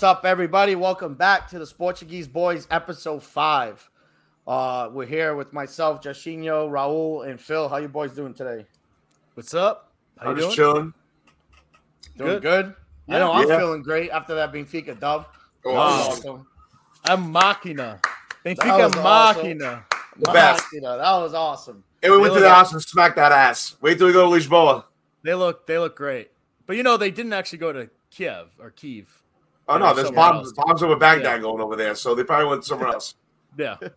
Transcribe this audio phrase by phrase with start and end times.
[0.00, 0.76] What's up, everybody?
[0.76, 3.86] Welcome back to the Portuguese Boys, episode five.
[4.46, 7.68] Uh, we're here with myself, Jashinho, Raul, and Phil.
[7.68, 8.64] How you boys doing today?
[9.34, 9.92] What's up?
[10.18, 10.72] How I'm you just doing?
[10.72, 10.94] chilling.
[12.16, 12.40] Doing good.
[12.40, 12.74] Good.
[13.10, 13.58] I know I'm Yeah.
[13.58, 15.26] feeling great after that Benfica dub.
[15.66, 15.88] Oh, Wow.
[15.88, 16.46] awesome.
[17.04, 18.00] I'm Machina.
[18.44, 19.42] That Benfica was awesome.
[19.42, 19.84] Machina.
[20.16, 20.64] The best.
[20.72, 21.84] You know, that was awesome.
[22.02, 23.76] And we went to the house and smacked that ass.
[23.82, 24.84] Wait till we go to Lisboa.
[25.22, 26.30] They look they look great.
[26.64, 29.19] But you know they didn't actually go to Kiev or Kiev.
[29.70, 30.52] Oh no, there's somewhere bombs, else.
[30.56, 31.42] bombs over Baghdad Yeah.
[31.42, 33.14] going over there, so they probably went somewhere else.
[33.58, 33.76] Yeah.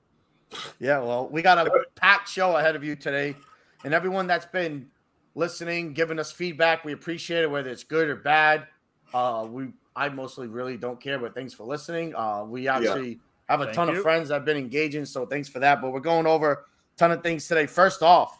[0.79, 3.35] Yeah, well, we got a packed show ahead of you today.
[3.83, 4.87] And everyone that's been
[5.33, 8.67] listening, giving us feedback, we appreciate it, whether it's good or bad.
[9.15, 12.13] Uh, we I mostly really don't care, but thanks for listening.
[12.15, 13.95] Uh, we actually have a Thank ton you.
[13.97, 15.81] of friends that have been engaging, so thanks for that.
[15.81, 16.57] But we're going over a
[16.97, 17.65] ton of things today.
[17.65, 18.39] First off,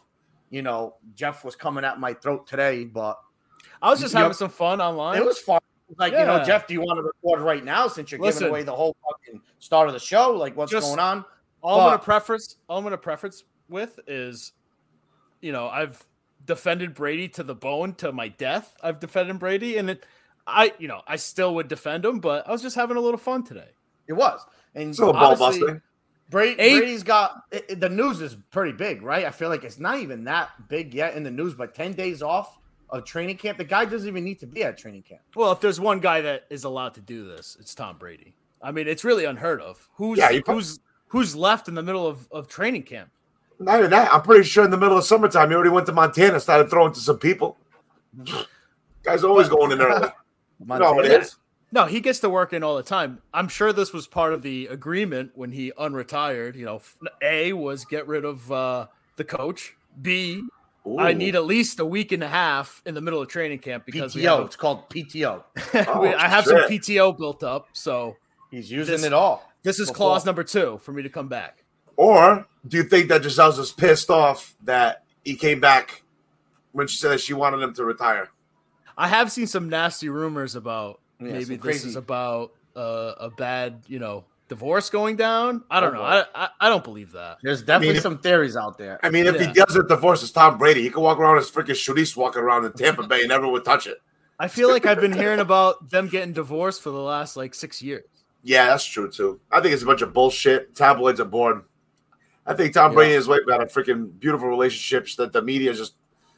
[0.50, 3.18] you know, Jeff was coming at my throat today, but
[3.82, 4.22] I was just Yep.
[4.22, 5.18] having some fun online.
[5.18, 5.60] it was fun.
[5.98, 8.40] Like, you know, Jeff, do you want to record right now since you're Listen.
[8.40, 10.32] giving away the whole fucking start of the show?
[10.32, 11.24] Like, what's Just- going on?
[11.62, 14.52] all I'm gonna preference, all I'm gonna preference with is
[15.40, 16.02] you know, I've
[16.46, 18.74] defended Brady to the bone to my death.
[18.82, 20.04] I've defended Brady and it
[20.46, 23.18] I you know, I still would defend him, but I was just having a little
[23.18, 23.68] fun today.
[24.06, 24.40] It was.
[24.74, 25.82] And It's a little ball honestly, busting.
[26.30, 29.24] Brady, Eight- Brady's got it, it- the news is pretty big, right?
[29.24, 32.22] I feel like it's not even that big yet in the news, but 10 days
[32.22, 32.58] off
[32.98, 33.58] of training camp.
[33.58, 35.20] The guy doesn't even need to be at training camp.
[35.34, 38.34] Well, if there's one guy that is allowed to do this, it's Tom Brady.
[38.62, 39.88] I mean, it's really unheard of.
[39.94, 43.10] Who's Yeah, put- who's who's left in the middle of, of training camp?
[43.58, 44.12] Not even that.
[44.12, 46.92] I'm pretty sure in the middle of summertime, he already went to Montana, started throwing
[46.92, 47.56] to some people.
[49.02, 50.12] Guys always going in know how it
[50.66, 51.26] Montana.
[51.70, 53.20] No, he gets to work in all the time.
[53.32, 56.54] I'm sure this was part of the agreement when he unretired.
[56.54, 56.82] You know,
[57.20, 59.76] A was get rid of uh, the coach.
[60.00, 60.42] B,
[60.98, 63.86] I need at least a week and a half in the middle of training camp
[63.86, 64.36] because we PTO.
[64.38, 65.42] have It's called PTO.
[65.74, 66.56] we- Oh, I have some.
[66.58, 67.68] PTO built up.
[67.72, 68.16] So
[68.50, 69.50] He's using This- it all.
[69.62, 71.64] this is Before- clause number two for me to come back.
[71.96, 76.02] Or do you think that Gisele's just pissed off that he came back
[76.72, 78.30] when she said that she wanted him to retire?
[78.98, 83.30] I have seen some nasty rumors about Yeah, maybe this crazy- is about uh, a
[83.30, 85.64] bad, you know, divorce going down.
[85.70, 86.02] I don't Oh, know.
[86.02, 87.38] I, I I don't believe that.
[87.42, 88.98] There's definitely if- some theories out there.
[89.02, 89.46] I mean, if Yeah.
[89.48, 92.64] he doesn't divorce his Tom Brady, he could walk around as freaking Sharice walking around
[92.64, 93.98] in Tampa Bay and never would touch it.
[94.38, 97.80] I feel like I've been hearing about them getting divorced for the last like six
[97.80, 98.04] years.
[98.42, 99.40] Yeah, that's true too.
[99.50, 100.74] I think it's a bunch of bullshit.
[100.74, 101.62] Tabloids are bored.
[102.46, 105.72] I think Tom Brady and his wife got a freaking beautiful relationships that the media
[105.72, 105.94] just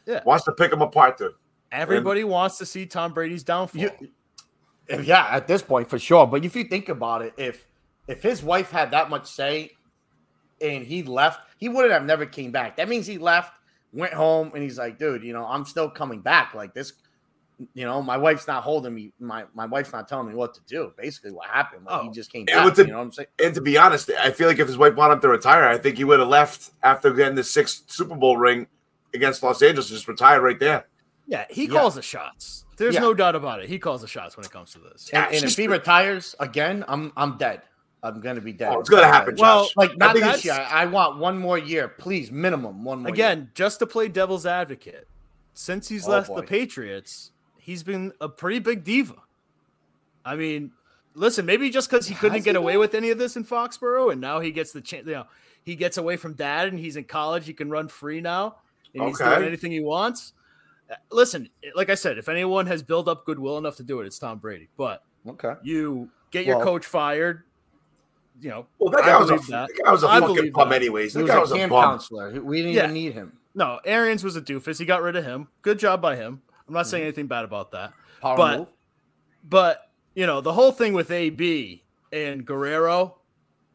[0.07, 0.21] Yeah.
[0.25, 1.33] wants to pick them apart to.
[1.73, 3.83] Everybody wants to see Tom Brady's downfall.
[3.83, 3.91] You,
[5.03, 6.27] yeah, at this point for sure.
[6.29, 7.67] But if you think about it, if
[8.09, 9.73] if his wife had that much say
[10.61, 12.77] and he left, he wouldn't have never came back.
[12.77, 13.53] That means he left,
[13.93, 16.55] went home, and he's like, dude, you know, I'm still coming back.
[16.55, 16.93] Like this,
[17.75, 19.13] you know, my wife's not holding me.
[19.19, 20.93] My my wife's not telling me what to do.
[20.97, 21.85] Basically, what happened?
[21.87, 22.13] Like he Oh.
[22.13, 22.65] just came And back.
[22.67, 23.29] with the- you know what I'm saying?
[23.43, 25.79] And to be honest, I feel like if his wife wanted him to retire, I
[25.79, 28.67] think he would have left after getting the sixth Super Bowl ring
[29.15, 30.87] against Los Angeles and just retired right there.
[31.27, 31.71] yeah, he Yeah.
[31.81, 32.65] calls the shots.
[32.77, 33.01] There's Yeah.
[33.01, 33.69] no doubt about it.
[33.71, 35.09] He calls the shots when it comes to this.
[35.11, 37.63] And, and if he retires again, I'm I'm dead.
[38.03, 38.73] I'm gonna be dead.
[38.75, 40.55] Oh, it's gonna happen, Well, Like not this year.
[40.55, 43.09] I want one more year, please, minimum one more.
[43.09, 43.15] year.
[43.15, 45.09] Again, just to play devil's advocate,
[45.55, 46.37] since he's Oh, left boy.
[46.37, 49.17] the Patriots, he's been a pretty big diva.
[50.25, 50.73] I mean,
[51.15, 52.81] listen, maybe just because he couldn't Has he get away though?
[52.81, 55.07] with any of this in Foxborough, and now he gets the chance.
[55.07, 55.27] You know,
[55.65, 57.47] he gets away from dad, and he's in college.
[57.47, 58.57] He can run free now,
[58.95, 60.33] and he's doing anything he wants.
[61.11, 64.19] Listen, like I said, if anyone has built up goodwill enough to do it, it's
[64.19, 64.69] Tom Brady.
[64.77, 65.55] But okay.
[65.65, 67.43] you get your coach fired.
[68.41, 69.69] You know, Well, that I guy was a, believe that.
[69.75, 70.75] that guy was a I fucking believe bum, that.
[70.77, 71.15] anyways.
[71.15, 71.85] He That was guy a was a camp bum.
[71.85, 72.41] counselor.
[72.43, 72.83] We didn't Yeah.
[72.85, 73.33] even need him.
[73.55, 74.79] no, Arians was a doofus.
[74.79, 75.49] He got rid of him.
[75.63, 76.43] Good job by him.
[76.69, 77.07] I'm not saying mm-hmm.
[77.09, 77.93] anything bad about that.
[78.21, 78.69] Power But- move.
[79.49, 83.19] But you know, the whole thing with AB and Guerrero.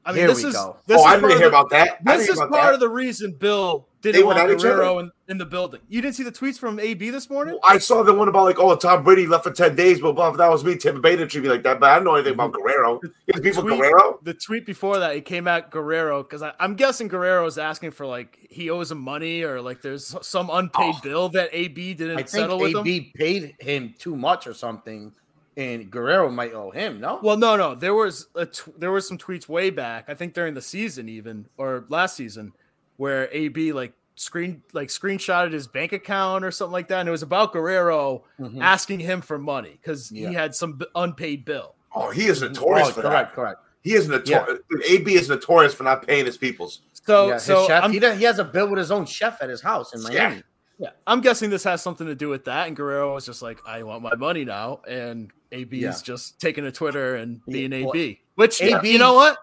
[0.05, 0.77] I mean, Here this we is go.
[0.87, 2.03] this oh, is I part didn't of hear the- about that.
[2.05, 5.11] This is part about of the reason Bill didn't went want at each Guerrero in,
[5.27, 5.79] in the building.
[5.87, 7.59] You didn't see the tweets from AB this morning?
[7.61, 7.71] that.
[7.75, 10.31] I saw the one about like, oh, Tom Brady left for ten days, but blah,
[10.31, 10.75] that was me.
[10.75, 12.99] Tampa Bay didn't treat me like that, but I don't know anything about Guerrero.
[13.03, 14.19] You have beef Tweet- Guerrero?
[14.23, 18.07] The tweet before that, it came at Guerrero because I'm guessing Guerrero is asking for
[18.07, 21.01] like he owes him money or like there's some unpaid Oh.
[21.03, 22.79] bill that AB didn't I think settle with him.
[22.87, 25.13] AB paid him too much or something,
[25.57, 26.99] and Guerrero might owe him.
[26.99, 27.75] No, Well, no, no.
[27.75, 30.05] There was a there was some tweets way back.
[30.07, 32.53] I think during the season, even or last season,
[32.97, 37.11] where AB like screen like screenshotted his bank account or something like that, and it
[37.11, 38.61] was about Guerrero Mhm.
[38.61, 40.29] asking him for money because Yeah.
[40.29, 41.75] he had some b- unpaid bill.
[41.93, 43.35] Oh, he is notorious Oh, for correct, that.
[43.35, 43.59] correct.
[43.83, 44.59] He is notorious.
[44.87, 46.81] AB is notorious for not paying his peoples.
[46.93, 49.49] So, yeah, so chef, he, does- he has a bill with his own chef at
[49.49, 50.27] his house in Yeah.
[50.29, 50.43] Miami.
[50.77, 52.67] Yeah, I'm guessing this has something to do with that.
[52.67, 54.81] And Guerrero was just like, I want my money now.
[54.87, 55.89] And AB Yeah.
[55.89, 58.21] is just taking to Twitter and being AB.
[58.35, 59.37] Which, AB you know what?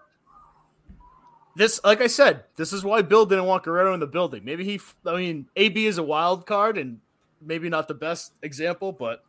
[1.56, 4.44] This, like I said, this is why Bill didn't want Guerrero in the building.
[4.44, 7.00] Maybe he, I mean, AB is a wild card and
[7.40, 9.24] maybe not the best example, but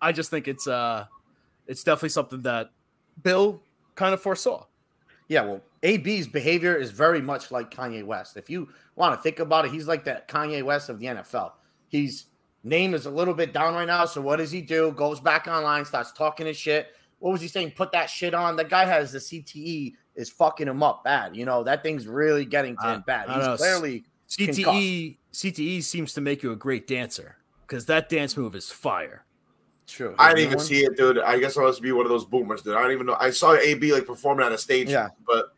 [0.00, 1.06] I just think it's, uh,
[1.66, 2.70] it's definitely something that
[3.22, 3.60] Bill
[3.96, 4.66] kind of foresaw.
[5.28, 8.36] Yeah, well, AB's behavior is very much like Kanye West.
[8.36, 11.52] If you want to think about it, he's like that Kanye West of the NFL.
[11.88, 12.26] He's
[12.64, 14.04] name is a little bit down right now.
[14.04, 14.92] So what does he do?
[14.92, 16.88] Goes back online, starts talking his shit.
[17.18, 17.72] What was he saying?
[17.72, 18.56] Put that shit on.
[18.56, 21.36] The guy has the CTE is fucking him up bad.
[21.36, 23.28] You know that thing's really getting to I- him bad.
[23.30, 27.36] He's clearly CTE, CTE seems to make you a great dancer
[27.66, 29.24] because that dance move is fire.
[29.86, 30.14] true.
[30.18, 30.66] I His didn't even one?
[30.66, 31.18] see it, dude.
[31.18, 32.76] I guess I must be one of those boomers, dude.
[32.76, 33.16] I don't even know.
[33.20, 35.08] I saw AB like performing on a stage, Yeah.
[35.26, 35.54] but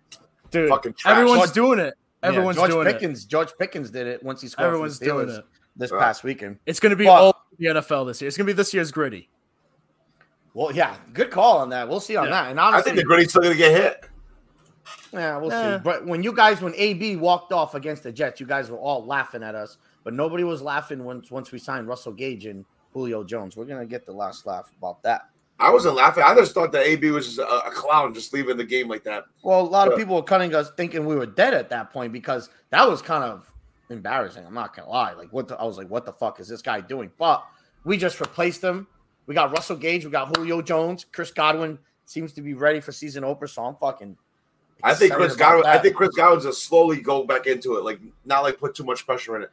[0.50, 1.12] Dude, fucking trash.
[1.16, 1.94] everyone's George- doing it.
[2.22, 2.92] Yeah, Everyone's George doing it.
[2.92, 3.24] Pickens.
[3.26, 4.66] George Pickens did it once he scored.
[4.66, 5.44] Everyone's for the doing it.
[5.76, 6.00] This Right.
[6.00, 6.58] past weekend.
[6.66, 8.28] It's going to be But- all the NFL this year.
[8.28, 9.28] It's going to be this year's Griddy.
[10.54, 11.88] Well, yeah, good call on that.
[11.88, 12.30] We'll see on Yeah.
[12.42, 12.50] that.
[12.50, 14.08] And honestly, I think the Griddy's still gonna get hit.
[15.12, 15.76] Yeah, we'll Eh.
[15.78, 15.82] see.
[15.82, 19.04] But when you guys, when AB walked off against the Jets, you guys were all
[19.04, 23.24] laughing at us, but nobody was laughing once once we signed Russell Gage and Julio
[23.24, 23.56] Jones.
[23.56, 25.28] We're gonna get the last laugh about that.
[25.58, 26.22] I wasn't laughing.
[26.24, 29.02] I just thought that AB was just a, a clown, just leaving the game like
[29.04, 29.24] that.
[29.42, 32.12] Well, a lot of people were cutting us thinking we were dead at that point
[32.12, 33.52] because that was kind of
[33.94, 34.44] embarrassing.
[34.46, 35.12] I'm not gonna lie.
[35.14, 37.10] Like what the, I was like, what the fuck is this guy doing?
[37.18, 37.44] But
[37.84, 38.86] we just replaced him.
[39.26, 40.04] We got Russell Gage.
[40.04, 41.06] We got Julio Jones.
[41.10, 43.46] Chris Godwin seems to be ready for season opener.
[43.46, 44.16] So I'm fucking.
[44.82, 45.66] I think Chris Godwin.
[45.66, 48.84] I think Chris Godwin's just slowly go back into it, like not like put too
[48.84, 49.50] much pressure in it.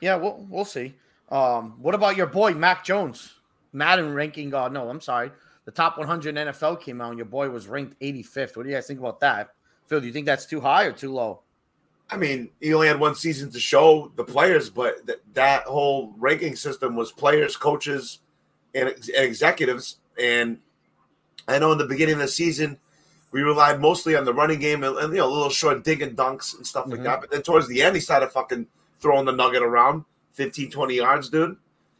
[0.00, 0.94] Yeah, we'll we'll see.
[1.30, 3.34] Um, what about your boy Mac Jones?
[3.72, 4.52] Madden ranking.
[4.54, 5.30] Uh, no, I'm sorry.
[5.64, 8.56] The top 100 NFL came out, and your boy was ranked 85th.
[8.56, 9.54] What do you guys think about that?
[9.86, 11.42] Phil, do you think that's too high or too low?
[12.12, 16.14] I mean, he only had one season to show the players, but th- that whole
[16.18, 18.18] ranking system was players, coaches,
[18.74, 19.96] and, ex- and executives.
[20.18, 20.58] And
[21.48, 22.78] I know in the beginning of the season,
[23.32, 26.02] we relied mostly on the running game and, and, you know, a little short dig
[26.02, 27.04] and dunks and stuff like Mhm.
[27.04, 27.20] that.
[27.22, 28.66] But then towards the end, he started fucking
[29.00, 31.56] throwing the nugget around 15, 20 yards, dude.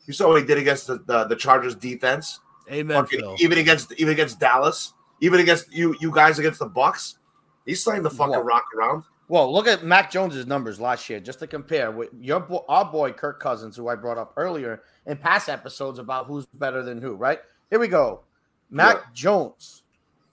[0.07, 2.41] You saw what he did against the, the, the Chargers defense.
[2.71, 3.37] Amen, Fucking- Phil.
[3.41, 7.19] even against even against Dallas, even against you you guys against the Bucks.
[7.67, 8.45] He's slaying the fucking What?
[8.45, 9.05] rock around.
[9.33, 12.85] Well, look at Mac Jones's numbers last year, just to compare with your bo- our
[12.85, 17.01] boy Kirk Cousins, who I brought up earlier in past episodes about who's better than
[17.01, 17.15] who.
[17.15, 17.39] Right
[17.71, 18.25] here we go.
[18.69, 19.03] Mac Yeah.
[19.15, 19.85] Jones,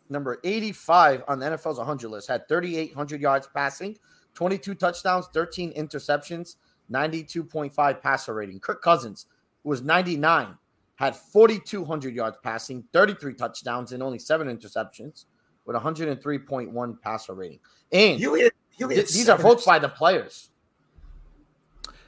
[0.10, 3.98] number 85 on the NFL's 100 list, had 3,800 yards passing,
[4.34, 6.58] 22 touchdowns, 13 interceptions,
[6.92, 8.60] 92.5 passer rating.
[8.60, 9.28] Kirk Cousins,
[9.64, 10.58] was 99,
[10.96, 15.24] had 4,200 yards passing, 33 touchdowns, and only seven interceptions,
[15.64, 17.60] with 103.1 passer rating.
[17.94, 18.54] And You you hit
[18.88, 20.50] Th- these are seven votes by the players.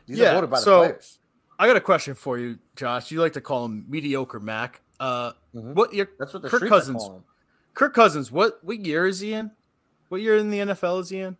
[0.08, 1.20] These Yeah, are voted by the so- players.
[1.60, 3.12] I got a question for you, Josh.
[3.12, 4.82] You like to call him mediocre Mac.
[5.00, 5.74] Uh, Mhm.
[5.76, 7.24] what your That's what the Kirk streets Cousins- him.
[7.74, 8.32] Kirk Cousins?
[8.32, 9.52] What what year is he in?
[10.10, 11.38] What year in the NFL is he in?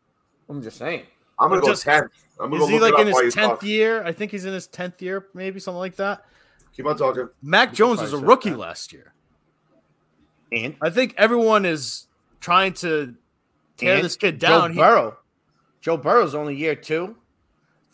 [0.50, 1.06] I'm just saying.
[1.40, 2.12] I'm gonna go Just- tenth.
[2.40, 4.04] I'm gonna Is go he like in his tenth year?
[4.04, 6.24] I think he's in his tenth year, maybe something like that.
[6.74, 7.30] Keep on talking.
[7.42, 8.58] Mac could Jones was a rookie that.
[8.58, 9.14] last year.
[10.52, 12.08] And I think everyone is
[12.40, 13.16] trying to
[13.78, 14.72] tear and this kid Joe down.
[14.74, 15.18] He- Burrow.
[15.82, 17.18] Joe Burrow's only year two.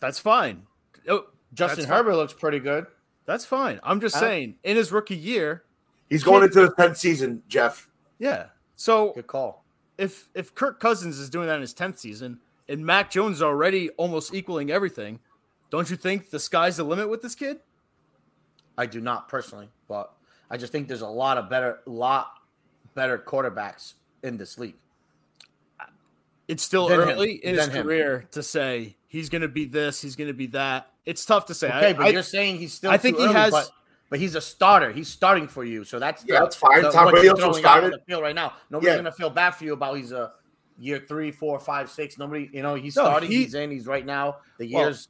[0.00, 0.62] that's fine.
[1.08, 1.96] Oh, Justin That's fine.
[1.98, 2.86] Herbert looks pretty good.
[3.26, 3.80] that's fine.
[3.82, 5.64] I'm just saying, in his rookie year,
[6.10, 7.88] He's going into the tenth season, Jeff.
[8.18, 8.46] yeah.
[8.76, 9.64] So Good call.
[9.98, 13.42] if if Kirk Cousins is doing that in his tenth season, and Mac Jones is
[13.42, 15.18] already almost equaling everything,
[15.70, 17.58] don't you think the sky's the limit with this kid?
[18.76, 20.12] I do not personally, but
[20.50, 22.34] I just think there's a lot of better, lot
[22.94, 24.76] better quarterbacks in this league.
[26.48, 27.08] It's still Than him.
[27.10, 27.82] early in his him.
[27.84, 30.90] career to say he's going to be this, he's going to be that.
[31.04, 31.68] It's tough to say.
[31.68, 32.90] Okay, I, but I- you're saying he's still.
[32.90, 33.70] I think too he early, has- but,
[34.10, 34.90] but he's a starter.
[34.90, 36.82] He's starting for you, so that's Yeah, the- that's fine.
[36.82, 37.92] the- Tom what Brady also throwing out on started.
[37.92, 38.54] the field right now.
[38.70, 38.96] Nobody's Yeah.
[38.96, 40.32] gonna feel bad for you about he's a
[40.78, 42.16] year three, four, five, six.
[42.18, 43.30] Nobody, you know, he's No, starting.
[43.30, 43.70] he- he's in.
[43.70, 44.38] He's right now.
[44.58, 45.08] The Well, years.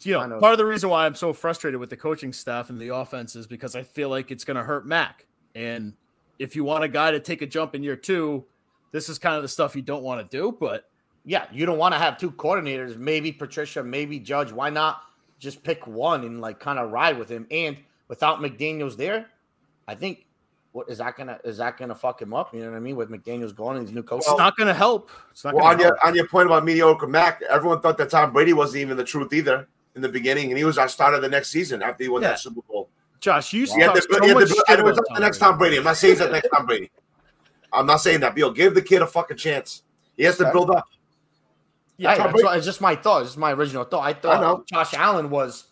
[0.00, 0.38] you know, I know.
[0.38, 3.36] part of the reason why I'm so frustrated with the coaching staff and the offense
[3.36, 5.26] is because I feel like it's going to hurt Mac.
[5.54, 5.94] And
[6.38, 8.44] if you want a guy to take a jump in year two,
[8.92, 10.56] this is kind of the stuff you don't want to do.
[10.58, 10.88] But
[11.24, 12.96] yeah, you don't want to have two coordinators.
[12.96, 14.52] Maybe Patricia, maybe Judge.
[14.52, 15.02] Why not
[15.38, 17.46] just pick one and like kind of ride with him?
[17.50, 17.76] And
[18.08, 19.26] without McDaniel's there,
[19.86, 20.24] I think
[20.72, 22.54] what is that gonna is that gonna fuck him up?
[22.54, 22.96] You know what I mean?
[22.96, 24.26] With McDaniel's gone and these new coaches.
[24.28, 25.10] it's not to help.
[25.30, 28.10] It's not Well, on to your on your point about mediocre Mac, everyone thought that
[28.10, 29.66] Tom Brady wasn't even the truth either
[29.96, 32.28] in the beginning, and he was our starter the next season after he won Yeah.
[32.28, 32.88] that Super Bowl.
[33.20, 35.38] Josh, you He talk so much to, shit it was about the next.
[35.38, 35.78] Tom Brady.
[35.78, 36.90] I'm not saying he's the next Tom Brady.
[37.72, 38.34] I'm not saying that.
[38.34, 39.82] Bill, give the kid a fucking chance.
[40.16, 40.52] He has to Okay.
[40.52, 40.88] build up.
[41.96, 43.22] Yeah, Hey, that's what- it's just my thought.
[43.22, 44.02] It's just my original thought.
[44.06, 44.64] I thought know.
[44.70, 45.64] Josh Allen was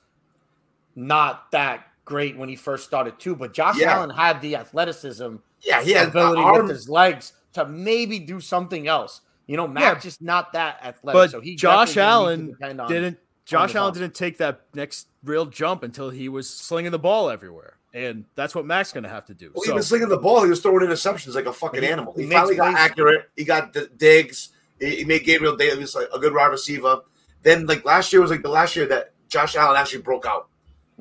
[0.94, 3.94] not that great when he first started too, but Josh Yeah.
[3.96, 6.62] Allen had the athleticism, Yeah, he has ability arm.
[6.62, 9.20] with his legs to maybe do something else.
[9.46, 11.14] You know, Matt's just not that athletic.
[11.14, 14.38] But so he Josh definitely gonna need to Allen on- didn't Josh Allen didn't take
[14.38, 17.75] that next real jump until he was slinging the ball everywhere.
[17.96, 19.50] And that's what Mac's going to have to do.
[19.54, 20.42] Well, so, he was slinging the ball.
[20.44, 22.12] He was throwing interceptions like a fucking He- animal.
[22.14, 22.76] he He, finally got plays.
[22.78, 23.30] accurate.
[23.36, 24.50] He got the digs.
[24.78, 27.00] He, he made Gabriel Davis like a good wide receiver.
[27.42, 30.48] Then like last year was like the last year that Josh Allen actually broke out.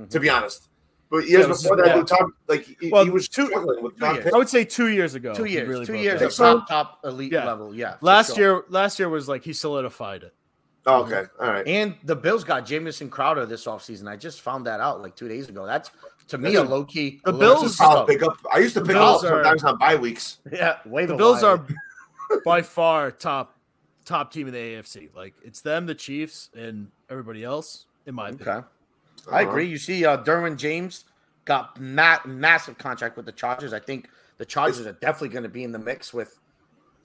[0.10, 0.68] To be honest,
[1.10, 1.32] but years Mm-hmm.
[1.34, 1.96] Yeah, it was- before that, yeah.
[1.96, 4.24] dude, Tom like he, Well, he was two- struggling with two John years.
[4.26, 4.34] Pitt.
[4.34, 5.34] I would say two years ago.
[5.34, 6.26] two years, really two years out.
[6.28, 6.60] of so?
[6.60, 7.46] top top elite Yeah.
[7.46, 7.74] level.
[7.76, 8.56] Yeah, Last sure.
[8.58, 10.34] year, last year was like he solidified it.
[10.86, 11.66] Oh, okay, all right.
[11.68, 14.08] And the Bills got Jamison Crowder this offseason.
[14.08, 15.66] I just found that out like two days ago.
[15.66, 15.90] That's
[16.28, 17.22] to me a a- low key.
[17.26, 18.08] The Bills- That's a solid stuff.
[18.08, 18.38] pickup.
[18.54, 20.40] I used to pick Bills up are- sometimes on bye weeks.
[20.52, 21.66] Yeah, way The Bills are
[22.46, 23.56] by far top
[24.06, 25.10] top team in the AFC.
[25.16, 27.86] Like it's them, the Chiefs, and everybody else.
[28.08, 28.50] In my opinion.
[28.58, 28.68] okay.
[29.32, 29.66] I agree.
[29.66, 31.06] You see, uh, Derwin James
[31.46, 33.74] got ma- massive contract with the Chargers.
[33.74, 36.40] I think the Chargers are definitely going to be in the mix with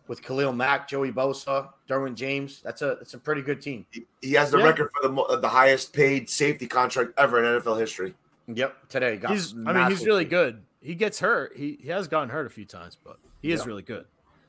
[0.09, 2.61] with Khalil Mack, Joey Bosa, Derwin James.
[2.62, 3.87] That's a it's a pretty good team.
[3.91, 4.65] He, he has the Yeah.
[4.65, 8.15] record for the mo- the highest paid safety contract ever in NFL history.
[8.57, 9.33] Yep, today got.
[9.33, 9.52] He's.
[9.52, 10.62] I mean, he's really good.
[10.83, 11.52] He gets hurt.
[11.57, 13.66] He, he has gotten hurt a few times, but he is Yeah.
[13.66, 14.07] really good.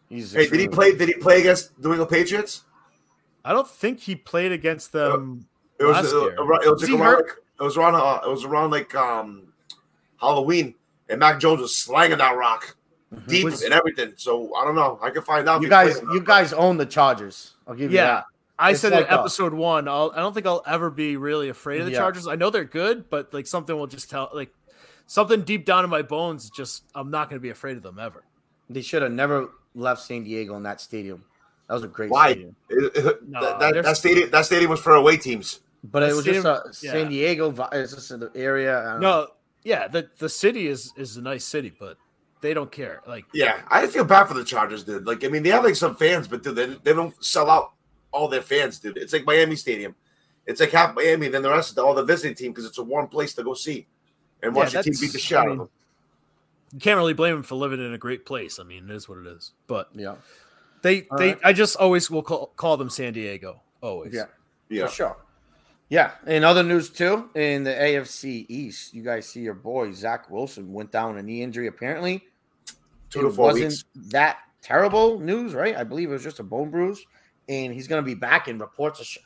[0.09, 0.91] He's Hey, did he play?
[0.91, 0.99] good.
[0.99, 2.63] Did he play against the New England Patriots?
[3.43, 5.47] I don't think he played against them.
[5.79, 6.35] It was Last uh, year.
[6.35, 8.93] around- it was Was like around like, it was around uh, it was around like
[8.95, 9.43] um
[10.19, 10.75] Halloween,
[11.09, 12.75] and Mac Jones was slanging that rock
[13.27, 14.13] deep Was- and everything.
[14.17, 14.99] So I don't know.
[15.01, 15.61] I can find out.
[15.61, 17.55] You guys, you guys own the Chargers.
[17.67, 18.05] I'll give you Yeah.
[18.05, 18.25] that.
[18.61, 19.87] I It's said like in a- episode one.
[19.87, 21.97] I'll, I don't think I'll ever be really afraid of the Yeah.
[21.99, 22.27] Chargers.
[22.27, 24.53] I know they're good, but like something will just tell, like
[25.07, 27.99] something deep down in my bones, just I'm not going to be afraid of them
[27.99, 28.23] ever.
[28.69, 31.23] They should have never left San Diego in that stadium.
[31.67, 32.31] That was a great Why?
[32.31, 32.55] stadium.
[32.69, 35.61] It- it- No, that, that, that stadium that stadium was for away teams.
[35.83, 36.91] But it The was just stadium- a yeah.
[36.91, 37.49] San Diego.
[37.49, 38.79] vi- It's just in the area.
[38.79, 39.21] I don't know.
[39.21, 39.27] No,
[39.63, 41.97] yeah, the the city is is a nice city, but
[42.41, 43.01] they don't care.
[43.07, 45.07] Like Yeah, I feel bad for the Chargers, dude.
[45.07, 47.71] Like I mean, they have like some fans, but dude, they, they don't sell out
[48.11, 48.97] all their fans, dude.
[48.97, 49.95] It's like Miami Stadium.
[50.45, 52.83] It's like half Miami, then the rest of all the visiting team because it's a
[52.83, 53.87] warm place to go see
[54.41, 55.69] and watch Yeah, your team beat the shit out I of them.
[56.73, 58.59] you can't really blame them for living in a great place.
[58.59, 59.51] I mean, it is what it is.
[59.67, 60.15] But Yeah,
[60.81, 61.39] they All they right.
[61.43, 63.61] I just always will call, call them San Diego.
[63.81, 64.13] Always.
[64.13, 64.25] yeah,
[64.69, 65.17] Yeah, for sure.
[65.89, 70.29] Yeah, in other news too, in the AFC East, you guys see your boy Zach
[70.29, 71.67] Wilson went down a knee injury.
[71.67, 72.23] Apparently,
[73.09, 73.83] two it to four wasn't weeks.
[74.11, 75.75] that terrible news, right?
[75.75, 77.05] I believe it was just a bone bruise,
[77.49, 78.47] and he's going to be back.
[78.47, 79.17] And reports are, sh-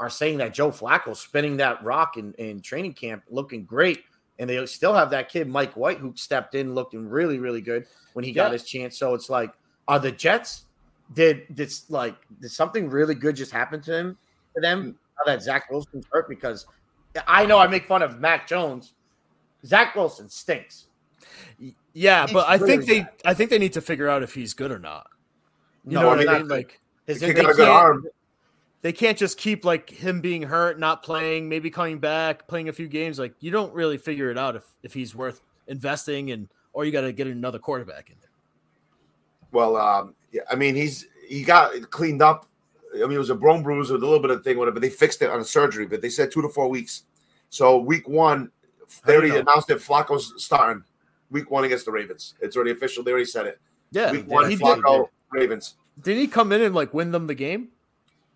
[0.00, 4.04] are saying that Joe Flacco's spinning that rock in, in training camp, looking great.
[4.38, 7.86] And they still have that kid Mike White who stepped in, looking really, really good
[8.14, 8.98] when he got his chance.
[8.98, 9.52] So it's like,
[9.86, 10.64] are the Jets?
[11.12, 14.18] Did this like did something really good just happen to him
[14.54, 14.82] to them?
[14.82, 14.94] Mm.
[15.18, 16.66] Now that Zach Wilson's hurt because
[17.28, 18.94] I know I make fun of Mac Jones.
[19.64, 20.86] Zach Wilson stinks.
[21.92, 24.72] Yeah, but I think they I think they need to figure out if he's good
[24.72, 25.06] or not.
[25.84, 26.48] You No, know what I mean?
[26.48, 28.06] Like His He got a good arm.
[28.82, 32.72] they can't just keep like him being hurt, not playing, maybe coming back, playing a
[32.72, 33.18] few games.
[33.18, 36.92] Like you don't really figure it out if if he's worth investing and or you
[36.92, 38.30] got to get another quarterback in there.
[39.52, 42.46] Well, um, yeah, I mean, he's he got cleaned up.
[42.94, 44.80] I mean, it was a bone bruise with a little bit of thing it, but
[44.80, 45.86] they fixed it on a surgery.
[45.86, 47.04] But they said two to four weeks.
[47.50, 48.50] So week one,
[49.06, 50.84] they already announced that Flacco's starting
[51.30, 52.34] week one against the Ravens.
[52.40, 53.04] It's already official.
[53.04, 53.60] They already said it.
[53.92, 55.40] Yeah, week one, he Flacco, did.
[55.40, 55.76] Ravens.
[56.02, 57.68] Did he come in and like win them the game?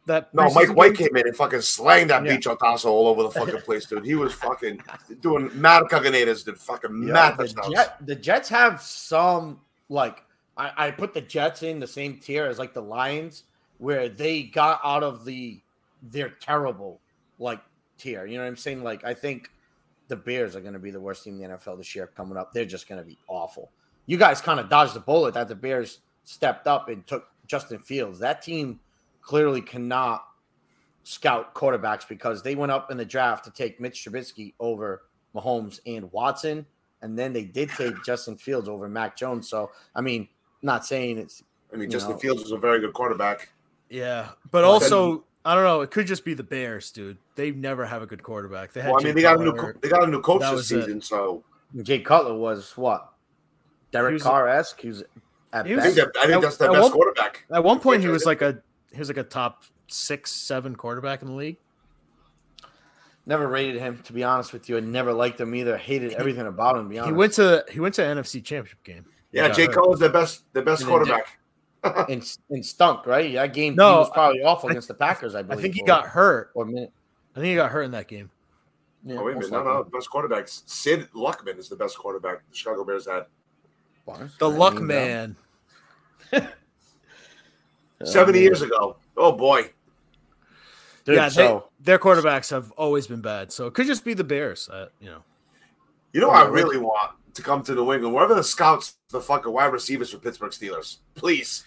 [0.07, 1.09] That No, Mike White game?
[1.09, 2.37] came in and fucking slanged that Yeah.
[2.37, 4.05] beach Otasso all over the fucking place, dude.
[4.07, 4.81] He was fucking
[5.21, 6.59] doing mad caganators, dude.
[6.59, 7.75] Fucking Yeah, mad the, touchdowns.
[7.75, 10.25] Jet, the Jets have some like
[10.57, 13.45] I, I put the Jets in the same tier as like the Lions,
[13.79, 15.61] where they got out of the
[16.11, 17.01] they're terrible
[17.39, 17.61] like
[17.99, 18.25] tier.
[18.25, 18.83] You know what I'm saying?
[18.83, 19.51] Like I think
[20.09, 22.39] the Bears are going to be the worst team in the NFL this year coming
[22.39, 22.53] up.
[22.55, 23.71] They're just going to be awful.
[24.07, 27.81] You guys kind of dodged the bullet that the Bears stepped up and took Justin
[27.81, 28.21] Fields.
[28.21, 28.79] That team
[29.21, 30.25] clearly cannot
[31.03, 35.03] scout quarterbacks because they went up in the draft to take Mitch Trubisky over
[35.35, 36.67] Mahomes and Watson,
[37.03, 39.49] and then they did take Justin Fields over Mac Jones.
[39.49, 40.29] So I mean,
[40.63, 42.19] not saying it's I mean, Justin know.
[42.19, 43.49] Fields was a very good quarterback.
[43.89, 45.81] Yeah, but Well, also I don't know.
[45.81, 47.17] It could just be the Bears, dude.
[47.35, 48.73] They never have a good quarterback.
[48.73, 48.91] They had.
[48.91, 50.73] Well, I mean, they got a new co- they got a new coach this was
[50.73, 50.83] it.
[50.83, 51.43] season, so
[51.83, 53.13] Jay Cutler was what
[53.93, 54.81] Derek Carr esque.
[54.81, 55.05] He was
[55.53, 57.45] at He was- I think, that, I think At- that's their at best one- quarterback.
[57.51, 58.61] At one point, he was like a
[58.93, 61.59] he was like a top six, seven quarterback in the league.
[63.27, 64.79] Never rated him to be honest with you.
[64.79, 65.77] I never liked him either.
[65.77, 66.85] Hated everything about him.
[66.85, 69.05] To be honest, He went to he went to NFC Championship game.
[69.33, 69.75] Yeah, got Jay hurt.
[69.75, 71.39] Cutler's the best the best And quarterback.
[72.09, 73.07] and and stunk.
[73.07, 75.35] Right, that game No, he was probably awful I- against the Packers.
[75.35, 76.51] I I think he or- got hurt.
[76.55, 76.91] or minute.
[77.37, 78.31] I think he got hurt in that game.
[79.05, 79.53] Yeah, oh, wait a minute.
[79.53, 79.85] No, no.
[79.85, 80.63] Best quarterbacks.
[80.69, 83.27] Sid Luckman is the best quarterback the Chicago Bears had.
[84.09, 84.33] Barnes.
[84.39, 85.37] The I luck mean, man.
[86.33, 86.41] uh,
[88.05, 88.97] 70 years ago.
[89.17, 89.71] Oh, boy.
[91.05, 94.15] dude, yeah, they, so their quarterbacks have always been bad, so it could just be
[94.15, 94.69] the Bears.
[94.69, 95.23] Uh, you know,
[96.13, 98.15] You know, Yeah, I really want to come to New England.
[98.15, 100.99] Wherever the scouts, the fucking wide receivers for Pittsburgh Steelers.
[101.15, 101.65] Please.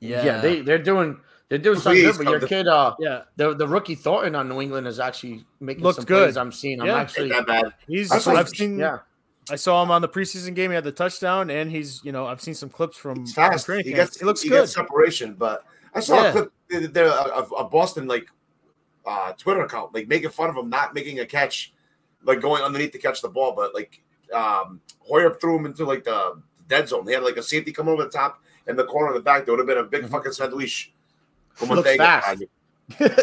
[0.00, 1.18] yeah, they they're doing
[1.48, 2.24] they're doing something Please good.
[2.24, 4.98] But your come to- kid, uh, yeah, the the rookie Thornton on New England is
[5.00, 6.24] actually making Looks some good.
[6.24, 6.36] plays.
[6.36, 6.80] I'm seeing.
[6.80, 6.98] I'm Yeah.
[7.00, 7.66] actually that bad.
[7.88, 8.10] he's.
[8.12, 8.78] I've seen.
[8.78, 8.98] yeah.
[9.50, 10.70] I saw him on the preseason game.
[10.70, 12.00] He had the touchdown, and he's.
[12.04, 13.66] You know, I've seen some clips from, It's fast.
[13.70, 14.62] He gets, He looks he good.
[14.62, 16.28] gets separation, but I saw Yeah.
[16.28, 16.52] a clip
[16.92, 18.26] there of a Boston like
[19.06, 21.72] uh, Twitter account, like making fun of him not making a catch,
[22.24, 24.02] like going underneath to catch the ball, but like
[24.34, 27.06] um, Hoyer threw him into like the dead zone.
[27.06, 29.44] He had like a safety come over the top and the corner in the back.
[29.46, 30.10] There would have been a big Mhm.
[30.10, 30.92] fucking sandwich.
[31.60, 32.42] He looks fast.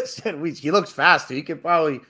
[0.06, 1.28] Said we- he looks fast.
[1.30, 2.00] He could probably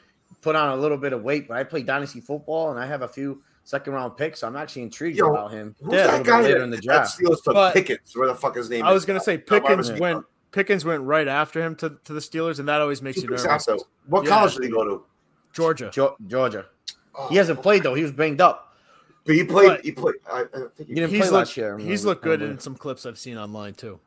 [0.40, 1.48] put on a little bit of weight.
[1.48, 4.56] But I play dynasty football, and I have a few second round pick, so I'm
[4.56, 5.74] actually intrigued Yo, about him.
[5.82, 7.18] Who's Yeah, that guy later that, in the draft.
[7.18, 8.14] Steelers took But- Pickens?
[8.14, 9.98] Where the fuck his name I was gonna say Uh, Pickens receiver.
[10.00, 10.24] went.
[10.52, 13.30] Pickens went right after him to, to the Steelers, and that always makes Two you
[13.30, 13.68] nervous.
[13.68, 13.82] out.
[14.06, 14.30] What Yeah.
[14.30, 15.02] college did he go to?
[15.52, 15.90] Georgia.
[15.92, 16.66] Jo- Georgia.
[17.16, 17.94] Oh, He hasn't played though.
[17.94, 18.76] He was banged up.
[19.24, 19.68] But he played.
[19.68, 20.14] But- he played.
[20.30, 21.32] I, I think He he, didn't He's play looked.
[21.32, 21.78] last year.
[21.78, 23.98] He's looked good in some clips I've seen online too.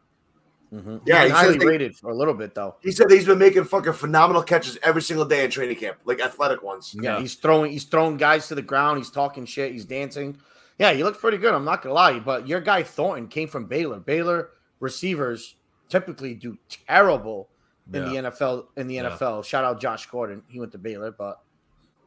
[0.73, 0.97] Mm-hmm.
[1.05, 2.75] Yeah, He's highly they- rated for a little bit though.
[2.81, 5.97] he said that he's been making fucking phenomenal catches every single day in training camp,
[6.05, 6.93] like athletic ones.
[6.99, 7.19] Yeah, Yeah.
[7.21, 7.71] he's throwing.
[7.71, 8.97] He's throwing guys to the ground.
[8.97, 9.71] He's talking shit.
[9.71, 10.37] He's dancing.
[10.77, 11.53] Yeah, he looks pretty good.
[11.53, 12.19] I'm not gonna lie.
[12.19, 13.99] But your guy Thornton came from Baylor.
[13.99, 14.49] Baylor
[14.81, 15.55] receivers
[15.89, 17.47] typically do terrible
[17.93, 18.65] in the NFL.
[18.75, 19.09] In the Yeah.
[19.11, 20.43] NFL, shout out Josh Gordon.
[20.49, 21.39] He went to Baylor, but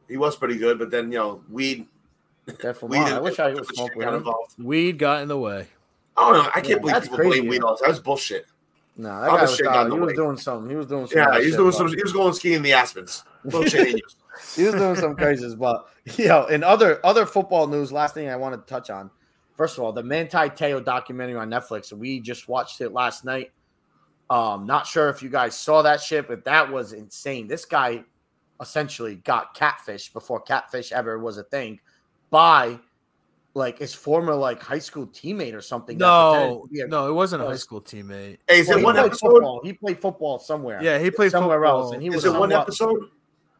[0.07, 1.87] He was pretty good, but then you know, weed.
[2.45, 2.99] definitely.
[2.99, 4.17] weed I wish I would and smoke shit with got him.
[4.19, 4.53] involved.
[4.63, 5.67] Weed got in the way.
[6.17, 6.49] I don't know.
[6.49, 7.63] I can't Yeah, believe that's people crazy, blame weed yeah.
[7.63, 7.91] all the time.
[7.91, 8.45] That's bullshit.
[9.01, 10.69] Nah, that guy was, shit got in he was doing something.
[10.69, 11.17] He was doing some.
[11.17, 11.87] Yeah, he's shit, doing some.
[11.87, 13.23] He was going skiing in the Aspens.
[13.43, 13.63] Little
[14.53, 15.87] he was doing some crazies, but
[16.19, 19.09] you know, in other other football news, last thing I wanted to touch on.
[19.57, 21.91] First of all, the Manti Te'o documentary on Netflix.
[21.91, 23.51] We just watched it last night.
[24.29, 27.47] Um, not sure if you guys saw that shit, but that was insane.
[27.47, 28.03] This guy
[28.61, 31.79] essentially got catfish before catfish ever was a thing
[32.29, 32.79] by
[33.53, 35.97] like his former like high school teammate or something.
[35.97, 38.37] No, a- no, it wasn't a high uh, school teammate.
[38.47, 39.29] Hey, is Well, it he one played episode?
[39.31, 39.61] football.
[39.63, 40.81] He played football somewhere.
[40.81, 41.81] Yeah, he played somewhere football.
[41.83, 43.09] else, and he Is was it one episode?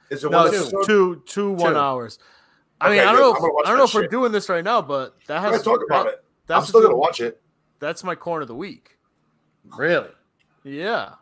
[0.09, 0.85] Is it no, one it's episode?
[0.85, 1.79] two, two one Two.
[1.79, 2.19] hours.
[2.79, 3.31] I Okay, mean, I don't know.
[3.31, 5.51] I'm If, I don't know that if we're doing this right now, but that has
[5.51, 6.23] Let's talk about that- it.
[6.47, 7.41] That's I'm still gonna watch it.
[7.79, 8.97] That's my corner of the week.
[9.77, 10.09] Really?
[10.63, 11.13] Yeah.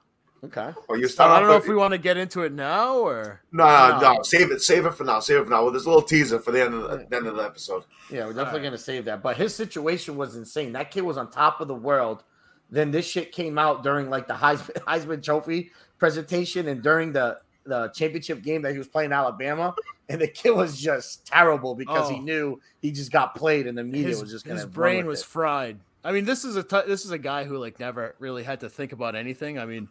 [0.43, 0.71] Okay.
[0.91, 1.31] You So start.
[1.31, 3.99] I don't know off if we want to get into it now or No, no,
[3.99, 4.13] No.
[4.13, 4.21] no.
[4.23, 4.61] Save it.
[4.61, 5.19] Save it for now.
[5.19, 5.63] Save it for now.
[5.63, 7.83] Well, there's a little teaser for the end of the, the end of the episode.
[8.09, 8.63] Yeah, we're definitely Alright.
[8.63, 9.21] gonna save that.
[9.21, 10.71] But his situation was insane.
[10.73, 12.23] That kid was on top of the world.
[12.71, 17.39] Then this shit came out during like the Heisman, Heisman Trophy presentation and during the
[17.65, 19.75] the championship game that he was playing Alabama,
[20.07, 22.21] and the kid was just terrible because he Oh.
[22.21, 25.21] knew he just got played, and the media his, was just gonna his brain was
[25.21, 25.25] it.
[25.25, 25.77] fried.
[26.03, 28.61] I mean, this is a t- this is a guy who like never really had
[28.61, 29.59] to think about anything.
[29.59, 29.89] I mean,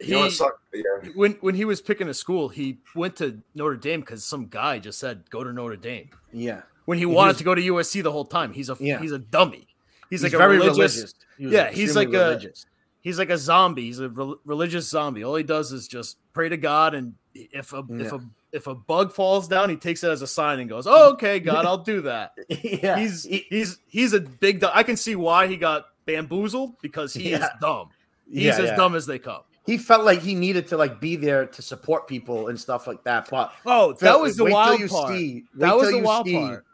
[0.00, 0.60] You know what He- sucked?
[0.74, 0.82] Yeah.
[1.14, 4.78] when when he was picking a school, he went to Notre Dame because some guy
[4.78, 6.10] just said go to Notre Dame.
[6.32, 8.76] Yeah, When he He wanted was- to go to USC the whole time, he's a
[8.80, 9.00] Yeah.
[9.00, 9.68] he's a dummy.
[10.10, 11.14] He's, he's, like a very religious, religious.
[11.36, 12.52] He yeah, he's extremely like a-
[13.00, 13.82] He's like a zombie.
[13.84, 15.22] He's a rel- religious zombie.
[15.22, 18.74] All he does is just pray to God, and if a if a if a
[18.74, 21.78] bug falls down, he takes it as a sign and goes, "Oh, okay, God, I'll
[21.84, 24.60] do that." yeah, he's he's he's a big.
[24.60, 27.90] du- I can see why he got bamboozled because he is dumb.
[28.28, 28.76] He's yeah, as yeah.
[28.76, 29.42] dumb as they come.
[29.68, 33.04] He felt like he needed to like be there to support people and stuff like
[33.04, 33.28] that.
[33.30, 35.10] But Oh, that Phil, was the wild part.
[35.12, 36.64] see- that was the wild see part.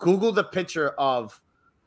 [0.00, 1.40] Google the picture of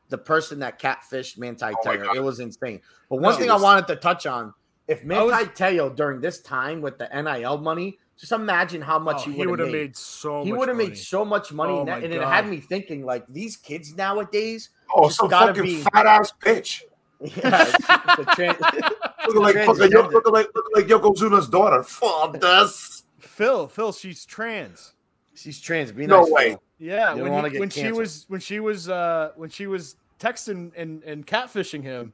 [0.08, 2.14] the person that catfished Manti Oh Te'o.
[2.14, 2.80] It was insane.
[3.10, 4.54] But one No, thing it I wanted to touch on:
[4.88, 8.98] if I was- Manti Te'o during this time with the NIL money, just imagine how
[8.98, 9.80] much Oh, he he would have have made.
[9.88, 10.88] made so He much would have money.
[10.90, 13.94] made so much money, Oh and, that- and it had me thinking like these kids
[13.94, 14.70] nowadays.
[14.94, 16.84] Oh, Just some gotta fucking be- fat ass bitch.
[17.24, 17.76] Yeah, it's-
[18.16, 18.90] the tran-
[19.26, 21.82] Looking like fucking looking like looking like Yokozuna's daughter.
[21.82, 23.04] Fuck this.
[23.18, 24.92] Phil, Phil, she's trans.
[25.34, 25.92] she's trans.
[25.92, 26.48] Be No nice, way.
[26.50, 26.62] Phil.
[26.78, 30.72] Yeah, You when, he, when she was when she was uh when she was texting
[30.76, 32.12] and and catfishing him,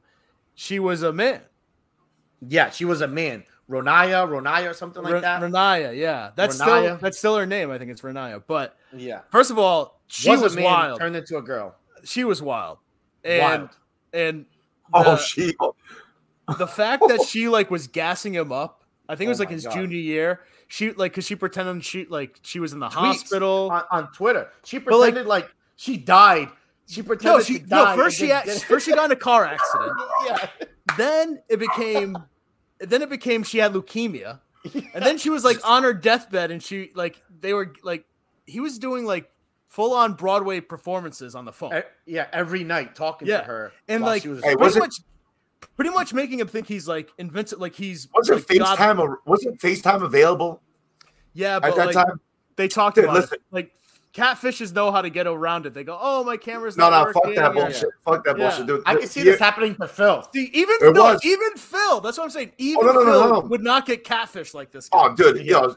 [0.55, 1.41] she was a man.
[2.47, 3.43] Yeah, she was a man.
[3.69, 5.41] Ronaiah, Ronaiah, or something like Re- that.
[5.41, 7.71] Ronaiah, yeah, that's still that's still her name.
[7.71, 8.43] I think it's Ronaiah.
[8.47, 10.99] But yeah, first of all, she was, was, a man wild.
[10.99, 11.75] turned into a girl.
[12.03, 12.77] She was wild,
[13.23, 13.69] and Wild.
[14.13, 14.45] and
[14.93, 15.53] Oh, the- she.
[16.57, 18.83] the fact that she like was gassing him up.
[19.09, 19.73] I think it Oh was like his God.
[19.73, 20.41] junior year.
[20.67, 23.69] She like because she pretended she like she was in the Tweets hospital.
[23.71, 24.49] on, on Twitter.
[24.63, 26.49] She But, like- pretended like, she died.
[26.87, 28.27] She pretended No, she to no die first she
[28.67, 29.91] first she got in a car accident.
[30.25, 30.47] yeah,
[30.97, 32.17] then it became,
[32.79, 34.39] then it became she had leukemia,
[34.93, 38.03] and then she was like on her deathbed, and she like they were like
[38.45, 39.29] he was doing like
[39.71, 41.81] full on Broadway performances on the phone.
[42.05, 44.79] Yeah, every night talking Yeah, to her, and like she was Hey, was pretty it-
[44.81, 44.95] much,
[45.77, 49.15] pretty much making him think he's like invincible, like he's Wasn't like, God- FaceTime a,
[49.25, 50.61] wasn't FaceTime available
[51.33, 52.19] Yeah, at that like time?
[52.57, 53.35] they talked Dude, about listen.
[53.35, 53.41] it.
[53.51, 53.71] Like
[54.13, 55.73] catfishes know how to get around it.
[55.73, 57.89] They go, "Oh, my camera's No, not no, fuck that and- bullshit.
[58.03, 58.49] Fuck that Yeah.
[58.49, 58.83] bullshit, dude.
[58.85, 59.31] I can see Yeah.
[59.31, 60.27] this happening to Phil.
[60.33, 61.21] See, even It no, was.
[61.23, 62.01] even Phil.
[62.01, 62.49] That's what I'm saying.
[62.51, 63.39] Oh, even no, no, no, Phil no.
[63.47, 64.89] would not get catfish like this.
[64.91, 65.11] Oh, guy.
[65.13, 65.75] Oh, dude, you know,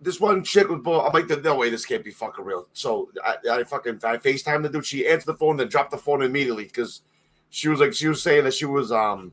[0.00, 1.00] this one chick was bull.
[1.00, 2.68] I'm like, no way, this can't be fucking real.
[2.72, 4.86] So I, I fucking I FaceTime the dude.
[4.86, 7.02] She answered the phone, then dropped the phone immediately because
[7.50, 9.32] she was like, she was saying that she was um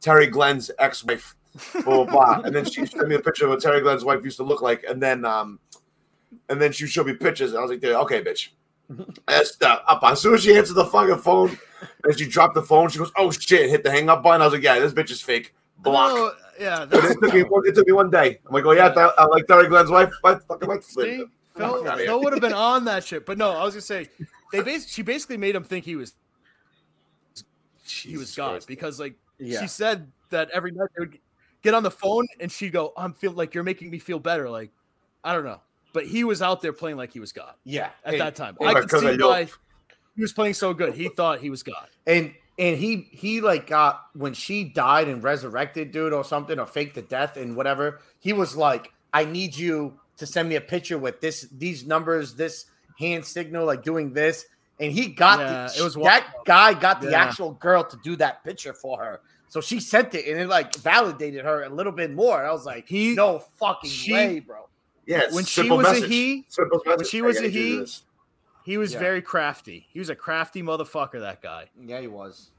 [0.00, 1.36] Terry Glenn's ex-wife,
[1.84, 2.04] blah blah.
[2.04, 2.40] blah.
[2.44, 4.62] and then she sent me a picture of what Terry Glenn's wife used to look
[4.62, 5.60] like, and then um,
[6.48, 7.50] and then she showed me pictures.
[7.50, 8.48] And I was like, okay, bitch.
[9.26, 10.00] That's up.
[10.02, 11.56] As soon as she answered the fucking phone,
[12.04, 14.42] and she dropped the phone, she goes, "Oh shit!" Hit the hang up button.
[14.42, 16.14] I was like, "Yeah, this bitch is fake." Block.
[16.14, 18.38] No, yeah, that's, it took me one, it took me one day.
[18.46, 20.12] I'm like, oh yeah, I, I like Terry Glenn's wife.
[20.24, 21.24] I fucking like see,
[21.56, 22.06] Phil, Fuck outta here.
[22.06, 23.26] Phil would have been on that shit.
[23.26, 24.08] But no, I was gonna say
[24.52, 26.14] they bas- she basically made him think he was
[27.84, 28.68] he was God Christ.
[28.68, 29.60] because like Yeah.
[29.60, 31.18] she said that every night they would
[31.62, 34.48] get on the phone and she'd go, "I'm feel like you're making me feel better."
[34.48, 34.70] Like
[35.24, 35.60] I don't know,
[35.92, 38.56] but he was out there playing like he was God Yeah, at and, that time.
[38.60, 39.48] I could see I know- why
[40.16, 40.94] he was playing so good.
[40.94, 41.88] He thought he was God.
[42.06, 46.66] and and he he like got when she died and resurrected, dude, or something, or
[46.66, 48.00] faked the death and whatever.
[48.20, 52.34] He was like, "I need you to send me a picture with this these numbers,
[52.34, 52.66] this
[52.98, 54.46] hand signal, like doing this."
[54.78, 57.22] And he got Yeah, the, it was that guy got the Yeah.
[57.24, 59.20] actual girl to do that picture for her.
[59.48, 62.44] So she sent it, and it like validated her a little bit more.
[62.44, 64.68] I was like, He- "No fucking she- way, bro."
[65.06, 67.08] Yeah, it's When she simple was a he, Simple message.
[67.08, 68.02] she was a he, this.
[68.70, 69.00] He was Yeah.
[69.00, 69.88] very crafty.
[69.92, 71.18] He was a crafty motherfucker.
[71.18, 71.68] That guy.
[71.84, 72.50] Yeah, he was,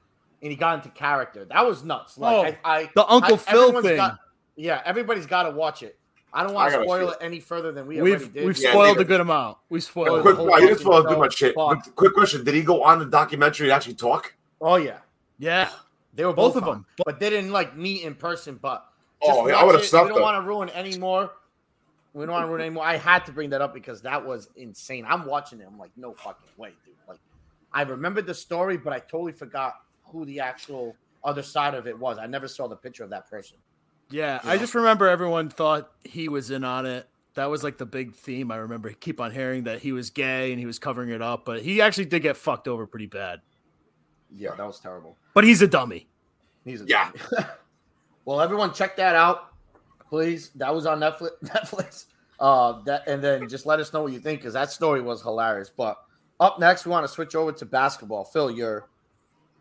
[0.42, 1.46] and he got into character.
[1.46, 2.18] That was nuts.
[2.18, 3.96] Like Oh, I, I The Uncle I- Phil thing.
[3.96, 4.20] got-
[4.58, 5.98] yeah, everybody's got to watch it.
[6.34, 8.46] I don't want to spoil it any further than we already we've did.
[8.46, 9.58] we've Yeah, spoiled a good amount.
[9.70, 10.18] We Yeah, spoiled.
[10.18, 11.56] the quick, whole wow, you didn't spoil too much shit.
[11.96, 14.34] Quick question: Did he go on the documentary to actually talk?
[14.60, 14.98] oh yeah,
[15.40, 15.70] yeah,
[16.14, 16.86] they were both both, of on, them.
[17.06, 18.60] but they didn't like meet in person.
[18.62, 18.86] But
[19.22, 19.86] Oh, yeah, I would've it.
[19.86, 21.32] sucked We don't want to ruin any more.
[22.14, 22.84] We don't want to ruin any more.
[22.84, 25.06] I had to bring that up because that was insane.
[25.08, 25.68] I'm watching it.
[25.68, 26.96] I'm like, no fucking way, dude.
[27.08, 27.20] Like,
[27.72, 31.98] I remembered the story, but I totally forgot who the actual other side of it
[31.98, 32.18] was.
[32.18, 33.58] I never saw the picture of that person.
[34.10, 37.08] Yeah, I just remember everyone thought he was in on it.
[37.36, 38.52] That was like the big theme.
[38.52, 41.46] I remember keep on hearing that he was gay and he was covering it up,
[41.46, 43.40] but he actually did get fucked over pretty bad.
[44.36, 45.18] Yeah, that was terrible.
[45.34, 46.10] But he's a dummy.
[46.66, 47.12] He's a Yeah.
[48.26, 49.51] well, everyone check that out,
[50.12, 50.52] please.
[50.56, 51.30] That was on Netflix.
[51.46, 52.06] Netflix.
[52.40, 55.22] Uh, that and then just let us know what you think because that story was
[55.22, 55.72] hilarious.
[55.76, 55.98] But
[56.40, 58.26] up next, we want to switch over to basketball.
[58.26, 58.90] Phil, your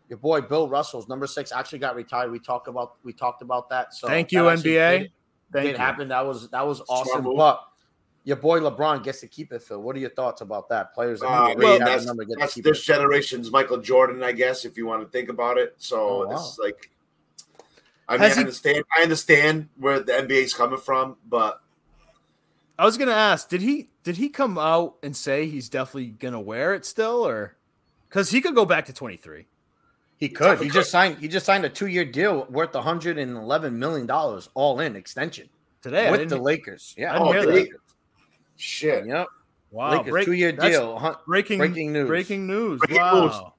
[0.09, 2.31] your boy Bill Russell's number six actually got retired.
[2.31, 3.93] We talked about we talked about that.
[3.93, 4.63] So Thank you, NBA.
[4.63, 5.11] Did,
[5.53, 5.77] Thank did you.
[5.77, 6.07] happen.
[6.09, 7.23] That was that was awesome.
[7.23, 7.37] move.
[7.37, 7.61] But
[8.23, 9.63] your boy LeBron gets to keep it.
[9.63, 10.93] Phil, what are your thoughts about that?
[10.93, 12.63] Players that Uh, I need to mean, really have that's, number get to that's keep
[12.63, 12.83] this it.
[12.85, 15.75] generation's Michael Jordan, I guess, if you want to think about it.
[15.77, 16.33] So Oh, wow.
[16.33, 16.89] it's like,
[18.11, 18.83] I mean, Has I he- understand.
[18.97, 21.61] I understand where the NBA's coming from, but
[22.77, 26.41] I was gonna ask, did he did he come out and say he's definitely gonna
[26.41, 27.55] wear it still, or
[28.09, 29.45] because he could go back to twenty three?
[30.17, 30.59] He could.
[30.59, 31.17] He He just signed.
[31.19, 35.49] He just signed a two-year deal worth 111 million dollars, all in extension
[35.81, 36.93] Today, I with didn't, the Lakers.
[36.97, 37.13] I Yeah.
[37.13, 37.59] didn't Oh, hear did that.
[37.65, 37.73] he?
[38.55, 39.05] shit.
[39.07, 39.27] Yep.
[39.71, 40.99] Wow, Lakers break- two-year that's deal.
[40.99, 42.07] hun- Breaking Breaking news.
[42.07, 42.79] Breaking news.
[42.81, 43.53] Breaking wow.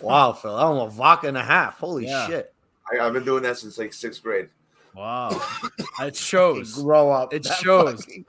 [0.00, 0.54] Wow, Phil.
[0.54, 1.78] I don't know, vodka and a half.
[1.78, 2.26] Holy Yeah.
[2.26, 2.52] shit.
[2.92, 4.48] I, I've been doing that since like sixth grade.
[4.94, 5.40] Wow.
[6.00, 6.74] It shows.
[6.74, 7.32] Grow up.
[7.32, 8.04] It That shows.
[8.04, 8.26] fucking-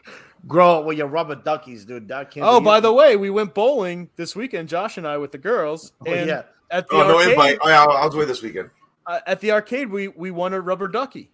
[0.48, 2.08] Grow up with your rubber duckies, dude.
[2.08, 2.82] That can't Oh, be by you.
[2.82, 5.92] the way, we went bowling this weekend, Josh and I, with the girls.
[6.08, 6.44] Oh, and yeah.
[6.72, 7.58] at the Oh, no arcade, invite.
[7.62, 8.70] Oh, yeah, I was away this weekend.
[9.08, 11.32] uh, at the arcade, we we won a rubber ducky.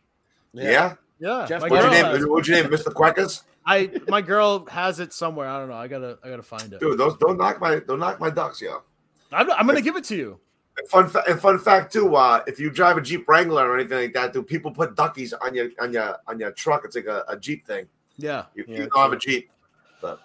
[0.54, 0.96] Yeah.
[1.20, 2.30] Yeah, Jeff my What'd has, name?
[2.32, 2.66] What'd name?
[2.66, 2.92] Mr.
[2.94, 3.44] Quackers?
[3.66, 5.48] I my girl has it somewhere.
[5.48, 5.76] I don't know.
[5.76, 6.80] I gotta I gotta find it.
[6.80, 8.82] Dude, those don't knock my don't knock my ducks, yo.
[9.34, 10.40] I'm, I'm gonna give it to you.
[10.78, 12.16] And fun fa- and fun fact too.
[12.16, 15.34] Uh, if you drive a Jeep Wrangler or anything like that, do people put duckies
[15.42, 16.84] on your on your on your truck.
[16.86, 17.86] It's like a, a Jeep thing.
[18.18, 18.46] Yeah.
[18.56, 19.50] You, Yeah, you don't have a Jeep.
[20.02, 20.20] But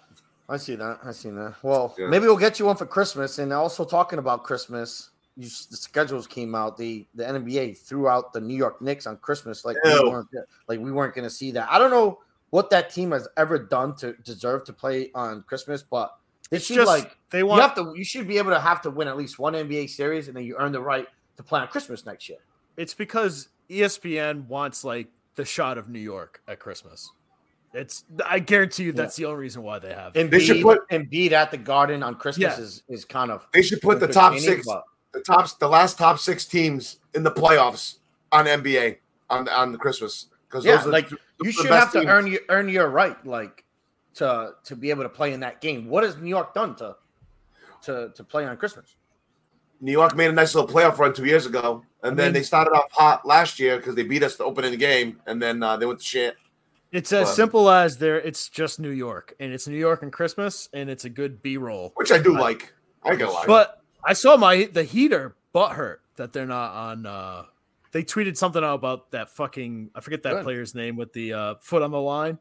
[0.48, 1.00] I see that.
[1.04, 1.54] I see that.
[1.62, 2.06] Well, Yeah.
[2.08, 3.38] maybe we'll get you one for Christmas.
[3.38, 6.76] And also talking about Christmas, you, the schedules came out.
[6.76, 10.28] The the NBA threw out the New York Knicks on Christmas, like we weren't
[10.66, 11.68] like we weren't going to see that.
[11.70, 15.82] I don't know what that team has ever done to deserve to play on Christmas,
[15.82, 16.17] but they
[16.50, 17.92] It's should just like they want you have to.
[17.96, 20.44] You should be able to have to win at least one NBA series, and then
[20.44, 21.06] you earn the right
[21.36, 22.38] to play on Christmas next year.
[22.76, 27.10] it's because ESPN wants like the shot of New York at Christmas.
[27.74, 30.16] It's I guarantee you that's the only reason why they have.
[30.16, 32.64] And They should put- Embiid at the Garden on Christmas Yeah.
[32.64, 35.98] is, is kind of They should put the top six, but- the tops, the last
[35.98, 37.96] top six teams in the playoffs
[38.32, 38.96] on NBA
[39.30, 42.08] on on the Christmas because Yeah, those are like the- you should best have to
[42.08, 43.64] earn your earn your right, like
[44.18, 45.88] to to be able to play in that game.
[45.88, 46.96] What has New York done to
[47.82, 48.94] to to play on Christmas?
[49.80, 52.32] New York made a nice little playoff run two years ago, and I then mean-
[52.34, 55.20] they started off hot last year because they beat us to open in the game,
[55.26, 56.36] and then uh, they went to shit.
[56.90, 58.18] It's as Well- simple as there.
[58.20, 61.56] It's just New York, and it's New York and Christmas, and it's a good B
[61.58, 61.92] roll.
[61.96, 62.72] which I do I- like.
[63.04, 63.46] I ain't gonna lie.
[63.46, 67.06] But I saw my the heater butt hurt that they're not on.
[67.06, 67.44] uh
[67.92, 69.90] They tweeted something out about that fucking.
[69.94, 70.44] I forget that Good.
[70.44, 72.38] player's name with the uh foot on the line.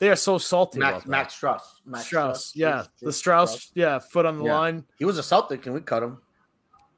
[0.00, 0.78] They are so salty.
[0.80, 1.06] Max.
[1.06, 1.60] Max Strus.
[1.84, 3.48] Max Strus, yeah, the Strus.
[3.54, 4.58] Strus, yeah, foot on the Yeah.
[4.58, 4.84] line.
[4.98, 6.18] He was a Celtic, and we cut him.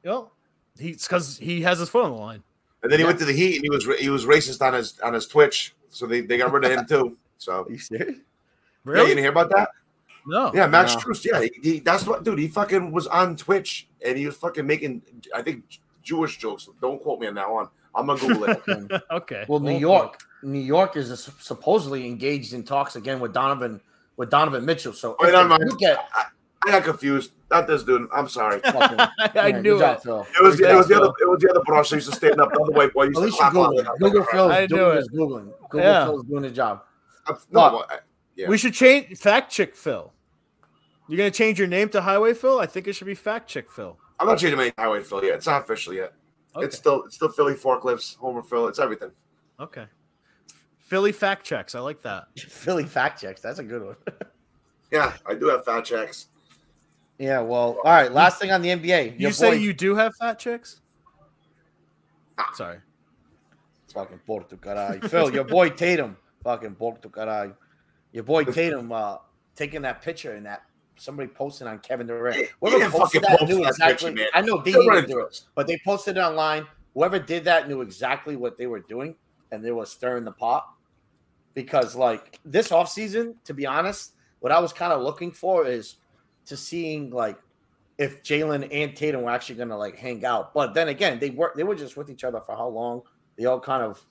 [0.03, 0.27] Yep,
[0.79, 2.43] he's because he has his foot on the line.
[2.81, 3.07] and then he yeah.
[3.07, 5.75] went to the Heat, and he was he was racist on his on his Twitch,
[5.89, 7.17] so they, they got rid of him too.
[7.37, 8.07] So you serious?
[8.09, 8.21] yeah, you
[8.85, 9.07] Really?
[9.07, 9.69] didn't hear about that?
[10.25, 10.51] no.
[10.53, 11.01] Yeah, Max No.
[11.01, 11.25] Strus.
[11.25, 12.39] Yeah, he, he, that's what, dude.
[12.39, 15.01] He fucking was on Twitch, and he was fucking making,
[15.35, 16.69] I think, Jewish jokes.
[16.81, 17.67] Don't quote me on that one.
[17.93, 18.61] I'm gonna Google it.
[18.69, 18.99] Okay.
[19.11, 19.45] okay.
[19.49, 19.79] Well, New Okay.
[19.79, 23.81] York, New York is supposedly engaged in talks again with Donovan
[24.17, 24.93] with Donovan Mitchell.
[24.93, 25.77] So if never they mind.
[25.79, 26.05] get
[26.65, 27.31] I got confused.
[27.51, 28.07] Not this dude.
[28.13, 28.59] I'm sorry.
[28.63, 30.43] Fucking, I yeah, knew good job, it.
[30.43, 31.83] Was Good it was the other it was the other bro.
[31.83, 32.51] So used to stand up.
[32.53, 33.83] The other white boy At least you Google.
[33.99, 34.95] Google Phil I is knew doing it.
[34.97, 35.51] his Googling.
[35.69, 36.05] Google Yeah.
[36.05, 36.81] Phil is doing his job.
[37.27, 37.99] No, But- I-
[38.35, 38.47] yeah.
[38.49, 40.11] We should change fact check Phil.
[41.07, 42.59] You're gonna change your name to Highway Phil?
[42.59, 43.97] I think it should be fact check Phil.
[44.19, 45.35] I'm not changing my highway Phil yet.
[45.35, 46.13] It's not official yet.
[46.55, 46.65] Okay.
[46.65, 48.67] It's still it's still Philly forklifts, Homer Phil.
[48.67, 49.11] It's everything.
[49.59, 49.85] okay.
[50.83, 51.75] Philly fact checks.
[51.75, 52.27] I like that.
[52.37, 53.41] Philly fact checks.
[53.41, 53.95] That's a good one.
[54.91, 56.27] Yeah, I do have fat checks.
[57.17, 57.39] yeah.
[57.39, 58.11] Well, all right.
[58.11, 59.13] Last thing on the NBA.
[59.13, 60.81] You Your say boy- you do have fat chicks?
[62.37, 62.51] Ah.
[62.53, 62.77] Sorry.
[63.91, 64.99] fucking Porto caray.
[65.09, 67.53] Phil, your boy Tatum, fucking Porto caray.
[68.11, 69.17] Your boy Tatum, uh,
[69.55, 70.61] taking that picture and that
[70.95, 72.49] somebody posted on Kevin Durant.
[72.59, 74.11] Whoever didn't posted that knew that exactly.
[74.13, 74.27] picture.
[74.35, 76.67] I know they They're didn't do it, but they posted it online.
[76.93, 79.15] Whoever did that knew exactly what they were doing,
[79.53, 80.67] and they were stirring the pot.
[81.53, 85.97] Because like this offseason, to be honest, what I was kind of looking for is
[86.47, 87.37] to seeing like
[87.99, 90.53] if Jaylen and Tatum were actually going to like hang out.
[90.55, 93.03] But then again, they were they were just with each other for how long?
[93.37, 94.01] They all kind of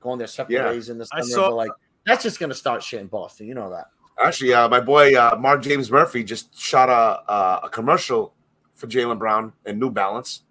[0.00, 0.68] going their separate Yeah.
[0.70, 1.32] ways in the I summer.
[1.32, 1.70] saw- but like
[2.06, 3.46] that's just going to start shit in Boston.
[3.46, 3.88] You know that.
[4.18, 8.34] Actually, uh, my boy uh, Mark James Murphy just shot a a, a commercial
[8.74, 10.42] for Jaylen Brown and New Balance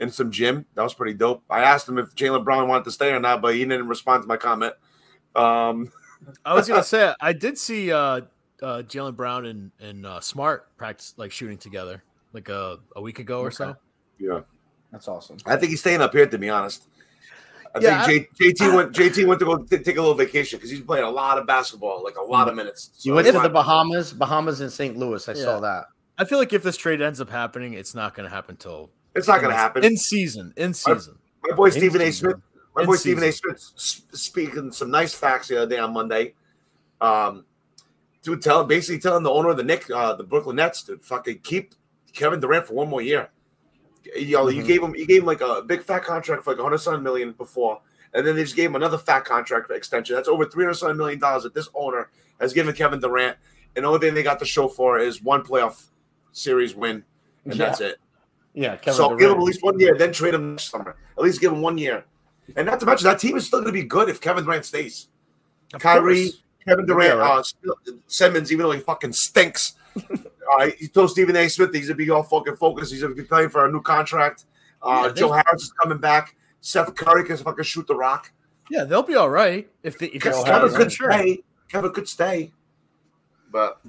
[0.00, 0.66] in some gym.
[0.74, 1.44] That was pretty dope.
[1.48, 4.22] I asked him if Jaylen Brown wanted to stay or not, but he didn't respond
[4.22, 4.74] to my comment.
[5.36, 5.92] Um,
[6.44, 8.22] I was gonna say I did see uh,
[8.62, 13.18] uh, Jaylen Brown and and uh, Smart practice like shooting together like a, a week
[13.18, 13.54] ago or Okay.
[13.56, 13.76] so.
[14.18, 14.40] yeah,
[14.92, 15.36] That's awesome.
[15.46, 16.26] I think he's staying up here.
[16.26, 16.88] To be honest,
[17.74, 20.58] I Yeah, think J, JT went JT went to go t- take a little vacation
[20.58, 22.90] because he's playing a lot of basketball, like a lot of minutes.
[23.02, 23.48] You went to the.
[23.48, 24.96] Bahamas, Bahamas and St.
[24.96, 25.26] Louis.
[25.28, 25.84] I saw that.
[26.18, 29.26] I feel like if this trade ends up happening, it's not gonna happen till It's
[29.28, 29.84] not going to happen.
[29.84, 30.52] in season.
[30.56, 31.18] In season.
[31.42, 32.10] My boy In Stephen A.
[32.12, 32.36] Smith.
[32.76, 33.32] My In boy Stephen A.
[33.32, 36.34] Smith speaking some nice facts the other day on Monday.
[37.00, 37.44] Um,
[38.22, 41.38] to tell basically telling the owner of the Nick, uh, the Brooklyn Nets, to fucking
[41.38, 41.74] keep
[42.12, 43.30] Kevin Durant for one more year.
[44.14, 44.66] You know, you Mhm.
[44.66, 47.80] gave him you gave him like a big fat contract for like 107 million before,
[48.12, 50.14] and then they just gave him another fat contract extension.
[50.14, 53.36] That's over 307 million dollars that this owner has given Kevin Durant.
[53.76, 55.86] And the only thing they got to show for is one playoff
[56.32, 57.04] series win,
[57.46, 57.66] and Yeah.
[57.66, 57.98] that's it.
[58.54, 59.20] Yeah, Kevin so Durant.
[59.20, 60.96] give him at least one year, then trade him next summer.
[61.16, 62.04] At least give him one year.
[62.56, 64.64] And not to mention that team is still going to be good if Kevin Durant
[64.64, 65.06] stays.
[65.72, 66.42] Of Kyrie, course.
[66.66, 67.42] Kevin They'll be Durant, uh,
[68.08, 69.74] Simmons, even though he fucking stinks.
[69.96, 71.48] all right, he told Stephen A.
[71.48, 72.92] Smith he's gonna be all fucking focused.
[72.92, 74.46] He's gonna be playing for a new contract.
[74.82, 76.34] Uh, Yeah, they- Joe Harris is coming back.
[76.60, 78.32] Seth Curry can fucking shoot the rock.
[78.68, 81.12] Yeah, they'll be all right if they if Joe it's Harris, Kevin yeah, could sure.
[81.12, 81.38] stay.
[81.68, 82.52] Kevin could stay,
[83.50, 83.80] but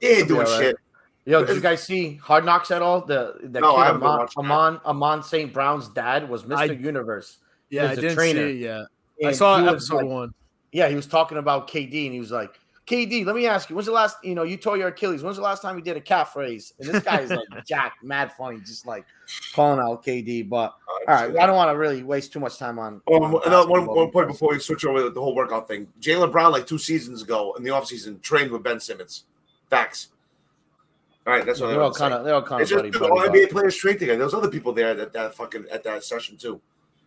[0.00, 0.60] he ain't doing all right.
[0.62, 0.76] shit.
[1.24, 3.00] Yo, did you guys see Hard Knocks at all?
[3.04, 4.28] The the No, I kid haven't been Amon.
[4.36, 5.52] Amon Amon St.
[5.52, 6.56] Brown's dad was Mr.
[6.56, 7.38] I- Universe.
[7.70, 8.40] Yeah, I was a didn't trainer.
[8.48, 9.28] see it yet.
[9.28, 10.34] I saw episode like- one.
[10.72, 13.76] Yeah, he was talking about KD and he was like, KD, let me ask you,
[13.76, 15.22] when's the last, you know, you tore your Achilles.
[15.22, 16.72] When's the last time you did a calf raise?
[16.80, 19.04] And this guy is like Jack, mad funny, just like
[19.54, 20.48] calling out KD.
[20.48, 23.00] But oh, all right, I don't want to really waste too much time on.
[23.06, 25.68] Oh, on another one, basketball one point before we switch over to the whole workout
[25.68, 25.86] thing.
[26.00, 29.24] Jaylen Brown, like two seasons ago in the offseason, trained with Ben Simmons.
[29.70, 30.08] Facts.
[31.26, 32.98] All right, that's what They're I all kind of, they're all kind It's of just
[32.98, 33.44] buddy all buddy.
[33.46, 34.16] NBA players train together.
[34.18, 36.60] There was other people there that, that fucking at that session too.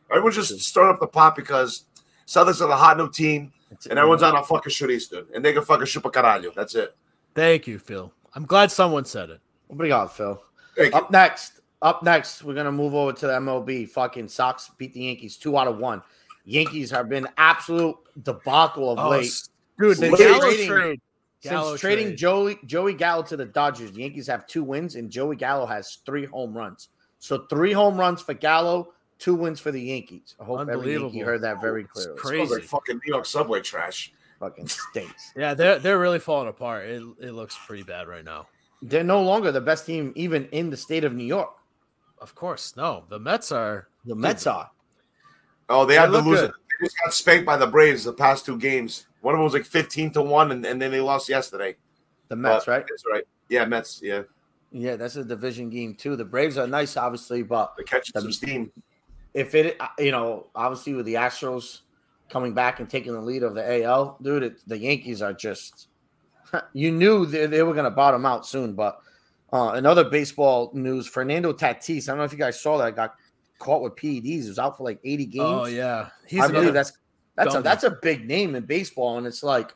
[0.10, 1.84] Everyone's just stirring up the pot because
[2.28, 5.00] Celtics are the hot new team but- and everyone's on a fucking shooting.
[5.34, 6.54] And they can fucking shoot a caralho.
[6.54, 6.96] That's it.
[7.34, 8.14] Thank you, Phil.
[8.34, 9.42] I'm glad someone said it.
[9.68, 10.42] What do you got, Phil?
[10.78, 11.00] Thank you.
[11.00, 13.90] Up next, up next, we're gonna move over to the MLB.
[13.90, 16.02] Fucking Sox beat the Yankees two out of one.
[16.46, 19.32] Yankees have been absolute debacle of Oh, late.
[19.80, 21.02] Dude, the Since Gallo trading- trade.
[21.50, 22.18] Gallo Since trading trade.
[22.18, 26.00] Joey Joey Gallo to the Dodgers, the Yankees have two wins, and Joey Gallo has
[26.06, 26.90] three home runs.
[27.20, 30.36] So three home runs for Gallo, two wins for the Yankees.
[30.40, 32.18] I hope every Yankee heard that very It's clearly.
[32.18, 32.54] crazy.
[32.56, 34.12] like fucking New York subway trash.
[34.40, 35.32] Fucking stinks.
[35.36, 36.86] Yeah, they're they're really falling apart.
[36.88, 38.48] It it looks pretty bad right now.
[38.82, 41.52] They're no longer the best team, even in the state of New York.
[42.20, 43.06] Of course, no.
[43.10, 44.70] The Mets are The Mets are.
[45.70, 46.52] Oh, they They had to look lose it.
[46.80, 49.08] They just got spanked by the Braves the past two games.
[49.26, 51.76] One of them was like 15 to 1, and, and then they lost yesterday.
[52.28, 52.86] The Mets, Uh, right?
[52.88, 53.24] That's right.
[53.50, 54.00] Yeah, Mets.
[54.04, 54.22] Yeah.
[54.72, 56.16] Yeah, that's a division game too.
[56.16, 58.72] The Braves are nice, obviously, but They're catching The- some steam.
[59.34, 61.80] if it, uh, you know, obviously with the Astros
[62.30, 65.88] coming back and taking the lead of the AL, dude, it, the Yankees are just.
[66.74, 69.00] You knew they, they were going to bottom out soon, but
[69.52, 72.08] uh, in other baseball news, Fernando Tatis.
[72.08, 72.96] I don't know if you guys saw that.
[72.96, 73.16] Got
[73.58, 74.24] caught with PEDs.
[74.24, 75.46] He was out for like eighty games.
[75.48, 76.10] Oh yeah.
[76.28, 76.94] He's I another- believe that's
[77.36, 79.74] that's a that's a big name in baseball, and it's like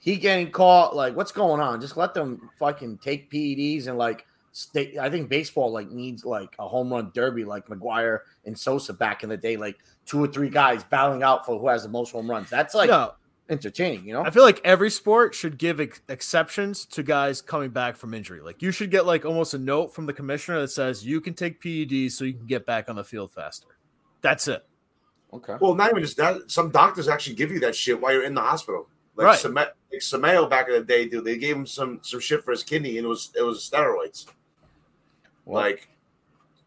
[0.00, 0.94] he getting caught.
[0.94, 1.80] Like, what's going on?
[1.80, 4.96] Just let them fucking take PEDs and like stay.
[4.98, 9.22] I think baseball like needs like a home run derby, like McGwire and Sosa back
[9.22, 12.12] in the day, like two or three guys battling out for who has the most
[12.12, 12.48] home runs.
[12.48, 13.12] That's like no,
[13.48, 14.24] entertaining, you know.
[14.24, 18.40] I feel like every sport should give ex- exceptions to guys coming back from injury.
[18.40, 21.34] Like you should get like almost a note from the commissioner that says you can
[21.34, 23.68] take PEDs so you can get back on the field faster.
[24.22, 24.64] That's it.
[25.36, 25.56] Okay.
[25.60, 26.50] Well, not even just that.
[26.50, 28.88] Some doctors actually give you that shit while you're in the hospital.
[29.16, 29.38] Like, Right.
[29.38, 32.50] Same- like Sameo back in the day, dude, they gave him some some shit for
[32.50, 34.26] his kidney, and it was it was steroids.
[35.44, 35.88] Well, like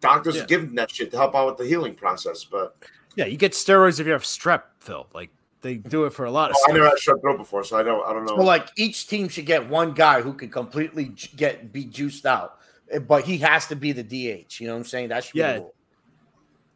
[0.01, 0.45] doctors Yeah.
[0.45, 2.43] give him that shit to help out with the healing process.
[2.43, 2.75] But
[3.15, 5.07] Yeah, you get steroids if you have strep, Phil.
[5.13, 5.29] Like
[5.61, 6.75] they do it for a lot of oh, I stuff.
[6.75, 8.37] never had strep throat before, so I don't I don't know.
[8.37, 12.59] So like each team should get one guy who can completely get be juiced out,
[12.89, 14.59] eh, but he has to be the DH.
[14.61, 15.09] You know what I'm saying?
[15.09, 15.53] That should be Yeah.
[15.55, 15.75] the rule.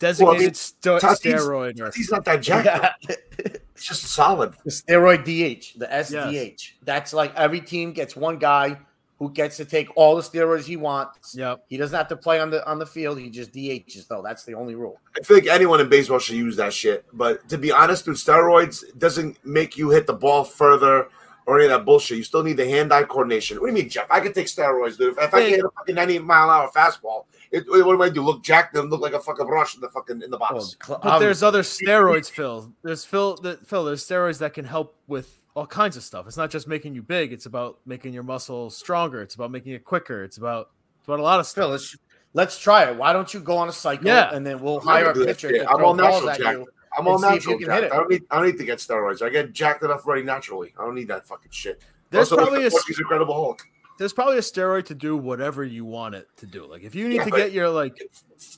[0.03, 3.07] Designated mean, sto- Tatis- steroid or he's not that jacked.
[3.07, 3.15] though.
[3.75, 4.53] It's just solid.
[4.63, 6.73] the steroid DH, the SDH.
[6.83, 8.77] That's like every team gets one guy
[9.19, 11.35] who gets to take all the steroids he wants.
[11.35, 11.65] Yep.
[11.69, 13.17] He doesn't have to play on the on the field.
[13.19, 14.21] He just DHs though.
[14.21, 14.99] That's the only rule.
[15.17, 17.05] I feel like anyone in baseball should use that shit.
[17.13, 21.07] But to be honest, with steroids, doesn't make you hit the ball further
[21.45, 22.17] or any of that bullshit.
[22.17, 23.59] You still need the hand-eye coordination.
[23.59, 24.07] What do you mean, Jeff?
[24.09, 25.13] I could take steroids, dude.
[25.17, 28.01] If, if I can hit a fucking 90 mile an hour fastball, it, what am
[28.01, 28.21] I do?
[28.23, 30.75] Look jacked and look like a fucking rush in the fucking in the Well, box.
[30.83, 32.71] cl- But there's other steroids, Phil.
[32.83, 33.85] There's Phil, the, Phil.
[33.85, 36.27] There's steroids that can help with all kinds of stuff.
[36.27, 37.31] It's not just making you big.
[37.31, 39.21] It's about making your muscle stronger.
[39.21, 40.23] It's about making it quicker.
[40.23, 41.71] It's about it's about a lot of Phil, stuff.
[41.71, 41.97] let's
[42.33, 42.95] let's try it.
[42.97, 44.33] Why don't you go on a cycle Yeah.
[44.33, 46.57] and then we'll I'm hire a pitcher to I'm all natural at jacked.
[46.57, 46.67] you.
[46.97, 47.59] I'm all and see if natural.
[47.59, 47.93] you can hit jacked.
[47.93, 48.23] I don't need.
[48.31, 49.21] I don't need to get steroids.
[49.21, 50.73] I get jacked enough already naturally.
[50.79, 51.81] I don't need that fucking shit.
[52.09, 53.61] There's Also, probably a s- he's Incredible Hulk.
[53.97, 56.65] There's probably a steroid to do whatever you want it to do.
[56.65, 57.95] Like if you need Yeah, to get your like,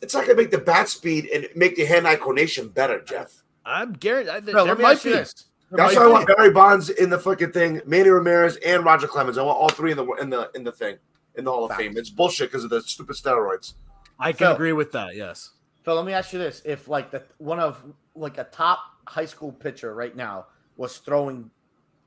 [0.02, 3.44] It's not gonna make the bat speed and make the hand-eye coordination better, Jeff.
[3.66, 4.46] I'm guaranteed.
[4.46, 5.18] Phil, there let me might ask you be.
[5.18, 5.46] this.
[5.72, 9.08] There That's why I want Barry Bonds in the fucking thing, Manny Ramirez and Roger
[9.08, 9.38] Clemens.
[9.38, 10.98] I want all three in the in the in the thing
[11.36, 11.82] in the Hall of Facts.
[11.82, 11.98] Fame.
[11.98, 13.74] It's bullshit because of the stupid steroids.
[14.20, 14.54] I can Phil.
[14.54, 15.16] agree with that.
[15.16, 15.52] Yes.
[15.84, 19.26] Phil, let me ask you this: If like the one of like a top high
[19.26, 20.46] school pitcher right now
[20.78, 21.50] was throwing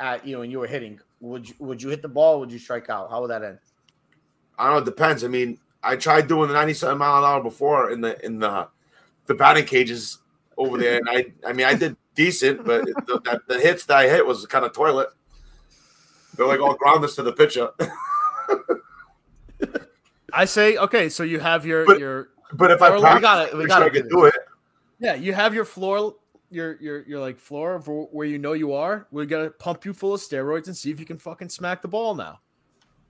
[0.00, 2.36] at you and you were hitting, would you would you hit the ball?
[2.36, 3.10] Or would you strike out?
[3.10, 3.58] How would that end?
[4.58, 4.78] I don't know.
[4.78, 5.24] It depends.
[5.24, 8.68] I mean, I tried doing the ninety-seven mile an hour before in the in the
[9.26, 10.18] the batting cages
[10.56, 13.96] over there, and I I mean I did decent, but the, that, the hits that
[13.96, 15.08] I hit was kind of toilet.
[16.36, 17.70] They're like all groundless to the pitcher.
[20.32, 21.08] I say okay.
[21.08, 23.56] So you have your But- your But if I Well, we got it.
[23.56, 24.34] We got to can do it.
[24.98, 26.14] yeah you have your floor
[26.50, 29.06] your your your like floor of where you know you are.
[29.10, 31.88] We're gonna pump you full of steroids and see if you can fucking smack the
[31.88, 32.40] ball now.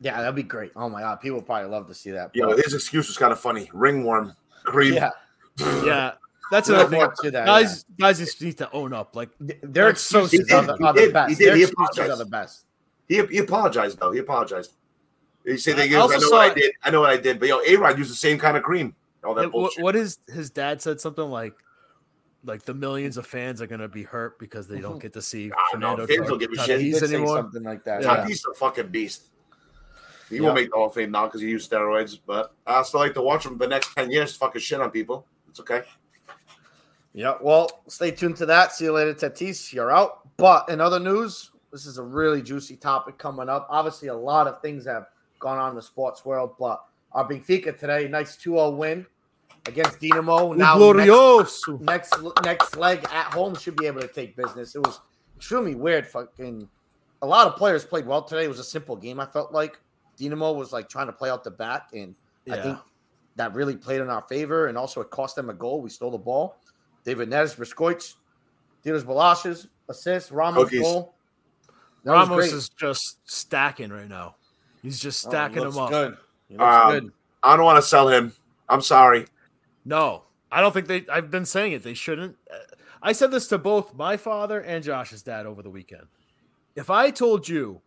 [0.00, 0.72] Yeah, that'd be great.
[0.76, 2.30] Oh my god, people probably love to see that.
[2.34, 3.68] Yeah, his excuse was kind of funny.
[3.72, 4.34] Ringworm,
[4.64, 4.94] cream.
[4.94, 5.10] yeah.
[5.84, 6.12] Yeah,
[6.52, 7.14] that's Look another thing.
[7.24, 9.16] to that, Guys, guys just need to own up.
[9.16, 9.54] Like yeah.
[9.62, 11.28] Their That's so excuses He are did, the, are the did, best.
[11.30, 12.20] he did, Their he excuses are apologized.
[12.20, 12.64] the best.
[13.08, 14.12] He, he apologized though.
[14.12, 14.72] He apologized.
[15.44, 16.72] He said I they I, also know saw- what I did.
[16.84, 17.40] I know what I did.
[17.40, 18.94] But yo, A Rod used the same kind of cream.
[19.24, 19.82] All that It- bullshit.
[19.82, 21.54] what is his dad said something like
[22.44, 25.00] like the millions of fans are gonna be hurt because they don't mm-hmm.
[25.00, 25.56] get to see know.
[25.72, 26.80] Fernando Fans Tar- don't give a shit.
[26.80, 27.36] Tatis anymore.
[27.36, 28.02] something like that.
[28.02, 28.26] Yeah.
[28.26, 29.28] He's a fucking beast.
[30.28, 30.42] He Yeah.
[30.42, 32.18] won't make the Hall of Fame now because he used steroids.
[32.24, 35.26] But I still like to watch him the next ten years fucking shit on people.
[35.48, 35.82] It's okay.
[37.14, 38.72] Yeah, well, stay tuned to that.
[38.72, 39.72] See you later, Tatis.
[39.72, 40.36] You're out.
[40.36, 43.66] But in other news, this is a really juicy topic coming up.
[43.70, 45.06] Obviously, a lot of things have
[45.40, 49.06] gone on in the sports world, but our Benfica today, nice 2-0 win
[49.68, 50.56] against Dinamo.
[50.56, 51.80] Now next, Glorioso.
[51.80, 52.14] next
[52.44, 54.74] next leg at home should be able to take business.
[54.74, 55.00] It was
[55.36, 56.06] extremely weird.
[56.06, 56.68] Fucking
[57.22, 58.44] a lot of players played well today.
[58.44, 59.20] It was a simple game.
[59.20, 59.78] I felt like
[60.18, 62.14] Dinamo was like trying to play out the back, and
[62.50, 62.78] I think
[63.36, 65.80] that really played in our favor, and also it cost them a goal.
[65.80, 66.56] We stole the ball.
[67.04, 68.14] David Neres, Briscoich,
[68.84, 70.82] Dinos Balashes, assist, Ramos Cookies.
[70.82, 71.14] goal.
[72.04, 74.36] That Ramos is just stacking right now.
[74.82, 75.90] He's just Oh, he stacking looks them up.
[75.90, 76.16] Good.
[76.48, 77.12] He looks Um, good.
[77.42, 78.32] I don't want to sell him.
[78.68, 79.26] I'm sorry.
[79.88, 81.06] No, I don't think they.
[81.10, 81.82] I've been saying it.
[81.82, 82.36] They shouldn't.
[83.02, 86.06] I said this to both my father and Josh's dad over the weekend.
[86.76, 87.80] If I told you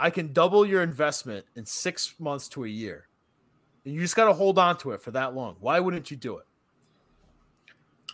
[0.00, 3.08] I can double your investment in six months to a year,
[3.84, 6.16] and you just got to hold on to it for that long, why wouldn't you
[6.16, 6.46] do it?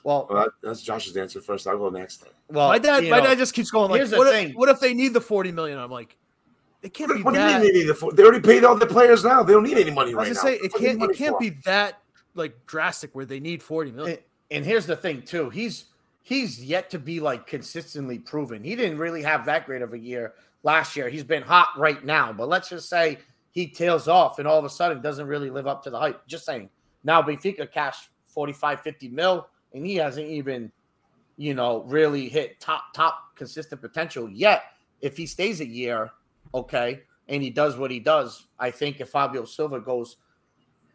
[0.03, 1.67] Well, Well, that, that's Josh's answer first.
[1.69, 2.25] I'll go next.
[2.49, 4.53] well, my dad, my know, dad just keeps going like, here's the what if, thing.
[4.55, 5.79] what if they need the forty million?
[5.79, 6.17] I'm like,
[6.83, 7.63] it can't What, be what do you that.
[7.63, 8.13] mean they need the four?
[8.13, 9.43] They already paid all the players now.
[9.45, 10.51] They don't need any money I was right just now.
[10.51, 11.03] say it What can't.
[11.03, 11.39] It can't for?
[11.41, 12.01] be that
[12.35, 14.17] like drastic where they need forty million.
[14.17, 14.23] and,
[14.59, 15.51] and here's the thing too.
[15.51, 15.87] He's
[16.23, 18.63] he's yet to be like consistently proven.
[18.63, 21.09] He didn't really have that great of a year last year.
[21.09, 23.19] He's been hot right now, but let's just say
[23.53, 26.27] he tails off and all of a sudden doesn't really live up to the hype.
[26.27, 26.71] Just saying.
[27.03, 30.71] Now Benfica cashed 45, 50 mil, and he hasn't even,
[31.37, 34.65] you know, really hit top top consistent potential yet.
[35.01, 36.11] If he stays a year,
[36.55, 40.17] okay, and he does what he does, I think if Fabio Silva goes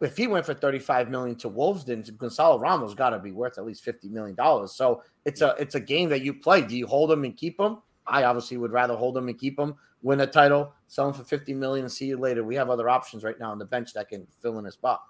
[0.00, 3.58] if he went for 35 million to Wolves, then Gonzalo Ramos got to be worth
[3.58, 4.72] at least 50 million dollars.
[4.72, 6.62] So it's a it's a game that you play.
[6.62, 7.78] Do you hold him and keep him?
[8.06, 11.24] I obviously would rather hold him and keep him, win a title, sell him for
[11.24, 12.44] 50 million, and see you later.
[12.44, 15.02] We have other options right now on the bench that can fill in his spot.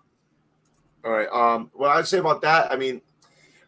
[1.05, 1.29] All right.
[1.31, 3.03] Um, what I'd say about that, I mean,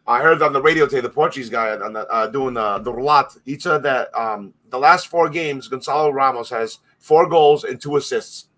[0.07, 2.91] I heard on the radio today, the Portuguese guy on the, uh, doing the the
[2.91, 7.79] roulette, he said that um, the last four games, Gonzalo Ramos has four goals and
[7.79, 8.48] two assists.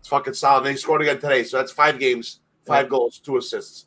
[0.00, 0.62] It's fucking solid.
[0.62, 3.86] And he scored again today, so that's five games, five goals, two assists.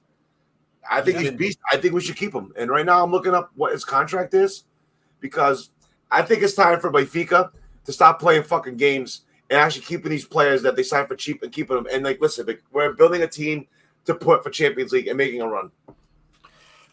[0.89, 1.59] I think he's beast.
[1.72, 2.53] I think we should keep him.
[2.57, 4.66] And right now, I'm looking up what his contract is
[5.20, 5.72] because
[6.11, 7.51] I think it's time for Benfica
[7.86, 11.41] to stop playing fucking games and actually keeping these players that they signed for cheap
[11.43, 11.88] and keeping them.
[11.91, 13.68] And like, listen, like, we're building a team
[14.05, 15.72] to put for Champions League and making a run.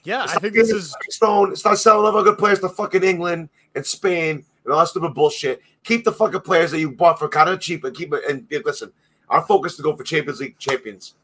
[0.04, 1.54] yeah, I think this is stone.
[1.56, 5.60] Start selling other good players to fucking England and Spain and all that stupid bullshit.
[5.84, 8.22] Keep the fucking players that you bought for kind of cheap and keep it.
[8.28, 8.92] And yeah, listen,
[9.30, 11.14] our focus is to go for Champions League champions.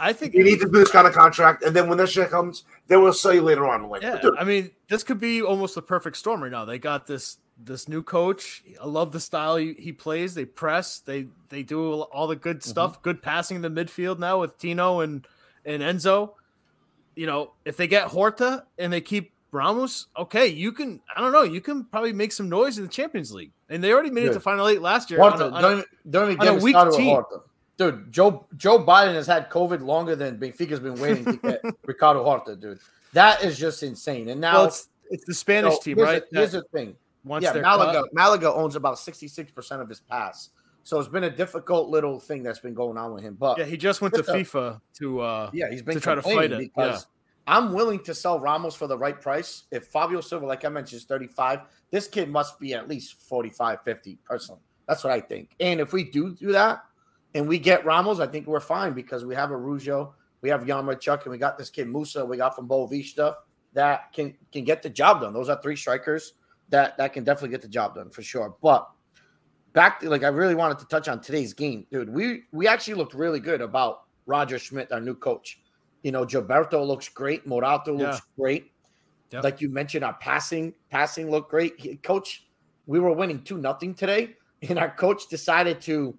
[0.00, 2.30] I think You need to do this kind of contract, and then when that shit
[2.30, 3.88] comes, then we'll sell you later on.
[3.88, 6.64] Like, Yeah, I mean, this could be almost the perfect storm right now.
[6.64, 8.62] They got this this new coach.
[8.80, 10.34] I love the style he, plays.
[10.34, 11.00] They press.
[11.00, 12.70] They they do all the good Mm-hmm.
[12.70, 13.02] stuff.
[13.02, 15.26] Good passing in the midfield now with Tino and
[15.64, 16.34] and Enzo.
[17.16, 21.00] You know, if they get Horta and they keep Ramos, okay, you can.
[21.16, 21.42] I don't know.
[21.42, 24.32] You can probably make some noise in the Champions League, and they already made it
[24.34, 25.22] to final eight last year.
[25.22, 26.98] on Horta, a- on don't, even, don't even on a get me weak started with
[26.98, 27.08] team.
[27.08, 27.40] Horta.
[27.78, 32.24] Dude, Joe Joe Biden has had COVID longer than Benfica's been waiting to get Ricardo
[32.24, 32.80] Horta, dude.
[33.12, 34.28] That is just insane.
[34.28, 36.22] And now well, it's it's the Spanish so team, here's right?
[36.30, 36.96] The, here's that the thing.
[37.24, 38.08] wants yeah, Malaga cut.
[38.12, 40.50] Malaga owns about 66% of his pass.
[40.82, 43.36] So it's been a difficult little thing that's been going on with him.
[43.38, 46.14] But Yeah, he just went to a- FIFA to uh yeah, he's been to try
[46.16, 47.06] to fight it, because
[47.48, 49.64] I'm willing to sell Ramos for the right price.
[49.70, 53.82] If Fabio Silva, like I mentioned, is 35, this kid must be at least 45,
[53.82, 54.60] 50 personally.
[54.86, 55.56] That's what I think.
[55.58, 56.84] And if we do do that
[57.34, 61.22] and we get Ramos, I think we're fine because we have Araújo, we have Yaremchuk,
[61.22, 63.36] and we got this kid Musa we got from Boavista
[63.72, 65.32] that can can get the job done.
[65.32, 66.34] Those are three strikers
[66.68, 68.54] that that can definitely get the job done for sure.
[68.62, 68.88] But
[69.72, 72.12] back to like I really wanted to touch on today's game, dude.
[72.12, 75.60] We we actually looked really good about Roger Schmidt, our new coach.
[76.02, 77.46] You know, Gilberto looks great.
[77.46, 78.20] Morato looks Yeah.
[78.38, 78.72] great.
[79.30, 79.44] Yep.
[79.44, 81.78] Like you mentioned, our passing passing looked great.
[81.78, 82.46] He- coach,
[82.86, 84.36] we were winning two nothing today,
[84.68, 86.16] and our coach decided to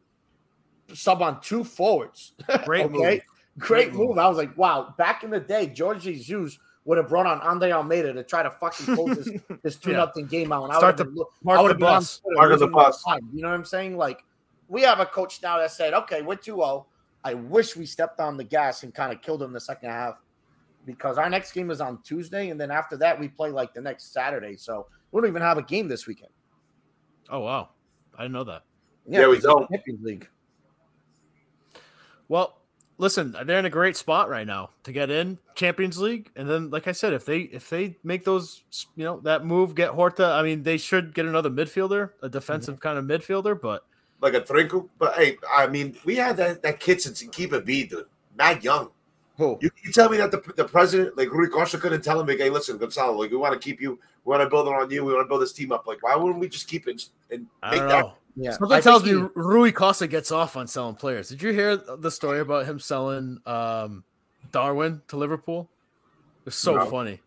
[0.93, 2.33] sub on two forwards.
[2.65, 3.01] Great okay, move.
[3.01, 3.21] great,
[3.59, 4.09] Great move.
[4.09, 4.17] move.
[4.17, 4.93] I was like, wow.
[4.97, 8.49] Back in the day, George Jesus would have brought on Andre Almeida to try to
[8.49, 9.97] fucking close this, this two Yeah.
[9.97, 10.63] nothing game out.
[10.65, 12.19] And Start I would the- have been, park I the have bus.
[12.19, 13.03] Twitter Park the bus.
[13.05, 13.29] mind.
[13.33, 13.97] You know what I'm saying?
[13.97, 14.23] Like,
[14.67, 16.85] we have a coach now that said, okay, we're 2 0.
[17.23, 20.21] I wish we stepped on the gas and kind of killed him the second half
[20.85, 22.49] because our next game is on Tuesday.
[22.49, 24.55] And then after that, we play like the next Saturday.
[24.55, 26.31] So we don't even have a game this weekend.
[27.29, 27.69] Oh wow,
[28.17, 28.63] I didn't know that.
[29.07, 29.69] Yeah, we because don't.
[29.69, 30.27] Champions League.
[32.27, 32.59] Well,
[32.97, 36.69] listen, they're in a great spot right now to get in Champions League, and then,
[36.69, 38.63] like I said, if they if they make those,
[38.95, 40.25] you know, that move, get Horta.
[40.25, 42.81] I mean, they should get another midfielder, a defensive mm-hmm.
[42.81, 43.59] kind of midfielder.
[43.59, 43.85] But
[44.21, 44.89] like a Trinco.
[44.97, 48.05] But hey, I mean, we had that, that kid since keep it be, dude.
[48.37, 48.89] Mad young.
[49.37, 49.57] Who?
[49.61, 52.39] You, you tell me that the, the president, like Rui Costa, couldn't tell him, like,
[52.39, 54.91] hey, listen, Gonzalo, like, we want to keep you, we want to build it on
[54.91, 55.87] you, we want to build this team up.
[55.87, 57.99] Like, why wouldn't we just keep it and I make don't that?
[58.01, 58.13] know.
[58.35, 58.51] Yeah.
[58.51, 61.29] Something I tells think me Rui Costa gets off on selling players.
[61.29, 64.03] Did you hear the story about him selling um,
[64.51, 65.69] Darwin to Liverpool?
[66.45, 66.85] It's so No.
[66.85, 67.19] funny.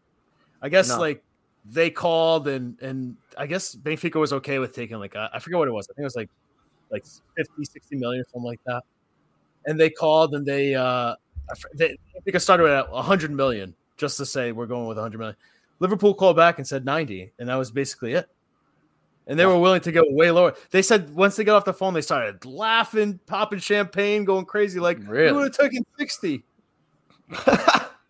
[0.62, 1.01] I guess No.
[1.01, 1.22] like
[1.64, 5.59] they called and and I guess Benfica was okay with taking like I I forget
[5.59, 5.86] what it was.
[5.90, 6.30] I think it was like
[6.93, 7.05] like
[7.36, 8.82] 50, 60 million or something like that.
[9.66, 11.14] And they called and they uh
[11.51, 15.36] I think I started at 100 million just to say we're going with 100 million.
[15.80, 18.28] Liverpool called back and said 90 and that was basically it.
[19.26, 20.55] and they were willing to go way lower.
[20.70, 24.78] They said once they got off the phone, they started laughing, popping champagne, going crazy.
[24.80, 25.32] Like Really?
[25.32, 26.45] we would have taken sixty.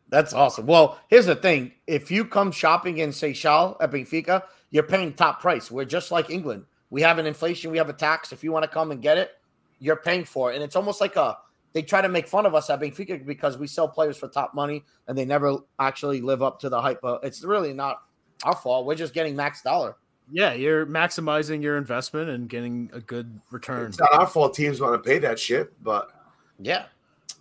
[0.09, 0.67] That's awesome.
[0.67, 5.41] Well, here's the thing: if you come shopping in Seixal at Benfica, you're paying top
[5.41, 5.71] price.
[5.71, 6.65] We're just like England.
[6.93, 8.33] We have an inflation, we have a tax.
[8.33, 9.31] If you want to come and get it,
[9.79, 11.39] you're paying for it, and it's almost like a.
[11.73, 14.53] They try to make fun of us at Benfica because we sell players for top
[14.55, 17.01] money, and they never actually live up to the hype.
[17.01, 18.03] But it's really not
[18.45, 18.85] our fault.
[18.85, 19.97] We're just getting max dollar.
[20.31, 23.87] Yeah, you're maximizing your investment and getting a good return.
[23.89, 24.53] It's not our fault.
[24.55, 26.11] Teams want to pay that shit, but
[26.59, 26.85] Yeah,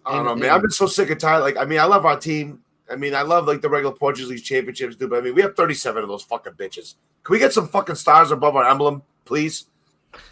[0.06, 0.44] I don't And- know, man.
[0.46, 1.42] and- I've been so sick and tired.
[1.42, 2.64] Like, I mean, I love our team.
[2.90, 5.10] I mean, I love like the regular Portuguese League championships, dude.
[5.10, 6.96] But I mean, we have 37 of those fucking bitches.
[7.24, 9.66] Can we get some fucking stars above our emblem, please?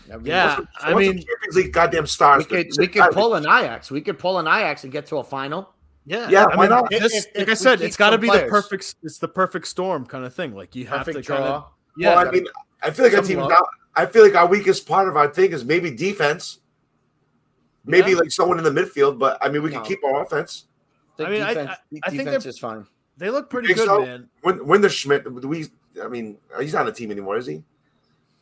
[0.10, 2.40] Yeah, What's the- I what's the mean, Champions League goddamn stars.
[2.50, 3.90] we could we could pull an Ajax.
[3.90, 5.74] We could pull an Ajax and get to a final.
[6.06, 6.90] yeah, Yeah, I why mean, not?
[6.90, 8.96] this- If- if like I said, it's got to some be the perfect.
[9.04, 10.54] It's the perfect storm kind of thing.
[10.54, 11.56] Like you have Perfect to kind draw.
[11.56, 11.66] of.
[11.98, 12.46] Yeah, Well, I mean,
[12.84, 13.40] I feel like our team.
[13.40, 13.52] luck.
[13.52, 16.60] Now, I feel like our weakest part of our thing is maybe defense.
[17.86, 18.18] Maybe Yeah.
[18.18, 20.66] like someone in the midfield, but I mean, we can keep our offense.
[21.16, 22.86] think I mean, I- defense, I- I think defense is fine.
[23.18, 24.02] they look pretty think good, so?
[24.06, 24.30] man.
[24.42, 25.68] When when the Schmidt, we,
[26.04, 27.64] I mean, he's not on the team anymore, is he?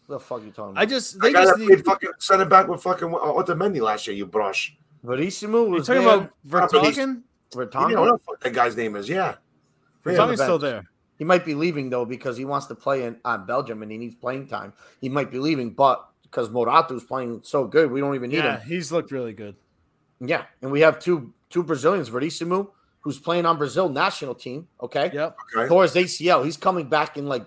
[0.07, 0.81] What the fuck you talking about?
[0.81, 1.67] I just they guy just that need.
[1.67, 4.75] played fucking center back with fucking uh, Otamendi last year, you brush.
[5.03, 6.15] Verissimo You was talking there.
[6.15, 6.73] about Vertonghen?
[6.91, 7.21] Vertonghen.
[7.51, 7.91] You Vertonghen?
[7.93, 9.07] know what the fuck that guy's name is?
[9.09, 9.35] Yeah.
[10.05, 10.83] Yeah, Vertonghen's the still there.
[11.17, 13.97] He might be leaving though because he wants to play in on Belgium and he
[13.97, 14.73] needs playing time.
[15.01, 18.59] He might be leaving, but because Morato's playing so good, we don't even need Yeah,
[18.59, 18.67] him.
[18.67, 19.55] he's looked really good.
[20.19, 22.73] Yeah, and we have two two Brazilians, Verissimo,
[23.07, 24.67] who's playing on Brazil national team.
[24.83, 25.69] Okay, Yep, Okay.
[25.69, 26.43] Torres ACL.
[26.43, 27.45] He's coming back in like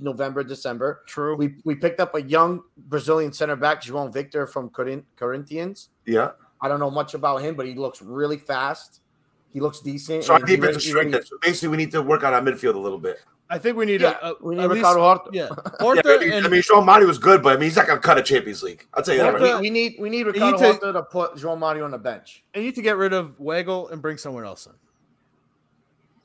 [0.00, 1.02] November, December.
[1.06, 1.36] true.
[1.36, 4.70] We we picked up a young Brazilian center back, João Victor from
[5.16, 5.90] Corinthians.
[6.06, 6.30] Yeah.
[6.62, 9.00] I don't know much about him, but he looks really fast.
[9.52, 10.24] He looks decent.
[10.24, 11.26] So our and he defense is strengthened.
[11.26, 13.18] So basically, we need to work on our midfield a little bit.
[13.50, 15.30] I think we need Yeah, a, a we need at least- Ricardo Horta.
[15.34, 17.64] Yeah, Yeah, Horta I mean, and I mean, Sean Marty was good, but I mean,
[17.64, 18.86] he's not going to cut a Champions League.
[18.94, 19.34] I'll tell you that.
[19.34, 19.56] Right.
[19.56, 21.98] we, we need we need need Ricardo to- Horta to put João Mario on the
[21.98, 22.44] bench.
[22.56, 24.72] I need to get rid of Weigl and bring someone else in.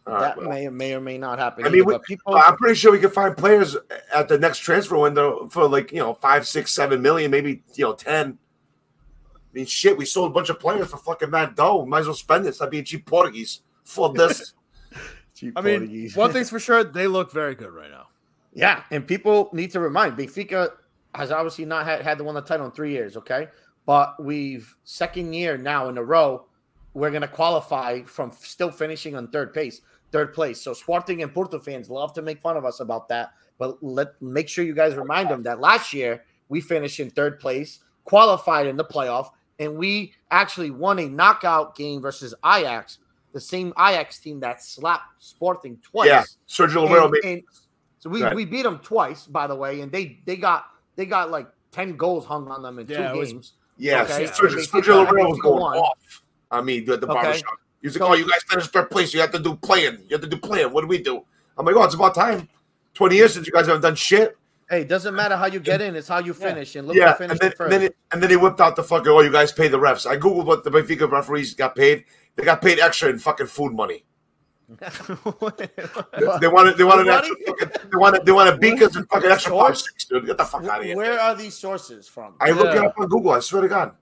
[0.08, 0.50] All right, that well.
[0.50, 1.66] may or may or may not happen.
[1.66, 3.76] I mean, either, we, people, I'm pretty sure we can find players
[4.14, 7.86] at the next transfer window for like you know five, six, seven million, maybe you
[7.86, 8.38] know ten.
[9.36, 11.86] I mean, shit, we sold a bunch of players for fucking that dough.
[11.86, 12.56] Might as well spend it.
[12.56, 13.62] Stop being cheap Portuguese.
[13.84, 14.54] for this.
[15.36, 16.16] Cheap I mean, Portuguese.
[16.16, 18.08] one thing's for sure, they look very good right now.
[18.54, 20.72] yeah, and people need to remind Benfica
[21.14, 23.18] has obviously not had, had the won the title in three years.
[23.18, 23.48] Okay,
[23.86, 26.46] but we've second year now in a row.
[26.94, 29.82] We're gonna qualify from still finishing on third place.
[30.12, 30.62] Third place.
[30.62, 34.20] So Sporting and Porto fans love to make fun of us about that, but let
[34.22, 38.68] make sure you guys remind them that last year we finished in third place, qualified
[38.68, 43.00] in the playoff, and we actually won a knockout game versus Ajax,
[43.34, 46.08] the same Ajax team that slapped Sporting twice.
[46.08, 47.06] Yeah, Sergio Romero.
[47.08, 47.44] And- and
[48.00, 51.32] so we, we beat them twice, by the way, and they they got they got
[51.32, 53.54] like ten goals hung on them in Yeah, two it was- games.
[53.78, 55.06] yeah, okay, Sergio, and Sergio.
[55.06, 55.78] Romero was going one.
[55.80, 56.24] off.
[56.50, 57.14] I mean, at the Okay.
[57.14, 57.60] barbershop.
[57.94, 59.14] He was like, "Oh, you guys finished third place.
[59.14, 60.00] You have to do playing.
[60.10, 60.72] You have to do playing.
[60.74, 61.24] What do we do?"
[61.58, 62.50] I'm like, "Oh, it's about time.
[62.94, 64.38] Twenty years since you guys haven't done shit."
[64.70, 66.48] Hey, it doesn't matter how you get in; it's how you Yeah.
[66.50, 66.76] finish.
[66.76, 67.62] And look, yeah, who and then, first.
[67.62, 69.10] and then, it, and then he whipped out the fucking.
[69.10, 70.06] Oh, you guys pay the refs.
[70.06, 72.04] I googled what the Benfica referees got paid.
[72.36, 74.04] They got paid extra in fucking food money.
[74.78, 75.68] They,
[76.42, 76.78] they wanted.
[76.78, 77.06] They wanted.
[77.06, 78.26] Food Extra, fucking, they wanted.
[78.26, 79.68] They wanted beakers and fucking extra Source?
[79.68, 80.26] five six, dude.
[80.26, 80.98] Get the fuck out of here.
[80.98, 82.36] Where are these sources from?
[82.42, 83.32] I looked it up on Google.
[83.32, 83.96] I swear to God.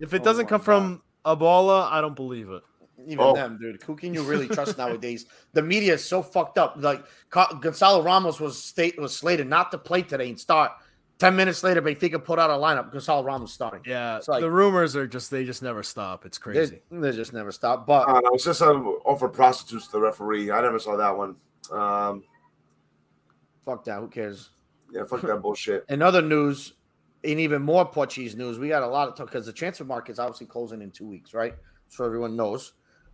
[0.00, 2.62] if it Oh doesn't my come from A Bola, I don't believe it.
[3.06, 3.34] Even Oh.
[3.34, 3.82] them, dude.
[3.82, 5.26] Who can you really trust nowadays?
[5.52, 6.74] The media is so fucked up.
[6.78, 10.72] Like Gonzalo Ramos was state was slated not to play today and start.
[11.18, 12.92] Ten minutes later, Benfica put out a lineup.
[12.92, 13.82] Gonzalo Ramos starting.
[13.86, 16.24] Yeah, It's like- the rumors are just they just never stop.
[16.26, 16.82] It's crazy.
[16.90, 17.86] they just never stop.
[17.86, 18.30] But I don't know.
[18.34, 20.50] It's just um, offer prostitutes to the referee.
[20.50, 21.36] I never saw that one.
[21.72, 22.22] Um,
[23.64, 24.00] fuck that.
[24.00, 24.50] Who cares?
[24.92, 25.84] yeah, fuck that bullshit.
[25.90, 26.72] In other news,
[27.24, 30.18] in even more Portuguese news, we got a lot of talk because the transfer market's
[30.18, 31.54] obviously closing in two weeks, right?
[31.88, 32.72] So everyone knows.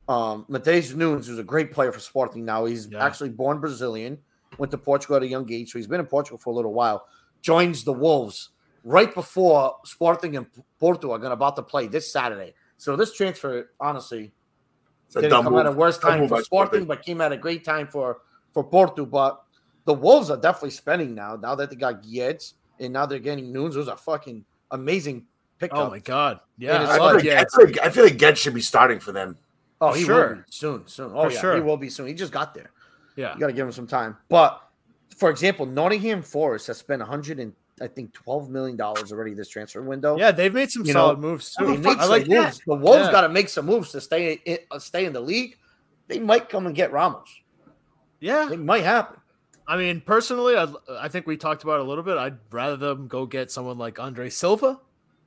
[0.08, 3.04] Um, Matheus Nunes, who's a great player for Sporting now, he's Yeah.
[3.04, 4.18] actually born Brazilian,
[4.58, 6.74] went to Portugal at a young age, so he's been in Portugal for a little
[6.74, 7.06] while.
[7.40, 8.50] Joins the Wolves
[8.84, 10.46] right before Sporting and
[10.78, 12.54] Porto are going about to play this Saturday.
[12.76, 14.32] So this transfer, honestly,
[15.06, 15.78] It's didn't dumb come at a move.
[15.78, 16.84] worse Dumb time for Sporting, Sporting.
[16.86, 18.18] but came at a great time for
[18.52, 19.06] for Porto.
[19.06, 19.42] But
[19.84, 21.36] the Wolves are definitely spending now.
[21.36, 25.26] Now that they got Guedes and now they're getting Nunes, those a fucking amazing
[25.58, 25.80] pickups.
[25.80, 26.40] Oh my god!
[26.58, 27.40] Yeah, I I feel, like, yeah.
[27.42, 29.36] I, feel like, I feel like Get should be starting for them.
[29.90, 30.34] Oh, he will Sure.
[30.36, 31.12] be soon, soon.
[31.14, 31.54] Oh For yeah, sure.
[31.56, 32.06] he will be soon.
[32.06, 32.70] He just got there.
[33.16, 34.16] Yeah, You got to give him some time.
[34.28, 34.60] But
[35.16, 39.48] for example, Nottingham Forest has spent 100 and I think 12 million dollars already this
[39.48, 40.16] transfer window.
[40.16, 40.30] yeah.
[40.32, 41.66] They've made some You solid know, moves too.
[41.66, 42.60] I like moves.
[42.66, 43.12] The Wolves Yeah.
[43.12, 45.56] got to make some moves to stay in, uh, stay in the league.
[46.08, 47.28] They might come and get Ramos.
[48.20, 49.20] Yeah, It might happen.
[49.66, 50.66] I mean, personally, I
[51.00, 52.16] I think we talked about it a little bit.
[52.18, 54.80] I'd rather them go get someone like Andre Silva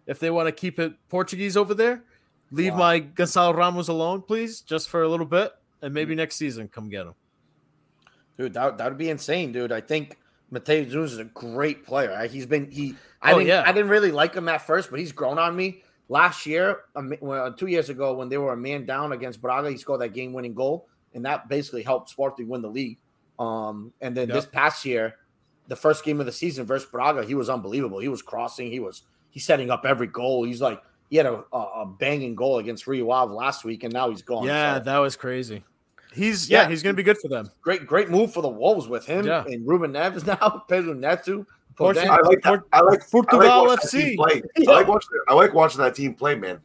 [0.06, 2.04] if they want to keep it Portuguese over there.
[2.52, 2.80] Leave Wow.
[2.80, 6.90] my Gonzalo Ramos alone, please, just for a little bit, and maybe next season come
[6.90, 7.14] get him.
[8.38, 9.72] Dude, that that would be insane, dude.
[9.72, 10.18] I think
[10.52, 12.28] Matheus Nunes is a great player.
[12.28, 12.96] He's been he.
[13.22, 13.64] I Oh, didn't yeah.
[13.66, 15.84] I didn't really like him at first, but he's grown on me.
[16.10, 16.84] Last year,
[17.58, 20.54] two years ago, when they were a man down against Braga, he scored that game-winning
[20.54, 22.98] goal, and that basically helped Sporting win the league.
[23.40, 24.36] Um, and then Yep.
[24.36, 25.16] this past year,
[25.68, 28.00] the first game of the season versus Braga, he was unbelievable.
[28.00, 30.46] He was crossing, he was he's setting up every goal.
[30.46, 33.94] He's like he had a, a, a banging goal against Rio Ave last week, and
[33.94, 34.46] now he's gone.
[34.46, 35.64] yeah, So- that was crazy.
[36.14, 36.70] He's yeah, Yeah.
[36.70, 37.50] he's gonna be good for them.
[37.62, 39.44] great, great move for the Wolves with him Yeah.
[39.46, 41.46] and Ruben Neves now, Pedro Neto.
[41.76, 42.64] Portugal- I like that.
[42.74, 44.02] I like Portugal I like watching that FC.
[44.02, 44.42] team play.
[44.58, 44.72] Yeah.
[44.72, 45.10] I like watching.
[45.28, 46.60] I like watching that team play, man.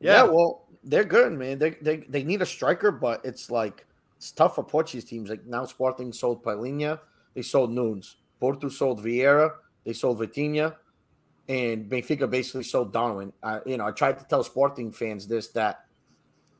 [0.00, 0.12] Yeah.
[0.12, 0.22] Yeah.
[0.24, 1.58] well, they're good, man.
[1.58, 5.30] They, they they need a striker, but it's like it's tough for Portuguese teams.
[5.30, 7.00] Like now, Sporting sold Palhinha,
[7.34, 8.16] they sold Nunes.
[8.40, 9.52] Porto sold Vieira,
[9.84, 10.76] they sold Vitinha,
[11.48, 13.32] and Benfica basically sold Darwin.
[13.42, 15.86] Uh, you know, I tried to tell Sporting fans this that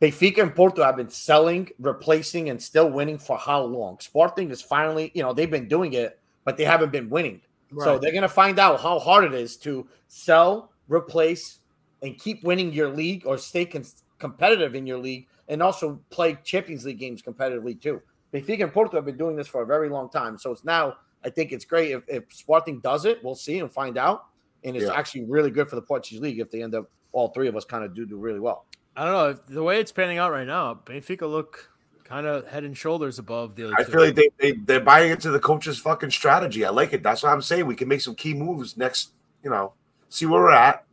[0.00, 3.98] Benfica and Porto have been selling, replacing, and still winning for how long?
[4.00, 7.40] Sporting is finally, you know, they've been doing it, but they haven't been winning.
[7.84, 11.58] So they're gonna find out how hard it is to sell, replace,
[12.02, 13.84] and keep winning your league or stay con-
[14.18, 18.00] competitive in your league, and also play Champions League games competitively too.
[18.32, 20.96] Benfica and Porto have been doing this for a very long time, so it's now.
[21.24, 23.22] I think it's great if, if Sporting does it.
[23.24, 24.26] We'll see and find out,
[24.64, 24.94] and it's Yeah.
[24.94, 27.64] actually really good for the Portuguese league if they end up all three of us
[27.64, 28.66] kind of do do really well.
[28.96, 30.74] I don't know the way it's panning out right now.
[30.74, 31.70] Benfica look
[32.04, 33.92] kind of head and shoulders above the other I two.
[33.92, 36.64] feel like they, they they're buying into the coach's fucking strategy.
[36.64, 37.02] I like it.
[37.02, 37.66] That's what I'm saying.
[37.66, 39.12] We can make some key moves next.
[39.44, 39.74] You know,
[40.08, 40.84] see where we're at.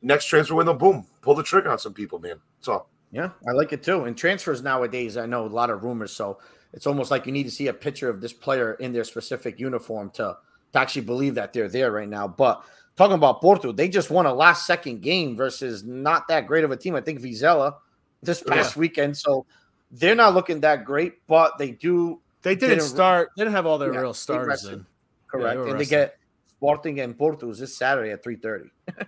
[0.00, 2.38] Next transfer window, boom, pull the trigger on some people, man.
[2.60, 4.04] So Yeah, I like it too.
[4.04, 6.38] And transfers nowadays, I know a lot of rumors, so
[6.72, 9.58] it's almost like you need to see a picture of this player in their specific
[9.58, 10.36] uniform to,
[10.72, 12.28] to actually believe that they're there right now.
[12.28, 12.62] But
[12.96, 16.70] talking about Porto, they just won a last second game versus not that great of
[16.70, 16.94] a team.
[16.94, 17.74] I think Vizela
[18.22, 19.16] this past weekend.
[19.16, 19.46] So
[19.90, 23.30] they're not looking that great, but they do they didn't, didn't- start.
[23.36, 24.86] They didn't have all their Yeah, real they starters in.
[25.26, 25.54] correct.
[25.54, 26.18] they were and they get
[26.56, 28.70] Sporting and Porto this Saturday at 3:30.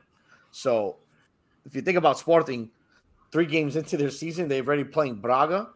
[0.50, 0.96] so
[1.64, 2.70] if you think about Sporting,
[3.32, 5.70] three games into their season, they're already playing Braga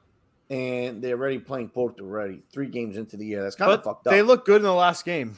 [0.51, 2.43] and they're already playing Porto already.
[2.53, 3.43] Three games into the year.
[3.43, 4.13] That's kind of fucked up.
[4.13, 5.37] they look good in the last game.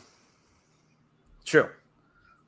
[1.44, 1.68] True.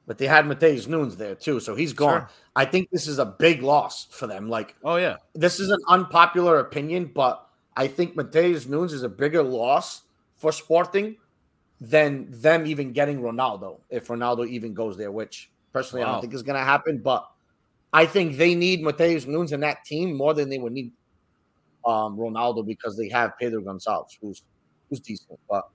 [0.06, 2.22] But they had Matheus Nunes there too, so he's gone.
[2.22, 2.30] Sure.
[2.56, 4.48] I think this is a big loss for them.
[4.48, 7.46] Like Oh yeah, this is an unpopular opinion, but
[7.76, 10.02] I think Matheus Nunes is a bigger loss
[10.36, 11.16] for Sporting
[11.80, 16.34] than them even getting Ronaldo, if Ronaldo even goes there, which personally I don't think
[16.34, 16.98] is going to happen.
[16.98, 17.28] But
[17.92, 20.92] I think they need Matheus Nunes in that team more than they would need
[21.86, 24.42] um, Ronaldo because they have Pedro Gonçalves, who's
[24.90, 25.38] who's decent.
[25.48, 25.68] But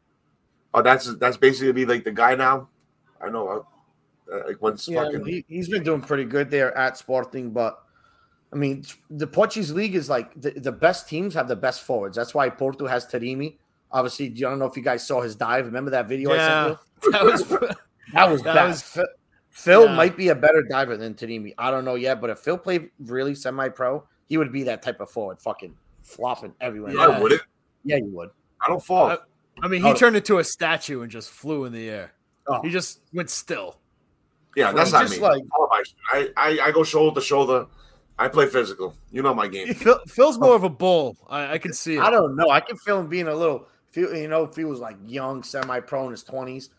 [0.74, 2.70] oh, that's that's basically be like the guy now.
[3.22, 3.48] I know.
[3.48, 3.64] uh, Uh,
[4.32, 7.80] Uh, like once yeah, fucking he, he's been doing pretty good there at Sporting, but.
[8.50, 12.16] I mean, the Portuguese league is like the, the best teams have the best forwards.
[12.16, 13.58] That's why Porto has Taremi.
[13.92, 15.66] Obviously, I don't know if you guys saw his dive.
[15.66, 17.12] Remember that video I sent you?
[17.12, 17.42] that was
[18.14, 18.68] That was That bad.
[18.70, 19.06] was- Phil,
[19.50, 19.96] Phil Yeah.
[19.96, 21.56] might be a better diver than Taremi.
[21.58, 25.02] I don't know yet, but if Phil played really semi-pro, he would be that type
[25.02, 26.94] of forward, fucking flopping everywhere.
[26.94, 27.42] Yeah, I wouldn't.
[27.84, 28.30] Yeah, you would.
[28.66, 29.08] I don't fall.
[29.08, 29.18] I-
[29.62, 29.94] I mean, he Oh.
[29.94, 32.14] turned into a statue and just flew in the air.
[32.48, 33.76] Oh, He just went still.
[34.56, 35.18] Yeah, that's he's not me.
[35.20, 37.66] like- All my- I, I I go shoulder to shoulder.
[38.20, 38.96] I play physical.
[39.12, 39.74] You know my game.
[39.76, 41.16] Phil, Phil's more of a bull.
[41.30, 42.02] I, I can see it.
[42.02, 42.50] I don't know.
[42.50, 43.68] I can feel him being a little.
[43.92, 46.72] Feel you know if he was like young, semi-pro in his twenties,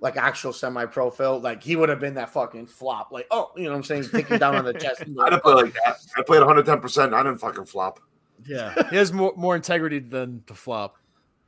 [0.00, 3.10] like actual semi-pro Phil, like he would have been that fucking flop.
[3.10, 5.02] Like oh, you know what I'm saying, taking down on the chest.
[5.02, 5.96] I didn't play like that.
[6.16, 6.80] I played 110.
[6.80, 7.98] percent I didn't fucking flop.
[8.46, 10.96] Yeah, he has more more integrity than to flop.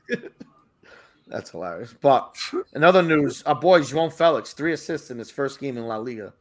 [1.28, 1.94] That's hilarious.
[2.00, 2.36] But
[2.74, 5.96] in other news, our boy João Felix, three assists in his first game in La
[5.96, 6.32] Liga.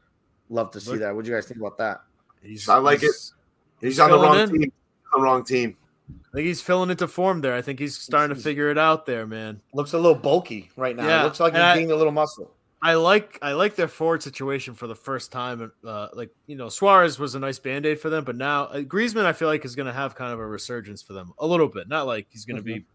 [0.49, 1.15] Love to see Look- that.
[1.15, 2.01] What do you guys think about that?
[2.41, 3.33] He's, I like he's-
[3.81, 4.49] He's on the wrong in.
[4.49, 4.71] team.
[5.13, 5.77] On the wrong team.
[6.09, 7.53] I think he's filling into form there.
[7.53, 9.61] I think he's starting to figure it out there, man.
[9.73, 11.05] Looks a little bulky right now.
[11.07, 12.53] Yeah, Looks like he's and I- gained a little muscle.
[12.81, 15.71] I like I like their forward situation for the first time.
[15.85, 18.81] Uh, like you know, Suarez was a nice band aid for them, but now uh,
[18.81, 21.45] Griezmann I feel like is going to have kind of a resurgence for them a
[21.47, 21.87] little bit.
[21.89, 22.85] Not like he's going to be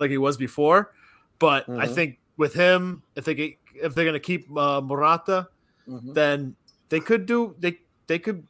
[0.00, 0.92] like he was before,
[1.38, 1.94] but I Mhm.
[1.94, 5.48] think with him, if they get if they're going to keep uh, Morata,
[5.88, 6.14] Mhm.
[6.14, 6.56] then
[6.88, 8.46] they could do they they could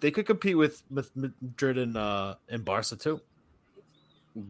[0.00, 3.20] they could compete with Madrid and uh and Barca too.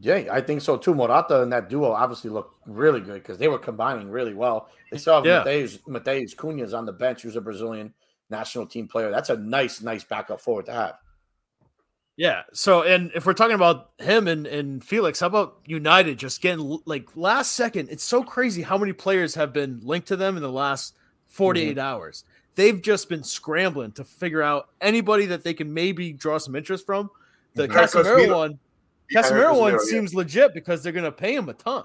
[0.01, 0.95] Yeah, I think so too.
[0.95, 4.71] Morata and that duo obviously look really good because they were combining really well.
[4.91, 5.45] They still have Yeah.
[5.45, 7.93] Matheus, Matheus Cunha's on the bench, who's a Brazilian
[8.31, 9.11] national team player.
[9.11, 10.99] That's a nice, nice backup forward to have.
[12.17, 12.43] Yeah.
[12.53, 16.79] So, and if we're talking about him and, and Felix, how about United just getting
[16.85, 17.89] like last second?
[17.91, 20.95] It's so crazy how many players have been linked to them in the last
[21.29, 21.79] 48 mm-hmm.
[21.81, 22.25] hours.
[22.55, 26.87] They've just been scrambling to figure out anybody that they can maybe draw some interest
[26.87, 27.11] from.
[27.55, 28.59] The Casemiro one,
[29.11, 30.19] yeah, Casemiro one seems yeah.
[30.19, 31.85] legit because they're going to pay him a ton.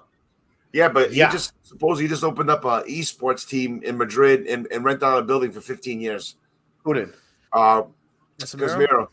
[0.74, 1.28] Yeah, but yeah.
[1.28, 5.02] he just suppose he just opened up a esports team in Madrid and, and rent
[5.02, 6.36] out a building for 15 years.
[6.84, 7.14] Who did?
[7.52, 7.84] Uh,
[8.38, 8.88] Casemiro.
[8.88, 9.08] Casemiro.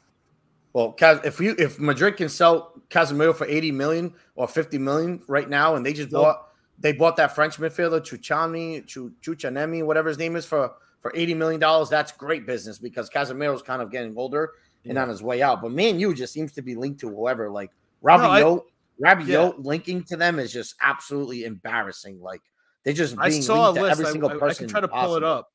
[0.76, 5.48] Well, if you if Madrid can sell Casemiro for 80 million or 50 million right
[5.48, 6.48] now, and they just bought
[6.78, 11.60] they bought that French midfielder Chuchani, Chuchanemi, whatever his name is, for for 80 million
[11.60, 14.50] dollars, that's great business because Casemiro's kind of getting older
[14.84, 14.90] yeah.
[14.90, 15.62] and on his way out.
[15.62, 17.70] But Man you just seems to be linked to whoever, like
[18.04, 18.40] Rabiot.
[18.40, 18.64] No,
[19.02, 19.52] Rabiot yeah.
[19.56, 22.20] linking to them is just absolutely embarrassing.
[22.20, 22.42] Like
[22.82, 23.92] they just being I saw linked a list.
[23.92, 24.50] every single I, person.
[24.50, 25.52] I can try to pull it up.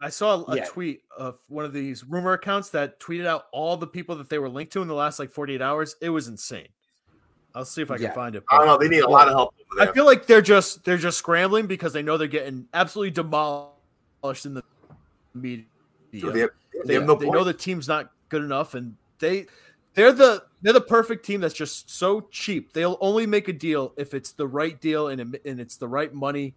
[0.00, 0.64] I saw a yeah.
[0.64, 4.38] tweet of one of these rumor accounts that tweeted out all the people that they
[4.38, 5.96] were linked to in the last like 48 hours.
[6.00, 6.68] It was insane.
[7.54, 8.06] I'll see if I yeah.
[8.06, 8.44] can find it.
[8.50, 8.78] I don't know.
[8.78, 9.54] They need a lot of help.
[9.78, 14.46] I feel like they're just they're just scrambling because they know they're getting absolutely demolished
[14.46, 14.62] in the
[15.34, 15.64] media.
[16.12, 16.50] they, have,
[16.86, 19.46] they, they, no they know the team's not good enough, and they
[19.94, 22.72] they're the they're the perfect team that's just so cheap.
[22.72, 26.12] They'll only make a deal if it's the right deal and and it's the right
[26.14, 26.54] money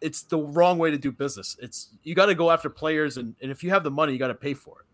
[0.00, 1.56] it's the wrong way to do business.
[1.60, 4.18] It's you got to go after players, and, and if you have the money, you
[4.18, 4.84] got to pay for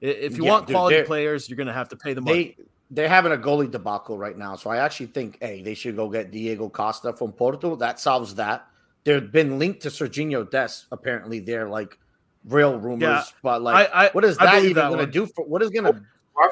[0.00, 0.08] it.
[0.08, 2.56] If you yeah, want quality players, you're going to have to pay the money.
[2.58, 5.96] They, they're having a goalie debacle right now, so I actually think, hey, they should
[5.96, 7.76] go get Diego Costa from Porto.
[7.76, 8.66] That solves that.
[9.04, 10.86] They've been linked to Sergiño Dest.
[10.92, 11.98] Apparently, they're like
[12.44, 15.44] real rumors, yeah, but like, I, I, what is that even going to do for?
[15.46, 16.02] What is going to?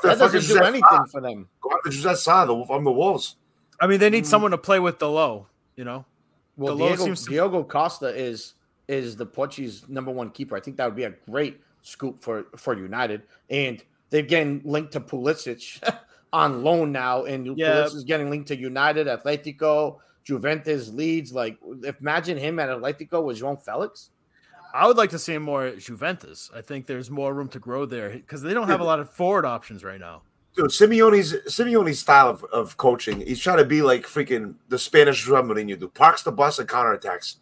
[0.02, 1.48] That doesn't do anything for them.
[1.60, 3.36] Go after Jose Sa from the Wolves.
[3.80, 4.28] I mean, they need mm.
[4.28, 5.46] someone to play with the low.
[5.76, 6.04] You know.
[6.60, 7.24] Well, Diego, to...
[7.24, 8.52] Diogo Costa is
[8.86, 10.56] is the Portuguese number one keeper.
[10.56, 14.92] I think that would be a great scoop for for United, and they're getting linked
[14.92, 15.82] to Pulisic
[16.34, 17.72] on loan now, and yeah.
[17.72, 21.32] Pulisic is getting linked to United, Atletico, Juventus, Leeds.
[21.32, 21.56] Like,
[21.98, 24.10] imagine him at Atletico with João Felix.
[24.74, 26.50] I would like to see him more at Juventus.
[26.54, 29.08] I think there's more room to grow there because they don't have a lot of
[29.10, 30.22] forward options right now.
[30.56, 35.26] Dude, Simeone's Simeone's style of, of coaching, he's trying to be like freaking the Spanish
[35.28, 35.94] Juan Mourinho, dude.
[35.94, 37.36] Parks the bus and counterattacks.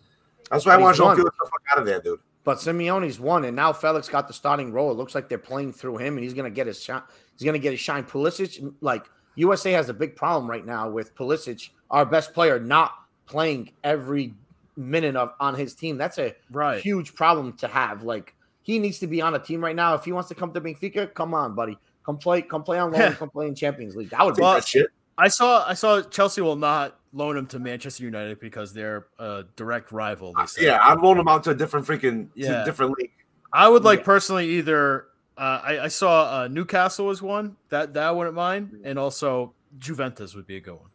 [0.51, 2.21] That's why but I want to feel the fuck out of there, dude.
[2.45, 4.91] But Simeone's won, and now Felix got the starting role.
[4.91, 7.11] It looks like they're playing through him, and he's gonna get his shot.
[7.37, 8.05] He's gonna get his shine.
[8.05, 9.07] Pulisic, like
[9.37, 12.93] USA has a big problem right now with Pulisic, our best player, not
[13.27, 14.35] playing every
[14.77, 15.99] minute of on his team.
[15.99, 16.81] That's a right.
[16.81, 18.03] huge problem to have.
[18.03, 19.95] Like he needs to be on a team right now.
[19.95, 21.79] If he wants to come to Benfica, come on, buddy.
[22.09, 24.09] Come play, come play on loan, come play in Champions League.
[24.09, 24.87] That would be well, shit.
[25.19, 29.45] I saw, I saw Chelsea will not loan him to Manchester United because they're a
[29.57, 30.33] direct rival.
[30.59, 32.65] Yeah, I'd loan him out to a different freaking, yeah.
[32.65, 33.13] different league.
[33.53, 34.05] I would like yeah.
[34.07, 35.09] personally either.
[35.37, 39.53] Uh, I, I, saw uh, Newcastle was one that that I wouldn't mind, and also
[39.79, 40.91] Juventus would be a good one.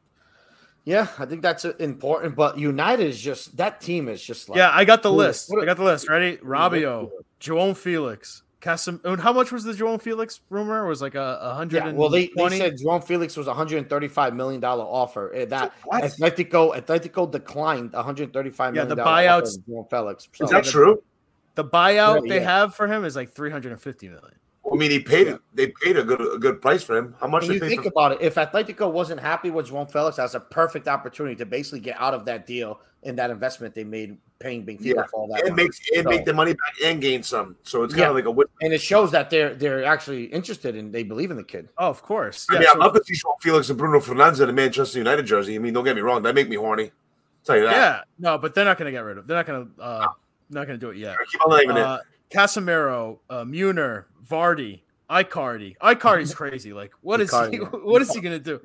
[0.84, 2.36] Yeah, I think that's important.
[2.36, 4.72] But United is just that team is just like yeah.
[4.74, 5.54] I got the list.
[5.54, 6.10] I got the list.
[6.10, 6.38] Ready?
[6.38, 7.10] Rabiot,
[7.40, 10.86] João Felix, Casim- and how much was the João Felix rumor?
[10.86, 11.84] It was like a hundred.
[11.84, 15.34] Yeah, well, they, they said João Felix was a hundred and thirty-five million dollar offer.
[15.36, 16.02] Eh, that what?
[16.02, 18.90] Atletico Atletico declined one hundred thirty-five million.
[18.90, 19.60] Yeah, the buyouts.
[19.68, 20.30] João Felix.
[20.34, 21.04] So, is that true?
[21.56, 22.60] The buyout yeah, they yeah.
[22.60, 24.36] have for him is like three hundred and fifty million.
[24.72, 25.38] I mean, he paid yeah.
[25.54, 27.16] they paid a good a good price for him.
[27.20, 27.50] How much?
[27.50, 30.88] you think for- about it, if Atletico wasn't happy with João Felix, that's a perfect
[30.88, 34.96] opportunity to basically get out of that deal and that investment they made paying Benfica
[34.96, 35.06] yeah.
[35.10, 35.48] for all that.
[35.48, 37.56] And makes and so, make the money back and gain some.
[37.64, 38.10] So it's kind yeah.
[38.10, 38.48] of like a win.
[38.62, 41.70] And it shows that they're they're actually interested and they believe in the kid.
[41.78, 42.46] Oh, of course.
[42.50, 44.54] I yeah, mean, so- I love to see João Felix and Bruno Fernandes in a
[44.54, 45.56] Manchester United jersey.
[45.56, 46.84] I mean, don't get me wrong, that make me horny.
[46.86, 46.92] I'll
[47.46, 47.72] tell you that.
[47.72, 49.28] Yeah, no, but they're not going to get rid of.
[49.28, 49.82] They're not going to.
[49.82, 50.08] Uh,
[50.50, 51.18] not going to do it yet.
[51.32, 52.36] Keep on naming uh, it.
[52.36, 55.78] Casemiro, uh, Muner, Vardy, Icardi.
[55.78, 56.74] Icardi's crazy.
[56.74, 57.58] Like, what is Icardi, he?
[57.84, 58.60] What is he gonna do?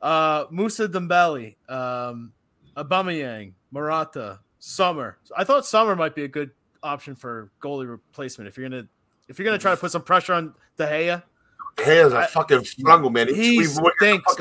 [0.00, 2.32] Uh, Musa Dembele, um,
[2.76, 5.18] Aubameyang, Morata, Sommer.
[5.36, 6.50] I thought Sommer might be a good
[6.82, 8.86] option for goalie replacement if you're gonna
[9.28, 11.22] if you're gonna try to put some pressure on De Gea.
[11.76, 13.28] De Gea's a I, fucking struggle, man.
[13.28, 14.36] He stinks.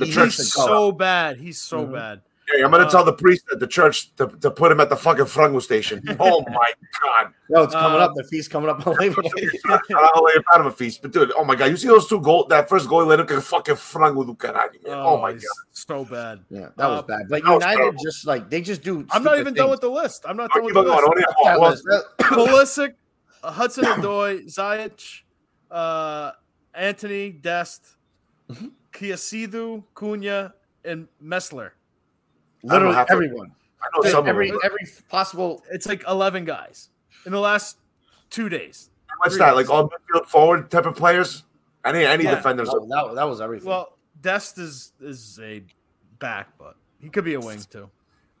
[0.00, 1.36] He's so bad.
[1.36, 1.94] He's so mm-hmm.
[1.94, 2.22] bad.
[2.50, 4.80] Hey, I'm going to uh, tell the priest at the church to, to put him
[4.80, 6.02] at the fucking Frango station.
[6.20, 7.32] Oh my god!
[7.48, 8.12] No, it's coming uh, up.
[8.14, 9.30] The feast coming up on Labor Day.
[9.68, 11.66] I'll lay a a feast, but dude, oh my god!
[11.66, 12.46] You see those two goal?
[12.48, 14.94] That first goal, let him fucking Frango do caralho, man.
[14.94, 16.40] Oh, oh my god, so bad.
[16.50, 17.22] Yeah, that uh, was bad.
[17.28, 19.06] But United just like they just do.
[19.10, 19.58] I'm not even things.
[19.58, 20.24] done with the list.
[20.26, 20.82] I'm not done with the
[21.60, 21.84] list.
[22.18, 22.94] Pulisic,
[23.42, 25.22] Hudson Odoi, Ziyech,
[25.70, 26.32] uh,
[26.74, 27.96] Antony Dest,
[28.50, 28.68] mm-hmm.
[28.92, 30.52] Kiasidu, Cunha,
[30.84, 31.70] and Messler.
[32.62, 33.52] Literally everyone.
[33.80, 35.62] I know some every every possible.
[35.70, 36.88] It's like eleven guys
[37.24, 37.78] in the last
[38.30, 38.90] two days.
[39.18, 39.50] What's that?
[39.50, 39.56] Days.
[39.56, 41.44] Like all midfield forward type of players?
[41.84, 42.34] Any any Yeah.
[42.34, 42.68] defenders.
[42.68, 43.68] That, that, that was everything.
[43.68, 45.62] Well, Dest is is a
[46.18, 47.88] back, but he could be a wing too.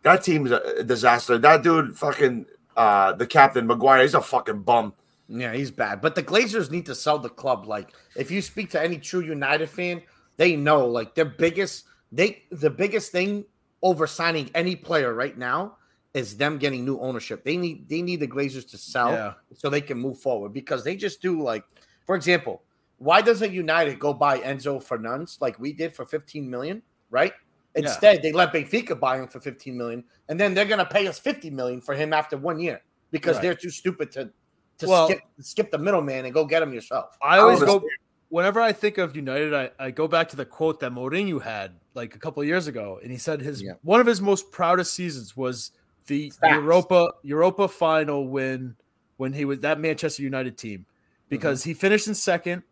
[0.02, 1.38] That team's a disaster.
[1.38, 2.46] That dude, fucking
[2.76, 4.92] uh, the captain Maguire, he's a fucking bum.
[5.28, 6.00] Yeah, he's bad.
[6.00, 7.66] But the Glazers need to sell the club.
[7.66, 10.02] Like, if you speak to any true United fan,
[10.36, 13.44] they know like their biggest they the biggest thing
[13.82, 15.76] over signing any player right now
[16.14, 17.44] is them getting new ownership.
[17.44, 19.34] They need they need the Glazers to sell Yeah.
[19.54, 21.64] so they can move forward because they just do like,
[22.06, 22.62] for example,
[22.98, 27.32] why doesn't United go buy Enzo Fernandez like we did for 15 million, right?
[27.76, 27.82] Yeah.
[27.82, 31.18] Instead, they let Benfica buy him for 15 million, and then they're gonna pay us
[31.18, 32.80] 50 million for him after one year
[33.12, 33.42] because Right.
[33.42, 34.30] they're too stupid to
[34.78, 37.16] to Well- skip skip the middleman and go get him yourself.
[37.22, 37.90] I always go understand.
[38.28, 41.72] Whenever I think of United, I, I go back to the quote that Mourinho had
[41.94, 43.72] like a couple of years ago, and he said his Yeah.
[43.82, 45.72] one of his most proudest seasons was
[46.06, 46.54] the Facts.
[46.54, 48.74] Europa Europa final win
[49.16, 50.86] when he was that Manchester United team mm-hmm.
[51.28, 52.62] because he finished in second,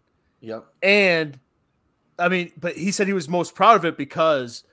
[0.40, 0.64] Yep.
[0.82, 1.38] and
[2.18, 4.64] I mean, but he said he was most proud of it because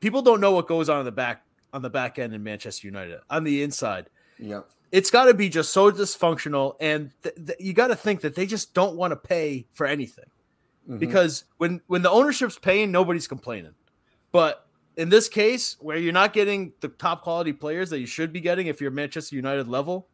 [0.00, 2.86] people don't know what goes on in the back on the back end in Manchester
[2.86, 4.08] United on the inside
[4.38, 4.68] Yep.
[4.94, 8.36] It's got to be just so dysfunctional and th- th- you got to think that
[8.36, 10.26] they just don't want to pay for anything
[10.88, 10.98] Mhm.
[11.00, 13.74] because when when the ownership's paying nobody's complaining
[14.32, 14.66] but
[14.96, 18.40] in this case where you're not getting the top quality players that you should be
[18.40, 20.06] getting if you're manchester united level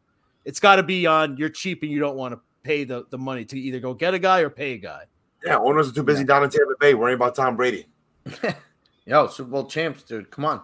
[0.45, 3.17] it's got to be on you're cheap and you don't want to pay the, the
[3.17, 5.03] money to either go get a guy or pay a guy
[5.45, 7.85] Yeah, owners are too busy down in Tampa Bay worrying about Tom Brady.
[9.05, 10.29] Yo, Super Bowl champs, dude.
[10.29, 10.61] Come on.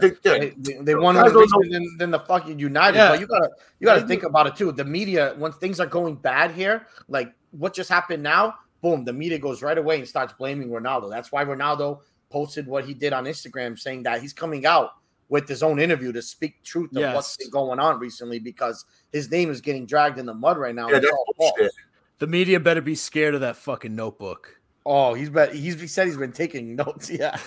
[0.00, 1.30] They, they, they won more
[1.70, 2.96] than, than the fucking United.
[2.96, 3.10] Yeah.
[3.10, 4.72] But you gotta you gotta think about it too.
[4.72, 9.12] The media, once things are going bad here, like what just happened now, boom, the
[9.12, 11.08] media goes right away and starts blaming Ronaldo.
[11.10, 14.90] That's why Ronaldo posted what he did on Instagram saying that he's coming out
[15.28, 17.46] with his own interview to speak truth of what's Yes.
[17.46, 20.88] been going on recently because his name is getting dragged in the mud right now.
[20.88, 21.70] yeah, that's all false.
[22.18, 26.06] the media better be scared of that fucking notebook Oh, he's been he's he said
[26.06, 27.10] he's been taking notes.
[27.10, 27.36] Yeah.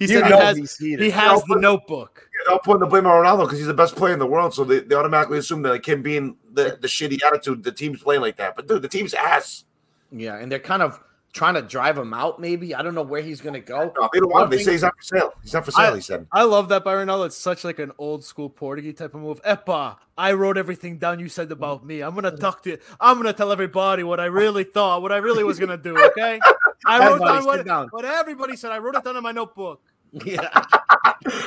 [0.00, 2.86] he said he has, he's he has Yeah, the notebook Yeah, they're all putting the
[2.86, 4.52] blame on Ronaldo because he's the best player in the world.
[4.52, 8.02] So they, they automatically assume that like him being the, the shitty attitude, the team's
[8.02, 8.56] playing like that.
[8.56, 9.62] But dude, the team's ass.
[10.10, 11.00] Yeah, and they're kind of
[11.32, 12.38] trying to drive him out.
[12.40, 13.92] Maybe I don't know where he's gonna go.
[13.96, 14.58] No, they don't want him.
[14.58, 15.32] They say he's not for sale.
[15.42, 15.92] He's not for sale.
[15.92, 16.26] I- he said.
[16.32, 17.20] I love that by Ronaldo.
[17.20, 19.42] Oh, it's such like an old school Portuguese type of move.
[19.42, 22.02] Epa, I wrote everything down you said about me.
[22.02, 25.44] I'm gonna talk to I'm gonna tell everybody what I really thought, what I really
[25.44, 25.96] was gonna do.
[25.98, 26.38] Okay,
[26.86, 27.88] I wrote Everybody down what, sit down.
[27.90, 28.72] what everybody said.
[28.72, 29.80] I wrote it down in my notebook.
[30.26, 30.48] Yeah.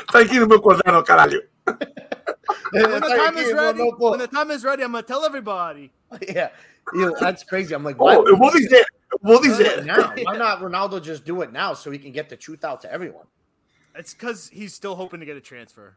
[0.10, 1.40] Tranquilo, meu cordero, caralho.
[2.72, 5.92] When the time is ready, when the time is ready, I'm gonna tell everybody.
[6.28, 6.50] yeah,
[6.94, 7.74] Yo, that's crazy.
[7.74, 8.86] I'm like, Oh, why what is it?
[9.22, 9.86] What is it it?
[9.86, 10.14] now?
[10.24, 12.92] Why not Ronaldo just do it now so he can get the truth out to
[12.92, 13.26] everyone?
[13.96, 15.96] It's because he's still hoping to get a transfer.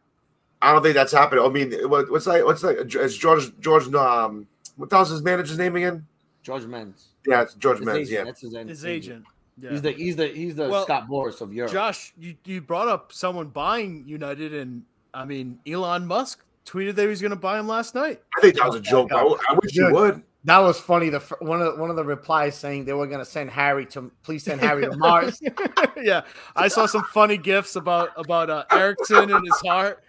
[0.62, 1.44] I don't think that's happening.
[1.44, 2.44] I mean, what, what's like?
[2.44, 2.78] What's like?
[2.80, 3.92] It's George George.
[3.94, 6.06] Um, what the his manager's name again?
[6.42, 8.08] George Mendes, Yeah, it's George his Mendes.
[8.08, 9.24] agent, Yeah, that's his, His agent.
[9.58, 9.70] Yeah.
[9.70, 11.72] He's the he's the he's the Well, Scott Boras of Europe.
[11.72, 17.02] Josh, you, you brought up someone buying United, and I mean Elon Musk tweeted that
[17.02, 18.22] he was gonna buy him last night.
[18.36, 19.12] I think that was a joke.
[19.12, 19.92] I, I wish you Dude.
[19.94, 20.22] would.
[20.48, 21.10] That was funny.
[21.10, 24.44] The one of one of the replies saying they were gonna send Harry to please
[24.44, 25.42] send Harry to Mars.
[26.02, 26.22] yeah,
[26.56, 30.02] I saw some funny gifs about about uh, Eriksen and his heart.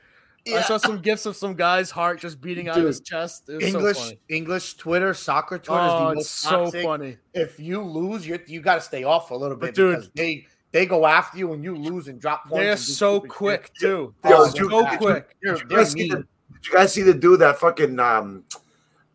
[0.48, 3.50] I saw some gifs of some guy's heart just beating out of his chest.
[3.50, 4.20] It was English so funny.
[4.30, 7.18] English Twitter soccer Twitter is Oh, the it's most so funny.
[7.34, 10.10] If you lose, you you got to stay off for a little bit dude- because
[10.16, 12.64] they they go after you and you lose and drop points.
[12.64, 13.36] They're so stupid shit.
[13.36, 14.14] quick too.
[14.24, 15.36] They're so did you- quick.
[15.44, 18.46] Did you guys see the, did you guys see the dude that fucking um,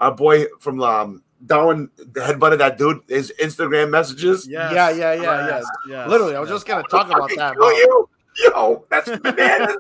[0.01, 3.01] a boy from um, Darwin headbutted that dude?
[3.09, 4.47] His Instagram messages.
[4.49, 4.73] Yes.
[4.75, 5.47] Yeah, yeah, yeah, yeah.
[5.49, 6.57] yes, yes, Literally, I was yes.
[6.57, 7.55] just gonna talk about that.
[7.55, 7.71] kill bro.
[7.71, 8.09] you.
[8.37, 9.77] Yo, that's bananas.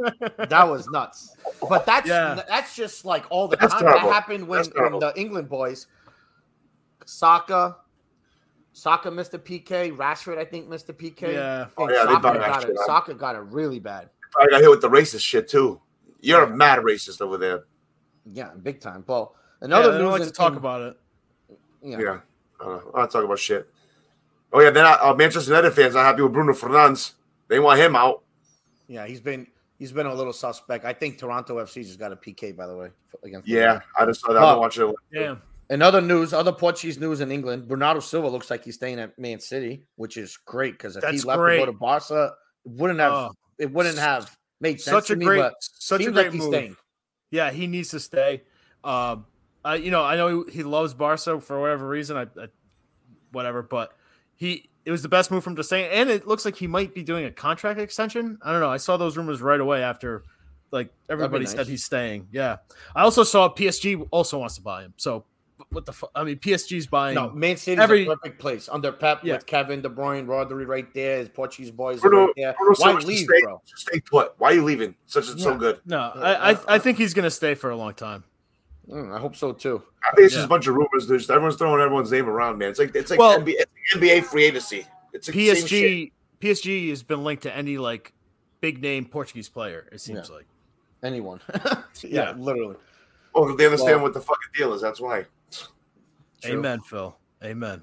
[0.48, 1.36] That was nuts.
[1.68, 2.40] But that's Yeah.
[2.48, 3.82] that's just like all the That's time.
[3.82, 4.08] terrible.
[4.08, 5.88] That happened when, when the England boys,
[7.04, 7.76] Saka,
[8.72, 9.96] Saka missed a PK.
[9.96, 11.32] Rashford, I think, missed a PK.
[11.32, 11.62] Yeah.
[11.62, 12.70] And Oh, yeah, Saka got it.
[12.70, 12.84] up.
[12.86, 14.10] Saka got it really bad.
[14.40, 15.80] I got hit with the racist shit too.
[16.20, 17.64] You're a mad racist over there.
[18.32, 19.04] Yeah, big time.
[19.06, 20.96] Well, Yeah, another they news don't like in- to talk in- about it.
[21.82, 21.98] Yeah.
[22.00, 22.20] Yeah.
[22.60, 23.68] Uh, I'm not talking about shit.
[24.52, 27.12] Oh yeah, then uh, Manchester United fans are happy with Bruno Fernandes.
[27.48, 28.22] They want him out.
[28.86, 29.46] Yeah, he's been
[29.78, 30.84] he's been a little suspect.
[30.84, 32.90] I think Toronto FC just got a PK, by the way,
[33.24, 33.48] against.
[33.48, 34.42] Yeah, I just saw that.
[34.42, 34.46] Oh.
[34.54, 34.94] I'm watching it.
[35.12, 35.42] Damn.
[35.70, 39.18] In other news, other Portuguese news in England, Bernardo Silva looks like he's staying at
[39.18, 41.58] Man City, which is great because if That's he left great.
[41.60, 42.34] to go to Barca,
[42.64, 43.30] it wouldn't have Oh.
[43.58, 45.24] it wouldn't have made sense Such to a me.
[45.26, 46.52] great, but such a great like he's move.
[46.54, 46.76] staying.
[47.30, 48.42] Yeah, he needs to stay.
[48.84, 49.26] Um,
[49.64, 52.16] I, you know, I know he loves Barca for whatever reason.
[52.16, 52.48] I, I
[53.32, 53.92] whatever, but
[54.36, 56.94] he it was the best move from to stay, and it looks like he might
[56.94, 58.38] be doing a contract extension.
[58.42, 58.70] I don't know.
[58.70, 60.24] I saw those rumors right away after,
[60.70, 62.28] like everybody said he's staying.
[62.32, 62.56] Yeah,
[62.94, 64.92] I also saw PSG also wants to buy him.
[64.98, 65.24] So
[65.70, 66.10] what the fuck?
[66.14, 67.14] I mean, PSG's buying.
[67.14, 69.34] No, Man City's every- a perfect place under Pep Yeah.
[69.36, 72.54] with Kevin De Bruyne, Rodri right there, his Portuguese boys Bruno- right there.
[72.58, 73.62] Bruno Why Silva's leave, stay, bro?
[73.64, 74.34] Stay put.
[74.38, 74.94] Why are you leaving?
[75.06, 75.56] Such a so Yeah.
[75.56, 75.80] good.
[75.86, 78.24] No, Yeah, I, I uh, I think he's gonna stay for a long time.
[78.88, 79.82] Mm, I hope so too.
[80.02, 80.38] I think it's Yeah.
[80.38, 81.06] just a bunch of rumors.
[81.08, 82.70] There's everyone's throwing everyone's name around, man.
[82.70, 84.86] It's like it's like Well- NBA, it's like NBA free agency.
[85.12, 85.80] It's like the same shit.
[85.80, 88.12] PSG PSG has been linked to any like
[88.60, 89.88] big name Portuguese player.
[89.92, 90.46] It seems like.
[91.02, 91.40] Anyone?
[91.54, 92.34] yeah, Yeah.
[92.36, 92.76] literally.
[93.34, 94.80] Well, they understand Well- what the fucking deal is.
[94.82, 95.26] That's why.
[96.42, 96.52] True.
[96.58, 97.16] Amen, Phil.
[97.42, 97.82] Amen.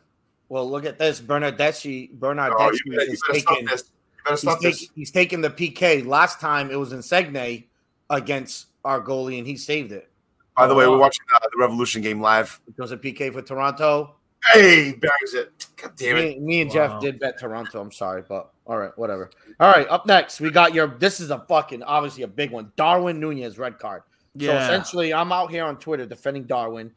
[0.49, 1.19] Well, look at this.
[1.21, 3.65] Bernardeschi, Oh, Bernardeschi you better, you is better taking.
[3.65, 3.83] this.
[4.27, 6.05] You better He's, take, he's taking the PK.
[6.05, 7.63] Last time it was in Segne
[8.09, 10.10] against our goalie, and he saved it.
[10.57, 12.59] By the way, we're watching uh, the Revolution game live.
[12.67, 14.15] It was a PK for Toronto.
[14.51, 15.67] Hey, bangs it.
[15.77, 16.39] God damn it.
[16.39, 16.73] Me, me and Wow.
[16.73, 17.79] Jeff did bet Toronto.
[17.79, 19.29] I'm sorry, but all right, whatever.
[19.59, 20.87] All right, up next, we got your.
[20.87, 22.71] This is a fucking obviously a big one.
[22.75, 24.01] Darwin Nunez red card.
[24.35, 24.51] Yeah.
[24.51, 26.91] So essentially, I'm out here on Twitter defending Darwin,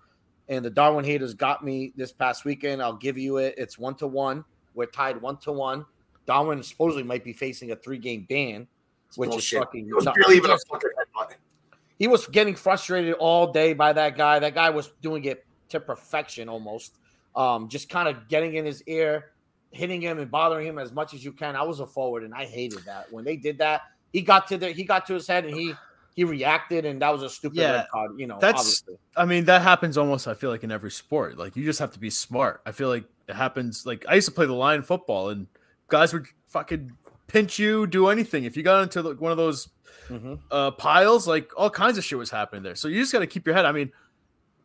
[0.49, 2.81] and the Darwin haters got me this past weekend.
[2.83, 3.55] I'll give you it.
[3.59, 4.45] It's one to one.
[4.75, 5.85] We're tied one to one.
[6.27, 8.67] Darwin supposedly might be facing a three game ban,
[9.17, 9.59] which Bullshit.
[9.59, 9.89] is fucking.
[9.89, 11.35] It was barely even a fucking headbutt.
[11.99, 14.39] He was getting frustrated all day by that guy.
[14.39, 16.99] That guy was doing it to perfection almost.
[17.37, 19.33] Um, just kind of getting in his ear,
[19.71, 21.57] hitting him and bothering him as much as you can.
[21.57, 23.13] I was a forward and I hated that.
[23.13, 23.83] When they did that,
[24.13, 25.75] he got to the he got to his head and he
[26.15, 28.39] he reacted and that was a stupid Yeah, red card, you know.
[28.41, 28.97] that's- obviously.
[29.17, 30.29] I mean, that happens almost.
[30.29, 31.37] I feel like in every sport.
[31.37, 32.61] Like you just have to be smart.
[32.65, 33.85] I feel like it happens.
[33.85, 35.49] Like I used to play the line football, and
[35.89, 36.93] guys would fucking
[37.27, 38.45] pinch you, do anything.
[38.45, 39.69] If you got into like, one of those
[40.09, 40.39] Mhm.
[40.51, 42.75] uh, piles, like all kinds of shit was happening there.
[42.75, 43.65] So you just got to keep your head.
[43.65, 43.91] I mean,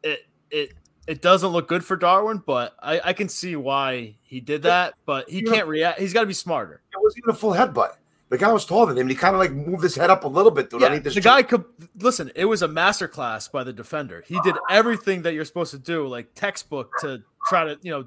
[0.03, 0.73] it it
[1.07, 4.93] it doesn't look good for Darwin, but I, I can see why he did that.
[5.05, 5.51] But he Yeah.
[5.53, 5.99] can't react.
[5.99, 6.81] He's got to be smarter.
[6.93, 7.95] It wasn't even a full headbutt.
[8.29, 9.01] The guy was taller than him.
[9.01, 10.81] And he kind of like moved his head up a little bit, dude.
[10.81, 11.65] Yeah, the guy could
[11.99, 12.31] listen.
[12.35, 14.23] It was a masterclass by the defender.
[14.27, 18.05] He did everything that you're supposed to do, like textbook, to try to you know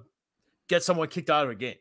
[0.68, 1.74] get someone kicked out of a game.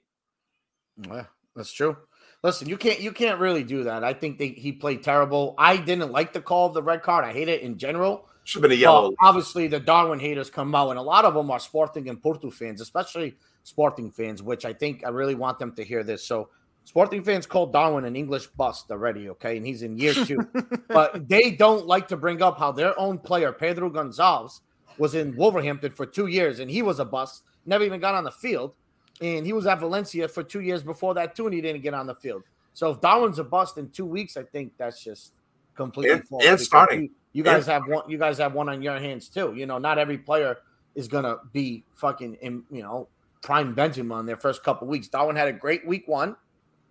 [1.08, 1.26] Yeah,
[1.56, 1.98] that's true.
[2.44, 4.04] Listen, you can't you can't really do that.
[4.04, 5.54] I think they, he played terrible.
[5.58, 7.24] I didn't like the call of the red card.
[7.24, 8.28] I hate it in general.
[8.44, 9.14] Should have been a Well, yellow.
[9.22, 12.50] obviously, the Darwin haters come out, and a lot of them are Sporting and Porto
[12.50, 16.26] fans, especially Sporting fans, which I think I really want them to hear this.
[16.26, 16.50] So,
[16.84, 19.58] Sporting fans called Darwin an English bust already, okay?
[19.58, 20.40] And he's in year two.
[20.88, 24.62] but they don't like to bring up how their own player, Pedro Gonçalves,
[24.98, 28.24] was in Wolverhampton for two years, and he was a bust, never even got on
[28.24, 28.74] the field.
[29.22, 31.94] And he was at Valencia for two years before that, too, and he didn't get
[31.94, 32.44] on the field.
[32.74, 35.34] So, if Darwin's a bust in two weeks, I think that's just
[35.76, 36.44] completely And- false.
[36.46, 37.02] and starting.
[37.04, 38.10] You, you guys have one.
[38.10, 39.54] You guys have one on your hands too.
[39.56, 40.58] You know, not every player
[40.96, 42.64] is gonna be fucking in.
[42.72, 43.08] You know,
[43.42, 45.08] prime Benjamin in their first couple weeks.
[45.08, 46.36] Darwin had a great week one,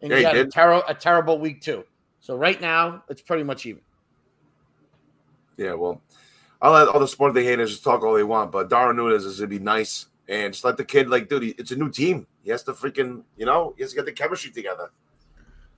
[0.01, 1.85] and Yeah, he he had a, ter- a terrible week two.
[2.21, 3.83] So right now, it's pretty much even.
[5.57, 6.01] Yeah, well,
[6.63, 9.25] I'll let all the sport they haters just talk all they want, but Darwin Nunez
[9.25, 11.91] is gonna be nice and just let the kid like, dude, he- it's a new
[11.91, 12.27] team.
[12.43, 14.91] He has to freaking, you know, he has to get the chemistry together.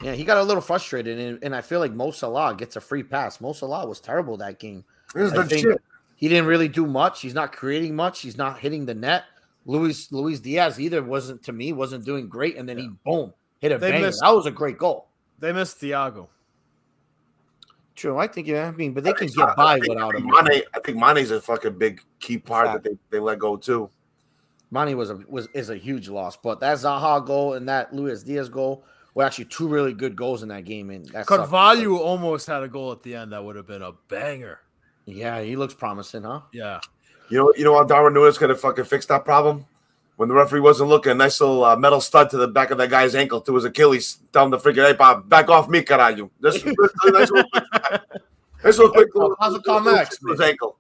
[0.03, 2.80] Yeah, he got a little frustrated, and, and I feel like Mo Salah gets a
[2.80, 3.40] free pass.
[3.40, 4.84] Mo Salah was terrible that game.
[5.14, 5.82] He hasn't I done think shit.
[6.16, 7.20] he didn't really do much.
[7.22, 8.20] He's not creating much.
[8.20, 9.24] He's not hitting the net.
[9.64, 13.70] Luis Luis Diaz either wasn't to me wasn't doing great, and then he boom hit
[13.72, 14.07] a They banger.
[14.07, 15.07] missed- That was a great goal.
[15.38, 16.26] They missed Thiago.
[17.94, 18.66] True, I think yeah.
[18.66, 19.46] I mean, but they I can think so.
[19.46, 20.22] get by I without him.
[20.22, 22.82] think Mané, I think Mané's a fucking big key part Fact.
[22.84, 23.88] that they, they let go too.
[24.72, 28.22] Mané was a was is a huge loss, but that Zaha goal and that Luis
[28.22, 30.88] Diaz goal were actually two really good goals in that game.
[30.90, 33.82] And that sucked Carvalho almost had a goal at the end that would have been
[33.82, 34.60] a banger.
[35.04, 36.40] yeah, he looks promising, huh?
[36.52, 36.80] Yeah.
[37.28, 39.66] You know, you know how Darwin Nunez gonna fucking fix that problem?
[40.16, 42.90] When the referee wasn't looking, nice little uh, metal stud to the back of that
[42.90, 46.30] guy's ankle to his Achilles, down the freaking hey, Bob, back off me, caralho.
[46.38, 47.64] This, this, this nice little quick,
[48.62, 50.76] nice little quick little, How's it little- called little next, to his ankle.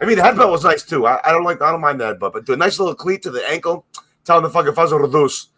[0.00, 1.06] I mean, the headbutt was nice too.
[1.06, 3.22] I, I don't like, I don't mind the headbutt, but do a nice little cleat
[3.22, 3.86] to the ankle,
[4.24, 5.48] telling the fucking fuzzer reduce.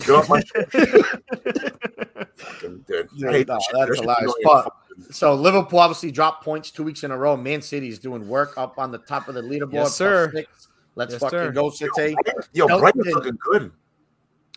[0.00, 0.70] Get off my shit.
[2.36, 3.08] Fucking dude.
[3.14, 4.34] Yeah, I hate no, that's That shit's hilarious.
[4.44, 4.72] But-
[5.10, 7.36] So Liverpool obviously dropped points two weeks in a row.
[7.36, 9.72] Man City is doing work up on the top of the leaderboard.
[9.72, 10.30] Yes, sir.
[10.34, 10.68] six.
[10.96, 11.52] Let's Yes, fucking sir.
[11.52, 12.14] go, City.
[12.52, 13.72] Yo, Elton Brighton's looking good.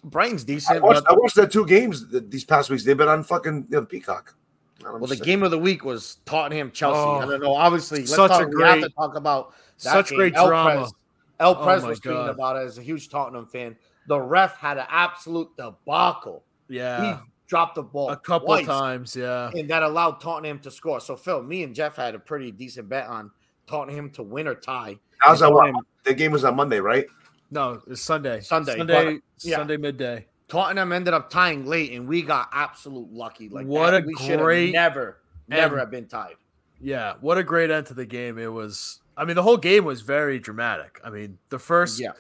[0.05, 2.83] Brighton's I decent, watched, but I watched their two games these past weeks.
[2.85, 4.35] They've been on fucking you know, the Peacock.
[4.83, 6.97] Well, the game of the week was Tottenham Chelsea.
[6.99, 7.53] Oh, I don't know.
[7.53, 9.53] Obviously, let's such a talk, we have to great- talk about
[9.83, 10.17] that Such game.
[10.17, 10.75] great El drama.
[10.81, 10.93] Prez,
[11.39, 13.75] El Oh Prez my was tweeting about it as a huge Tottenham fan.
[14.07, 16.43] The ref had an absolute debacle.
[16.67, 17.15] Yeah.
[17.15, 19.15] he dropped the ball a couple twice, times.
[19.15, 19.49] Yeah.
[19.55, 20.99] and that allowed Tottenham to score.
[20.99, 23.31] So Phil, me and Jeff had a pretty decent bet on
[23.67, 24.97] Tottenham to win or tie.
[25.19, 25.47] How's that?
[25.47, 25.85] And What?
[26.03, 27.05] The game was on Monday, right?
[27.51, 28.39] No, it's Sunday.
[28.41, 29.13] Sunday, Sunday.
[29.15, 29.57] but- yeah.
[29.57, 30.27] Sunday midday.
[30.49, 33.49] Tottenham ended up tying late, and we got absolute lucky.
[33.49, 34.03] Like What that.
[34.03, 36.35] a we great- never, never and- have been tied.
[36.81, 38.37] Yeah, what a great end to the game.
[38.37, 40.99] It was I mean the whole game was very dramatic.
[41.03, 42.11] I mean, the first Yeah.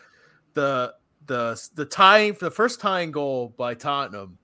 [0.53, 0.93] the
[1.27, 4.37] the the tying for the first tying goal by Tottenham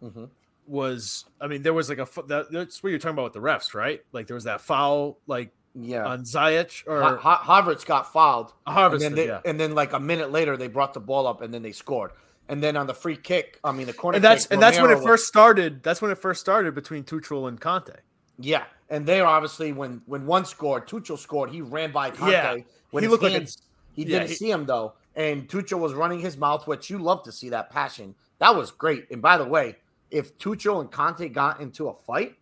[0.00, 0.24] hmm
[0.66, 3.40] was I mean there was like a that, that's what you're talking about with the
[3.40, 4.00] refs, right?
[4.12, 6.04] Like there was that foul like Yeah.
[6.06, 8.52] on Ziyech or Ha- Ha- Havertz got fouled.
[8.66, 9.40] And then, they, yeah.
[9.44, 12.10] and then like a minute later, they brought the ball up and then they scored.
[12.50, 14.16] And then on the free kick, I mean the corner.
[14.16, 15.84] And that's kick, and that's when it first started.
[15.84, 17.92] That's when it first started between Tuchel and Conte.
[18.40, 21.50] Yeah, and there obviously when when one scored, Tuchel scored.
[21.50, 22.32] He ran by Conte.
[22.32, 22.56] Yeah,
[22.90, 25.78] when he looked like a- hands, he yeah, didn't he- see him though, and Tuchel
[25.78, 28.16] was running his mouth, which you love to see that passion.
[28.40, 29.08] That was great.
[29.12, 29.76] And by the way,
[30.10, 32.34] if Tuchel and Conte got into a fight,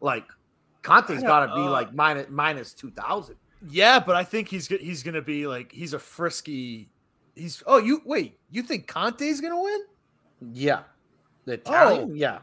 [0.00, 0.24] like
[0.82, 3.36] Conte's got to be like minus minus two thousand.
[3.68, 6.88] Yeah, but I think he's he's gonna be like he's a frisky.
[7.34, 9.80] He's oh you wait you think Conte's gonna win?
[10.52, 10.80] Yeah,
[11.44, 12.10] the Italian.
[12.10, 12.14] Oh.
[12.14, 12.38] Yeah,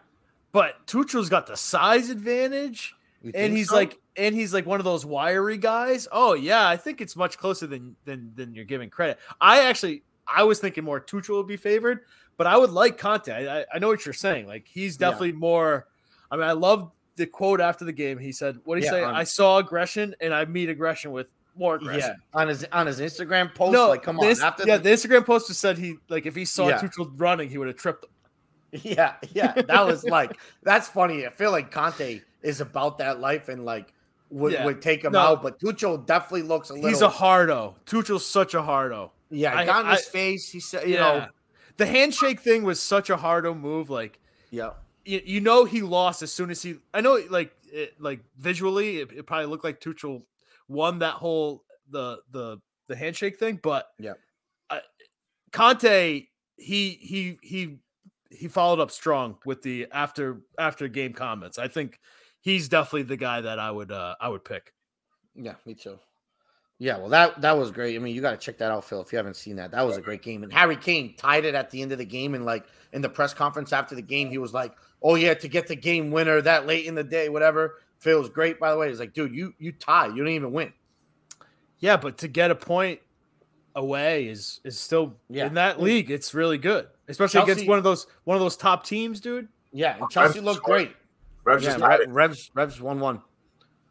[0.52, 2.96] But Tuchel's got the size advantage,
[3.34, 3.76] and he's so?
[3.76, 6.08] like and he's like one of those wiry guys.
[6.12, 9.20] Oh yeah, I think it's much closer than than than you're giving credit.
[9.40, 12.00] I actually I was thinking more Tuchel would be favored,
[12.38, 13.30] but I would like Conte.
[13.32, 14.48] I, I know what you're saying.
[14.48, 15.08] Like he's Yeah.
[15.10, 15.88] definitely more.
[16.32, 18.18] I mean, I love the quote after the game.
[18.18, 19.04] He said, "What did he Yeah, say?
[19.04, 21.28] on- I saw aggression, and I meet aggression with
[21.60, 23.74] more aggression." yeah on his on his Instagram post.
[23.74, 26.36] no, like come on, after yeah, the, the Instagram post just said he like if
[26.36, 26.80] he saw Yeah.
[26.80, 28.10] Tuchel running, he would have tripped him.
[28.84, 31.26] Yeah, yeah, that was like that's funny.
[31.26, 33.94] I feel like Conte is about that life and like
[34.30, 34.64] would, Yeah.
[34.66, 35.20] would take him No.
[35.20, 36.88] out, but Tuchel definitely looks a little.
[36.90, 37.76] He's a hardo.
[37.86, 39.12] Tuchel's such a hardo.
[39.32, 39.58] yeah.
[39.58, 40.50] I- got in his I- face.
[40.52, 41.00] He said, you Yeah.
[41.02, 41.26] know,
[41.78, 43.90] the handshake thing was such a hardo move.
[43.90, 44.20] Like
[44.52, 44.72] yeah,
[45.04, 46.76] you, you know he lost as soon as he.
[46.94, 50.22] I know like it, like visually it, it probably looked like Tuchel
[50.70, 52.58] won that whole the the
[52.88, 54.14] the handshake thing, but Yeah.
[54.70, 54.82] I,
[55.52, 57.80] Conte he he he
[58.32, 61.58] he followed up strong with the after after game comments.
[61.58, 62.00] I think
[62.42, 64.74] he's definitely the guy that I would uh I would pick.
[65.36, 66.00] yeah, me too.
[66.82, 67.96] Yeah, well, that that was great.
[67.96, 69.72] I mean, you got to check that out, Phil, if you haven't seen that.
[69.72, 70.44] That was a great game.
[70.44, 73.10] And Harry Kane tied it at the end of the game, and like in the
[73.10, 76.40] press conference after the game, he was like, "Oh yeah, to get the game winner
[76.40, 78.90] that late in the day, whatever." Feels great, by the way.
[78.90, 80.72] He's like, "Dude, you you tie, you didn't even win."
[81.80, 83.00] Yeah, but to get a point
[83.76, 85.48] away is is still Yeah.
[85.48, 86.10] in that league.
[86.10, 89.48] It's really good, especially against one of those one of those top teams, dude.
[89.72, 90.78] Yeah, and Chelsea Revs looked scored.
[90.88, 90.96] great.
[91.44, 92.10] Revs Yeah, just had Re- it.
[92.10, 93.22] Revs Revs one one.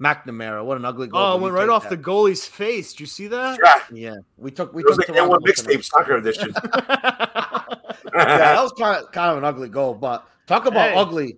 [0.01, 1.21] McNamara, what an ugly goal.
[1.21, 1.91] Oh, it went right off that.
[1.91, 2.93] the goalie's face.
[2.93, 3.59] Did you see that?
[3.61, 6.55] Yeah, Yeah, we took we it was took like that one mixtape soccer edition.
[8.15, 9.95] yeah, that was kind of kind of an ugly goal.
[9.95, 10.97] But talk about Hey.
[10.97, 11.37] ugly.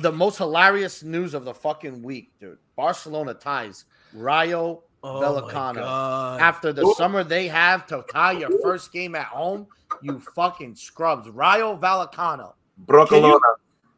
[0.00, 2.58] The most hilarious news of the fucking week, dude.
[2.76, 3.84] Barcelona ties
[4.14, 6.38] Rayo Oh Vallecano.
[6.38, 6.94] After the Ooh.
[6.94, 9.66] summer they have to tie your first game at home,
[10.00, 11.28] you fucking scrubs.
[11.28, 12.54] Rayo Vallecano.
[12.86, 13.40] Broccolona.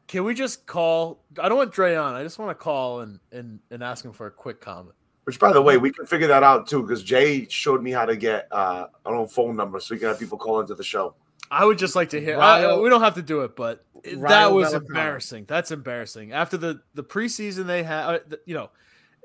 [0.07, 1.20] Can we just call?
[1.40, 2.14] I don't want Dre on.
[2.14, 4.95] I just want to call and and and ask him for a quick comment.
[5.24, 8.05] Which, by the way, we can figure that out too, because Jay showed me how
[8.05, 10.84] to get uh, our own phone number so we can have people call into the
[10.84, 11.14] show.
[11.61, 12.38] I would just like to hear.
[12.38, 14.87] I- we don't have to do it, but it- that was Vallecano.
[14.88, 15.45] embarrassing.
[15.46, 16.33] That's embarrassing.
[16.33, 18.70] After the the preseason they had, uh, you know,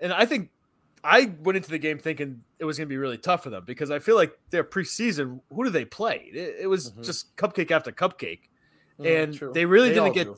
[0.02, 0.52] and I think
[1.04, 3.64] I went into the game thinking it was going to be really tough for them
[3.66, 5.40] because I feel like their preseason.
[5.54, 6.30] Who do they play?
[6.34, 7.06] It, it was Mhm.
[7.06, 8.41] just cupcake after cupcake,
[8.99, 9.52] Mm, and true.
[9.54, 10.26] they really They didn't get.
[10.26, 10.36] do.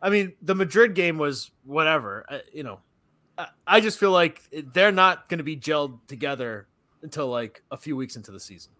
[0.00, 2.24] I mean, the Madrid game was whatever.
[2.28, 2.80] uh, you know,
[3.36, 4.42] I, I just feel like
[4.72, 6.68] they're not going to be gelled together
[7.02, 8.72] until like a few weeks into the season.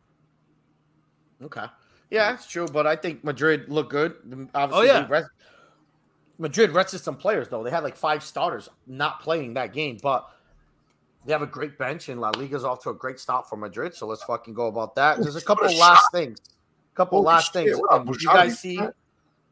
[1.42, 1.66] Okay.
[2.10, 2.66] Yeah, that's true.
[2.66, 4.14] But I think Madrid looked good.
[4.54, 5.06] Obviously, Oh, yeah.
[5.08, 5.30] rest-
[6.38, 7.62] Madrid rested some players though.
[7.64, 10.28] They had like five starters not playing that game, but
[11.26, 13.94] they have a great bench, and La Liga's off to a great start for Madrid.
[13.94, 15.20] So let's fucking go about that.
[15.20, 16.12] There's a couple a last shot.
[16.12, 16.38] things.
[16.94, 17.76] Couple Holy last shit, things.
[17.78, 18.80] what up, you guys see,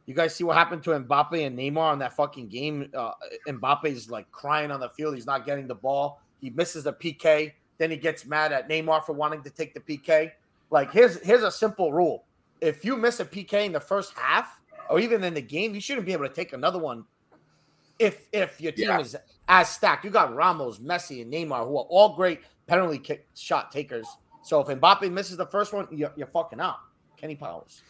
[0.06, 2.90] you guys see what happened to Mbappe and Neymar in that fucking game.
[2.96, 3.12] Uh,
[3.84, 5.14] is like crying on the field.
[5.14, 6.20] He's not getting the ball.
[6.40, 7.52] He misses the PK.
[7.78, 10.32] Then he gets mad at Neymar for wanting to take the PK.
[10.70, 12.24] Like here's here's a simple rule:
[12.60, 15.80] if you miss a PK in the first half or even in the game, you
[15.80, 17.04] shouldn't be able to take another one.
[17.98, 19.00] If if your team Yeah.
[19.00, 19.16] is
[19.48, 23.72] as stacked, you got Ramos, Messi, and Neymar, who are all great penalty kick shot
[23.72, 24.06] takers.
[24.42, 26.76] So if Mbappe misses the first one, you're, you're fucking out.
[27.16, 27.82] Kenny Powers.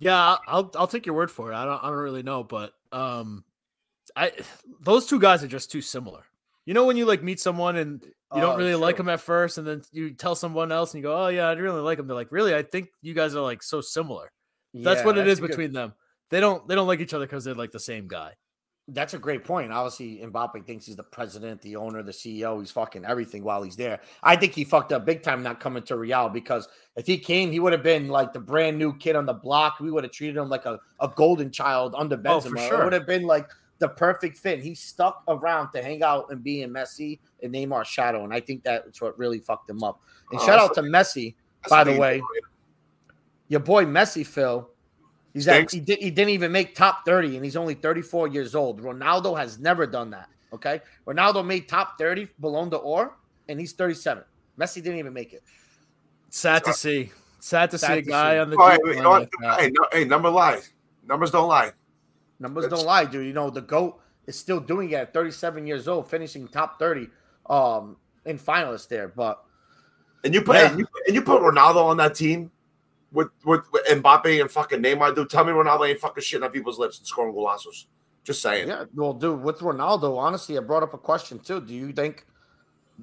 [0.00, 1.54] Yeah, I'll I'll take your word for it.
[1.54, 3.44] I don't I don't really know, but um,
[4.16, 4.32] I
[4.80, 6.24] those two guys are just too similar.
[6.64, 8.04] You know when you like meet someone and
[8.34, 11.02] you don't Oh, really like them at first, and then you tell someone else and
[11.02, 12.54] you go, "Oh yeah, I really like them." They're like, "Really?
[12.54, 14.32] I think you guys are like so similar."
[14.74, 15.94] That's Yeah, what it is good- between them.
[16.30, 18.32] They don't they don't like each other because they're like the same guy.
[18.88, 19.70] That's a great point.
[19.72, 22.58] Obviously, Mbappe thinks he's the president, the owner, the CEO.
[22.58, 24.00] He's fucking everything while he's there.
[24.24, 27.52] I think he fucked up big time not coming to Real because if he came,
[27.52, 29.78] he would have been like the brand new kid on the block.
[29.78, 32.34] We would have treated him like a, a golden child under oh, Benzema.
[32.36, 32.84] Oh, for It sure.
[32.84, 33.48] would have been like
[33.82, 34.60] the perfect fit.
[34.60, 38.38] He stuck around to hang out and be in Messi and Neymar's shadow, and I
[38.38, 40.00] think that's what really fucked him up.
[40.30, 41.34] And Oh, shout out to Messi,
[41.68, 42.22] by the he- way.
[43.48, 44.70] your boy Messi, Phil.
[45.34, 48.54] He's at, he, did, he didn't even make top 30 and he's only 34 years
[48.54, 48.80] old.
[48.82, 50.28] Ronaldo has never done that.
[50.52, 50.80] Okay.
[51.06, 53.16] Ronaldo made top 30 Ballon d'Or
[53.48, 54.22] and he's 37.
[54.60, 55.42] Messi didn't even make it.
[56.28, 57.10] Sad to see.
[57.40, 58.38] Sad to Sad see a guy see.
[58.40, 59.30] on the All right, deep you know like.
[59.58, 60.60] Hey, no, hey, number lie.
[61.08, 61.72] Numbers don't lie.
[62.42, 63.26] Numbers don't lie, dude.
[63.26, 67.08] You know, the GOAT is still doing it at 37 years old, finishing top 30
[67.48, 67.96] um
[68.26, 69.08] in finalists there.
[69.08, 69.42] But
[70.24, 70.70] And you put Yeah.
[70.70, 72.50] and, you, and you put Ronaldo on that team
[73.12, 75.14] with, with with Mbappe and fucking Neymar.
[75.14, 77.86] Dude, tell me Ronaldo ain't fucking shitting on people's lips and scoring golazos.
[78.24, 78.68] Just saying.
[78.68, 81.60] yeah, well, dude, with Ronaldo, honestly, I brought up a question too.
[81.60, 82.24] Do you think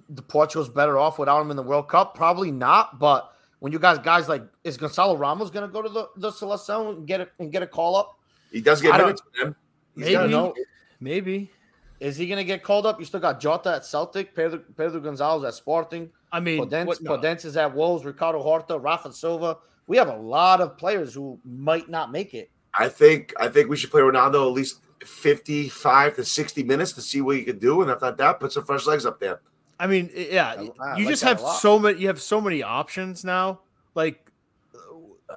[0.09, 2.15] the Portugal's better off without him in the World Cup?
[2.15, 2.99] Probably not.
[2.99, 3.29] But
[3.59, 7.07] when you guys guys like is Gonçalo Ramos gonna go to the, the Selección and
[7.07, 8.17] get it and get a call up?
[8.51, 9.55] He does get I minutes for them.
[9.95, 10.13] He's Maybe.
[10.13, 10.53] got- I don't know.
[10.99, 11.51] Maybe.
[11.99, 12.99] Is he gonna get called up?
[12.99, 17.01] You still got Jota at Celtic, Pedro, Pedro Gonçalves at Sporting, I mean, Podence, what-
[17.01, 17.17] no.
[17.17, 19.57] Podence is at Wolves, Ricardo Horta, Rafa Silva.
[19.87, 22.49] We have a lot of players who might not make it.
[22.77, 27.01] I think I think we should play Ronaldo at least fifty-five to sixty minutes to
[27.01, 29.41] see what he could do, and if not that, put some fresh legs up there.
[29.79, 30.53] I mean, yeah, I-
[30.93, 31.99] I you like just have so many.
[31.99, 33.61] You have so many options now.
[33.95, 34.29] Like,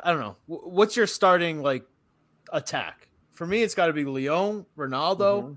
[0.05, 0.37] I don't know.
[0.47, 1.85] What's your starting like
[2.53, 3.09] attack?
[3.33, 5.43] For me, it's got to be Leão, Ronaldo.
[5.43, 5.57] Mhm.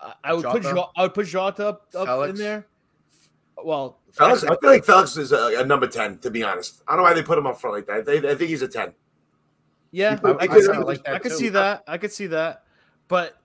[0.00, 0.74] I, I would put Jota.
[0.74, 2.66] Jo- I would put Jota up, up in there.
[3.64, 6.18] Well, Felix, I feel like Felix is a, a number ten.
[6.18, 8.04] To be honest, I don't know why they put him up front like that.
[8.04, 8.92] They, I think he's a ten.
[9.92, 11.84] yeah, I- I, I could see, like that I could see that.
[11.86, 12.64] I could see that.
[13.08, 13.36] But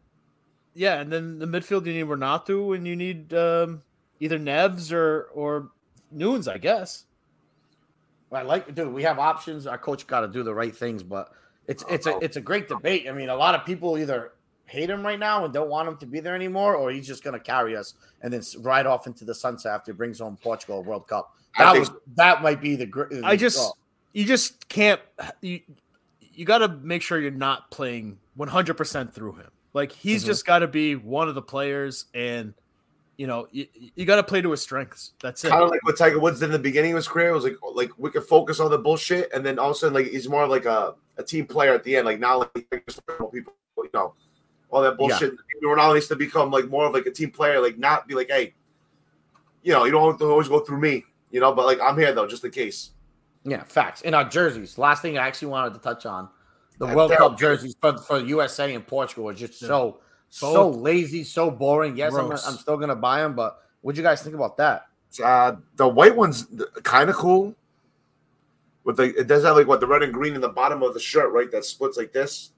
[0.74, 3.84] yeah, and then the midfield you need Renato and you need um,
[4.20, 5.70] either Neves or or
[6.12, 7.06] Nunes, I guess.
[8.32, 8.92] I like, dude.
[8.92, 9.68] We have options.
[9.68, 11.32] Our coach got to do the right things, but
[11.68, 13.08] it's it's a it's a great debate.
[13.08, 14.32] I mean, a lot of people either
[14.66, 17.24] hate him right now and don't want him to be there anymore, or he's just
[17.24, 20.38] gonna carry us and then s- ride off into the sunset after he brings home
[20.42, 21.34] Portugal World Cup.
[21.58, 22.86] That think was that might be the.
[22.86, 23.74] gr- I just oh,
[24.14, 25.02] you just can't
[25.42, 25.62] you
[26.22, 29.50] you got to make sure you're not playing 100% through him.
[29.74, 30.28] Like he's Mhm.
[30.28, 32.54] just got to be one of the players and
[33.18, 33.66] you know, you,
[33.96, 35.14] you got to play to his strengths.
[35.24, 35.50] That's it.
[35.50, 37.30] Kind of like what Tiger Woods did in the beginning of his career.
[37.30, 39.80] It was like like we could focus on the bullshit, and then all of a
[39.80, 42.06] sudden, like he's more like a, a team player at the end.
[42.06, 43.02] Like not like just
[43.34, 44.14] people, you know,
[44.70, 45.34] all that bullshit.
[45.64, 47.60] Ronaldo needs to become like more of like a team player.
[47.60, 48.54] Like not be like, hey,
[49.64, 51.04] you know, you don't have to always go through me.
[51.32, 52.92] You know, but like I'm here though, just in case.
[53.44, 54.02] yeah, facts.
[54.02, 56.30] In our jerseys, last thing I actually wanted to touch on
[56.80, 60.00] the Yeah, World Cup jerseys for for USA and Portugal were just so
[60.30, 60.78] so Both.
[60.82, 61.98] lazy, so boring.
[61.98, 62.48] Yes, I'm, Gross.
[62.48, 64.86] I'm still gonna buy them, but what'd you guys think about that?
[65.24, 66.48] Uh, the white one's
[66.84, 67.56] kind of cool.
[68.88, 70.94] With the it does have like what the red and green in the bottom of
[70.94, 71.52] the shirt, right?
[71.52, 72.52] That splits like this,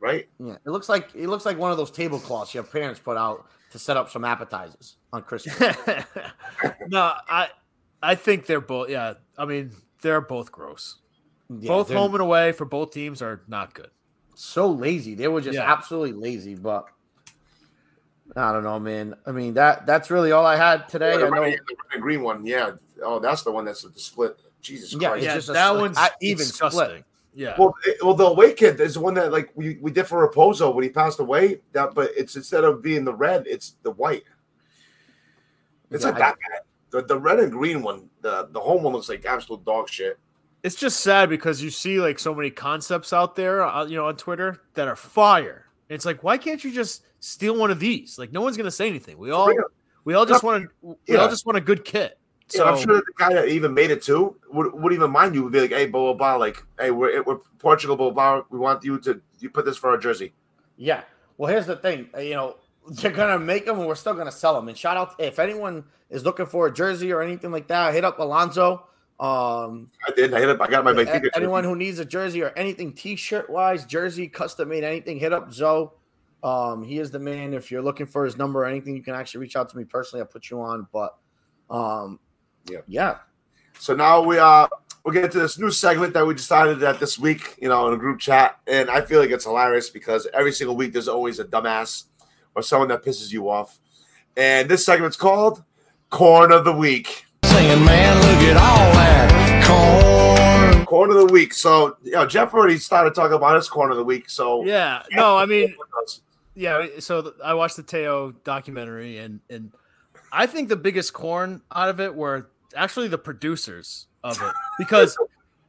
[0.00, 0.26] right?
[0.42, 3.46] Yeah, it looks like it looks like one of those tablecloths your parents put out
[3.72, 5.54] to set up some appetizers on Christmas.
[6.88, 7.50] no, I
[8.02, 9.70] I think they're both yeah, I mean,
[10.00, 10.96] they're both gross.
[11.50, 13.90] Yeah, both home and away for both teams are not good.
[14.34, 15.14] so lazy.
[15.14, 15.70] They were just Yeah.
[15.70, 16.54] absolutely lazy.
[16.54, 16.86] But
[18.34, 19.14] I don't know, man.
[19.26, 21.18] I mean that that's really all I had today.
[21.18, 21.34] Yeah, I know.
[21.34, 21.58] the red
[21.92, 22.70] and green one, yeah.
[23.02, 24.38] Oh, that's the one that's the split.
[24.60, 25.16] Jesus Yeah, Christ.
[25.16, 26.80] It's yeah, just that sli- one's I- even disgusting.
[26.84, 27.04] split.
[27.34, 27.54] Yeah.
[27.58, 30.26] Well, it- well, the away kid is the one that like we, we did for
[30.28, 31.60] Raposo when he passed away.
[31.72, 34.24] That, but it's instead of being the red, it's the white.
[35.90, 36.60] It's Yeah, like I- that bad.
[36.90, 40.18] The, the red and green one, the the home one looks like absolute dog shit.
[40.62, 44.06] it's just sad because you see like so many concepts out there, uh, you know,
[44.06, 45.66] on Twitter that are fire.
[45.88, 48.18] It's like, why can't you just steal one of these?
[48.18, 49.18] Like, no one's gonna say anything.
[49.18, 49.52] We all,
[50.04, 52.18] we all just want to, we all just want a good kit.
[52.48, 55.42] So I'm sure the guy that even made it too would, would even mind you
[55.42, 58.42] would be like, hey, blah blah blah, like, hey, we're we're Portugal, blah blah.
[58.50, 60.32] We want you to you put this for our jersey.
[60.76, 61.02] Yeah.
[61.38, 62.08] Well, here's the thing.
[62.16, 62.56] uh, You know,
[62.88, 64.68] they're gonna make them, and we're still gonna sell them.
[64.68, 68.04] And shout out if anyone is looking for a jersey or anything like that, hit
[68.04, 68.86] up Alonzo.
[69.18, 70.32] Um, I did.
[70.34, 70.60] I hit up.
[70.60, 71.30] I got my Benfica.
[71.34, 75.52] anyone who needs a jersey or anything t-shirt wise, jersey, custom made, anything, hit up
[75.52, 75.88] Zoe.
[76.44, 77.54] Um, he is the man.
[77.54, 79.84] If you're looking for his number or anything, you can actually reach out to me
[79.84, 80.20] personally.
[80.20, 80.86] I'll put you on.
[80.92, 81.16] But
[81.70, 82.20] um,
[82.68, 82.80] Yeah.
[82.86, 83.16] yeah,
[83.78, 84.66] So now we uh
[85.04, 87.94] we'll get to this new segment that we decided that this week, you know, in
[87.94, 91.38] a group chat, and I feel like it's hilarious because every single week there's always
[91.38, 92.04] a dumbass
[92.54, 93.78] or someone that pisses you off,
[94.36, 95.62] and this segment's called
[96.10, 97.24] Corn of the Week.
[97.44, 99.36] Saying, man, look at all that
[99.66, 100.86] corn.
[100.86, 101.52] Corn of the Week.
[101.52, 104.28] So you know, Jeff already started talking about his Corn of the Week.
[104.28, 105.74] So yeah, no, I mean,
[106.54, 106.86] yeah.
[106.98, 109.72] So I watched the Te'o documentary, and and
[110.32, 115.16] I think the biggest corn out of it were actually the producers of it because,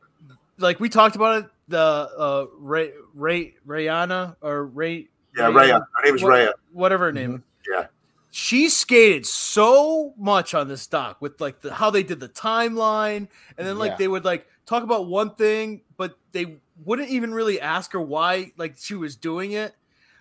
[0.57, 5.07] like we talked about it, the uh Ray Ray Rayana or Ray
[5.37, 5.79] Yeah, Rhea.
[5.95, 6.53] Her name is what- Rhea.
[6.73, 7.43] whatever her name.
[7.69, 7.87] Yeah.
[8.31, 13.27] She skated so much on this doc with like the how they did the timeline,
[13.57, 13.97] and then like Yeah.
[13.97, 18.51] they would like talk about one thing, but they wouldn't even really ask her why
[18.57, 19.73] like she was doing it.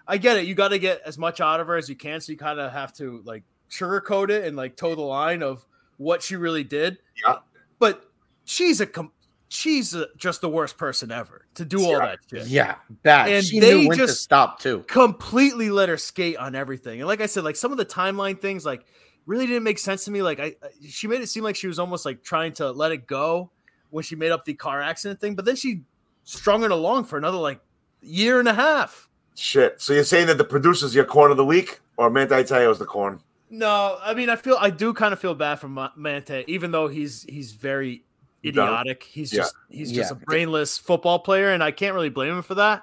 [0.08, 0.46] I get it.
[0.46, 2.60] You got to get as much out of her as you can, so you kind
[2.60, 5.66] of have to like sugarcoat it and like toe the line of
[5.98, 6.98] what she really did.
[7.24, 7.36] Yeah.
[7.78, 8.08] But
[8.44, 9.12] she's a com-
[9.48, 11.98] she's a, just the worst person ever to do all Yeah.
[11.98, 13.28] that shit Yeah, bad.
[13.30, 14.84] And she they knew when to just- stop too.
[14.88, 17.00] completely let her skate on everything.
[17.00, 18.84] And like I said, like some of the timeline things, like
[19.26, 20.22] really didn't make sense to me.
[20.22, 22.92] Like I, I- she made it seem like she was almost like trying to let
[22.92, 23.50] it go
[23.90, 25.82] when she made up the car accident thing, but then she
[26.24, 27.60] strung it along for another like
[28.02, 29.08] year and a half.
[29.36, 29.80] Shit.
[29.80, 32.78] So you're saying that the producer's your corn of the week, or Manti Te'o is
[32.78, 33.20] the corn?
[33.50, 36.88] No, I mean I feel I do kind of feel bad for Manti, even though
[36.88, 38.02] he's he's very
[38.42, 38.50] Dumb.
[38.50, 39.02] idiotic.
[39.04, 39.40] He's Yeah.
[39.42, 42.82] just he's just a brainless football player, and I can't really blame him for that.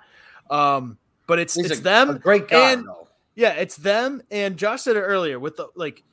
[0.50, 2.86] Um, but it's He's it's a, them a great guy and-
[3.36, 6.04] Yeah, it's them and Josh said it earlier with the like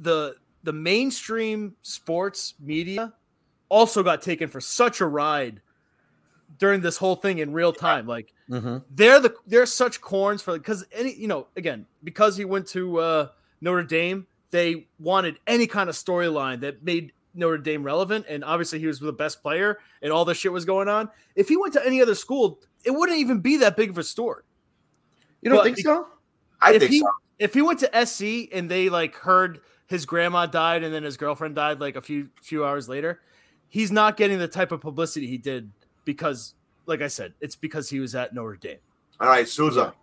[0.00, 3.12] the the mainstream sports media
[3.68, 5.60] also got taken for such a ride
[6.58, 8.06] during this whole thing in real time.
[8.06, 8.84] Like Mhm.
[8.90, 12.98] they're the they're such corns for because any you know again because he went to
[12.98, 13.28] uh,
[13.62, 18.78] Notre Dame, they wanted any kind of storyline that made Notre Dame relevant, and obviously
[18.78, 21.08] he was the best player, and all this shit was going on.
[21.34, 24.02] If he went to any other school, it wouldn't even be that big of a
[24.02, 24.42] story
[25.40, 26.08] You don't But think so?
[26.60, 27.08] I think he so.
[27.38, 31.16] if he went to SC and they like heard his grandma died and then his
[31.16, 33.20] girlfriend died like a few few hours later,
[33.68, 35.70] he's not getting the type of publicity he did
[36.04, 36.54] because,
[36.86, 38.78] like I said, it's because he was at Notre Dame.
[39.20, 39.94] All right, Souza.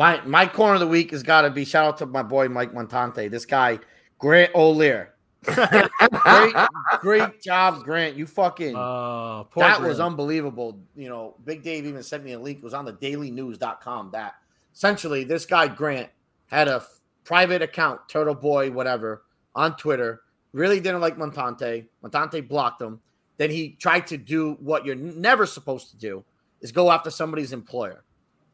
[0.00, 2.48] My my corner of the week has got to be shout out to my boy
[2.48, 3.30] Mike Montante.
[3.30, 3.78] This guy,
[4.18, 5.12] Grant O'Lear.
[5.42, 6.54] great,
[7.00, 8.16] great job, Grant.
[8.16, 10.80] You fucking Uh, that was unbelievable.
[10.96, 12.58] You know, Big Dave even sent me a link.
[12.58, 14.36] It was on the dailynews.com that
[14.74, 16.08] essentially this guy Grant
[16.46, 19.24] had a f- private account, Turtle Boy, whatever,
[19.54, 20.22] on Twitter.
[20.52, 21.84] Really didn't like Montante.
[22.02, 23.00] Montante blocked him.
[23.36, 26.24] Then he tried to do what you're never supposed to do
[26.62, 28.02] is go after somebody's employer.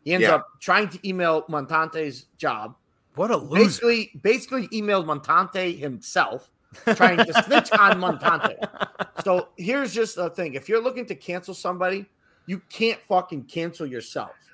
[0.06, 0.36] He ends Yeah.
[0.36, 2.76] up trying to email Montante's job.
[3.16, 3.64] what a loser.
[3.64, 6.50] Basically, basically emailed Montante himself,
[6.94, 8.56] trying to snitch on Montante.
[9.24, 12.06] So here's just the thing: if you're looking to cancel somebody,
[12.46, 14.30] you can't fucking cancel yourself.
[14.40, 14.48] So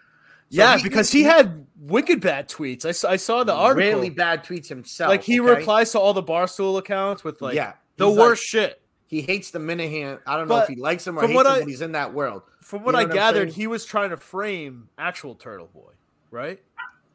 [0.48, 2.84] yeah, because he had wicked bad tweets.
[2.86, 3.90] I saw, I saw the article.
[3.92, 5.08] really bad tweets himself.
[5.10, 5.50] like he okay?
[5.56, 8.80] replies to all the Barstool accounts with like yeah, the he's like- worst shit.
[9.12, 10.18] He hates the Minahan.
[10.26, 11.82] I don't know if he likes him or from hates what him, I- but he's
[11.82, 12.42] in that world.
[12.62, 15.92] From what You know I what gathered, he was trying to frame actual Turtle Boy,
[16.30, 16.60] right?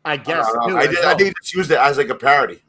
[0.05, 0.45] I I, guess.
[0.47, 0.67] don't know.
[0.69, 2.61] too, I, did, I think he just used it as like a parody.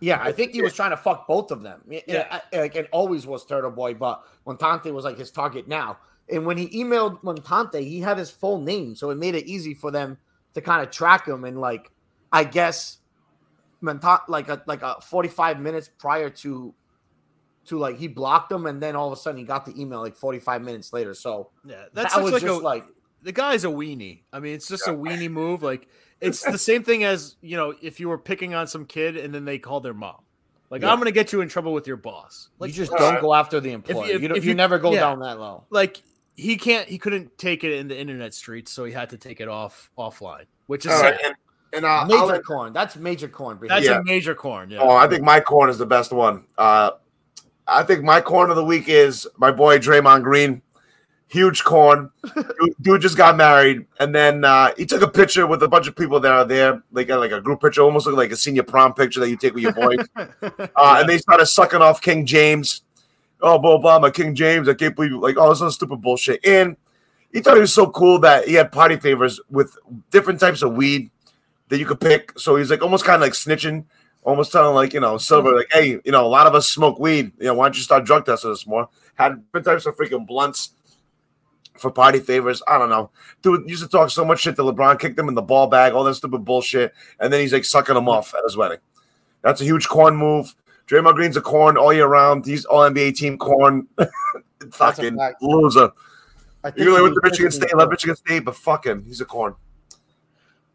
[0.00, 1.82] Yeah, I think he was trying to fuck both of them.
[1.88, 2.40] Yeah, Yeah.
[2.52, 5.98] like it always was Turtle Boy, but Montante was like his target now.
[6.30, 9.74] And when he emailed Montante, he had his full name, so it made it easy
[9.74, 10.16] for them
[10.54, 11.44] to kind of track him.
[11.44, 11.90] And like,
[12.32, 12.98] I guess,
[13.82, 16.72] Montante, like a like a forty five minutes prior to,
[17.68, 20.00] to like he blocked him, and then all of a sudden he got the email
[20.00, 21.14] like forty five minutes later.
[21.14, 22.84] So Yeah, that's that such was like just a like
[23.22, 24.20] the guy's a weenie.
[24.32, 25.62] I mean, it's just a weenie move.
[25.62, 25.88] Like
[26.20, 29.34] it's the same thing as you know if you were picking on some kid and
[29.34, 30.22] then they called their mom.
[30.70, 30.92] Like Yeah.
[30.92, 32.48] I'm gonna get you in trouble with your boss.
[32.58, 34.06] Like you just uh, don't go after the employer.
[34.06, 35.00] if- you, don't, if you, you- never go yeah.
[35.00, 35.64] down that low.
[35.70, 36.02] like
[36.36, 39.40] he can't he couldn't take it in the internet streets, so he had to take
[39.40, 41.34] it off offline, which is right, and,
[41.72, 42.72] and uh, I'll Major corn.
[42.72, 43.58] That's major corn.
[43.66, 43.98] that's Yeah.
[43.98, 44.70] a major corn.
[44.70, 44.78] Yeah.
[44.80, 46.44] Oh, I think my corn is the best one.
[46.56, 46.92] Uh,
[47.68, 50.62] I think my corn of the week is my boy Draymond Green.
[51.28, 52.10] Huge corn.
[52.80, 55.94] dude, just got married, and then uh, he took a picture with a bunch of
[55.94, 56.82] people that are there.
[56.90, 59.52] They got like a group picture, almost like a senior prom picture that you take
[59.54, 59.98] with your boys.
[60.76, 62.82] Uh, and they started sucking off King James.
[63.40, 64.68] Oh, blah, blah, my King James.
[64.68, 66.44] I can't believe like all this other stupid bullshit.
[66.46, 66.76] And
[67.32, 69.76] he thought he was so cool that he had party favors with
[70.10, 71.10] different types of weed
[71.68, 72.38] that you could pick.
[72.38, 73.84] So he's like almost kind of like snitching,
[74.28, 76.98] almost telling like, you know, Silver, like, hey, you know, a lot of us smoke
[76.98, 77.32] weed.
[77.38, 78.88] You know, why don't you start drug testing us more?
[79.14, 80.72] Had different types of freaking blunts
[81.78, 82.62] for party favors.
[82.68, 83.10] I don't know.
[83.40, 85.94] Dude used to talk so much shit that LeBron kicked him in the ball bag,
[85.94, 86.92] all that stupid bullshit.
[87.18, 88.78] And then he's like sucking them off at his wedding.
[89.42, 90.54] That's a huge corn move.
[90.86, 92.44] Draymond Green's a corn all year round.
[92.44, 93.88] He's all NBA team corn.
[94.72, 95.90] Fucking loser.
[96.64, 99.04] I think he went to Michigan State, love Michigan State, but fuck him.
[99.04, 99.54] He's a corn.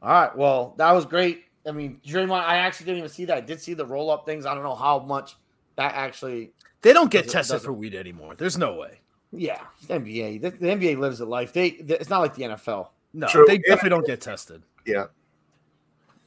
[0.01, 0.35] All right.
[0.35, 1.43] Well, that was great.
[1.65, 3.37] I mean, Draymond, I actually didn't even see that.
[3.37, 4.45] I did see the roll up things.
[4.45, 5.35] I don't know how much
[5.77, 6.51] that actually.
[6.81, 8.35] they don't get tested for weed anymore.
[8.35, 8.99] There's no way.
[9.31, 10.41] Yeah, the NBA.
[10.41, 11.53] The, the NBA lives a life.
[11.53, 12.89] They, they- It's not like the NFL.
[13.13, 13.45] No, True.
[13.47, 13.59] they Yeah.
[13.75, 14.61] definitely don't get tested.
[14.85, 15.05] Yeah.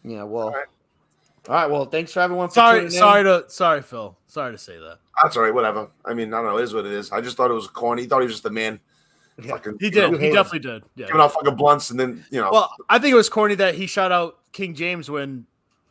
[0.04, 0.22] Yeah.
[0.24, 0.48] Well.
[0.48, 0.66] All right.
[1.48, 1.70] All right.
[1.70, 2.48] Well, thanks for everyone.
[2.48, 2.98] For Sorry, tuning in.
[2.98, 4.16] sorry to sorry, Phil.
[4.26, 4.98] Sorry to say that.
[5.22, 5.88] That's all right, whatever.
[6.04, 6.58] I mean, I don't know.
[6.58, 7.10] It is what it is.
[7.12, 8.02] I just thought it was corny.
[8.02, 8.80] He thought he was just a man.
[9.42, 9.50] Yeah.
[9.50, 10.20] Fucking, He you know, did.
[10.22, 10.82] He definitely did.
[10.94, 11.06] Yeah.
[11.06, 12.50] giving out fucking blunts and then, you know.
[12.50, 15.44] Well, I think it was corny that he shot out King James when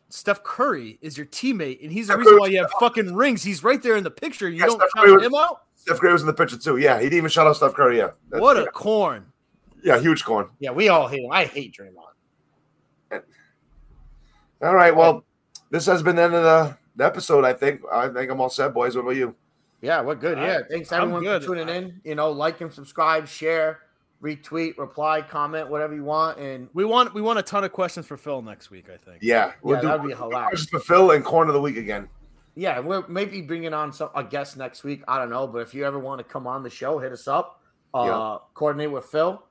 [0.09, 3.13] Steph Curry is your teammate and he's the Steph reason Curry- why you have fucking
[3.13, 3.43] rings.
[3.43, 4.49] He's right there in the picture.
[4.49, 5.61] You Yeah, don't Steph shout was- him out.
[5.75, 6.77] Steph Curry was in the picture too.
[6.77, 7.97] Yeah, he didn't even shout out Steph Curry.
[7.97, 9.25] Yeah, That- What a yeah, corn!
[9.83, 10.47] yeah, huge corn.
[10.59, 11.31] Yeah, we all hate him.
[11.31, 13.21] I hate Draymond.
[14.61, 15.23] All right, well,
[15.69, 17.43] this has been the end of the, the episode.
[17.45, 17.81] I think.
[17.91, 18.95] I think I'm all set, boys.
[18.95, 19.35] What about you?
[19.81, 20.37] Yeah, we're good.
[20.37, 22.01] Yeah, thanks everyone for tuning in.
[22.03, 23.79] You know, like and subscribe, share,
[24.21, 26.39] retweet, reply, comment, whatever you want.
[26.39, 28.85] And We want we want a ton of questions for Phil next week.
[28.89, 29.19] I think.
[29.21, 30.47] Yeah, we'll Yeah, that'd be hilarious.
[30.49, 32.07] questions for Phil and corn of the week again.
[32.55, 35.03] yeah, we're maybe bringing on some a guest next week.
[35.07, 37.27] I don't know, but if you ever want to come on the show, hit us
[37.27, 37.61] up.
[37.93, 38.37] Uh, Yeah.
[38.55, 39.43] coordinate with Phil.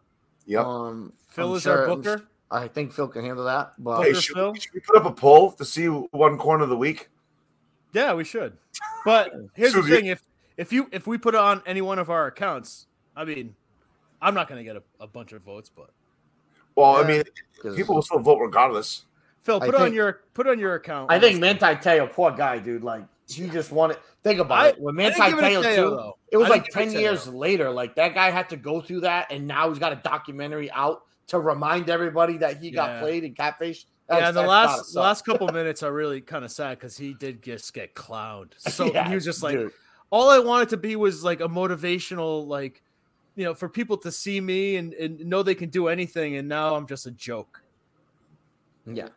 [0.47, 0.65] Yep.
[0.67, 2.15] Um, Phil I'm is our sure- I'm booker.
[2.15, 3.73] s- I think Phil can handle that.
[3.79, 4.55] But Booker hey, should, Phil?
[4.55, 7.09] should we put up a poll to see one won corn of the week?
[7.95, 8.57] Yeah, we should.
[9.05, 9.95] But here's the Susie.
[9.95, 10.23] thing: if
[10.57, 13.55] if you if we put it on any one of our accounts, I mean,
[14.21, 15.91] I'm not going to get a, a bunch of votes, but
[16.75, 17.23] Well, I mean,
[17.77, 19.05] people will still vote regardless.
[19.43, 21.11] Phil, put it on think- your put on your account.
[21.11, 22.83] I think Manti Te'o, poor guy, dude.
[22.83, 23.99] Like he just wanted.
[24.23, 24.81] Think about I- it.
[24.81, 26.19] When Manti it Te'o Te'o, too, though.
[26.33, 27.71] it was I like didn't give it ten years later.
[27.71, 31.03] Like that guy had to go through that, and now he's got a documentary out
[31.27, 33.37] to remind everybody that he got played and
[34.09, 34.25] catfish.
[34.25, 35.03] Yeah, the That's- that's gotta last the suck.
[35.03, 38.53] last couple minutes are really kind of sad because he did just get clowned.
[38.59, 39.73] So Yeah, he was just like, dude.
[40.11, 42.83] all I wanted to be was like a motivational, like,
[43.37, 46.37] you know, for people to see me and, and know they can do anything.
[46.37, 47.63] And now I'm just a joke.
[48.87, 49.09] yeah,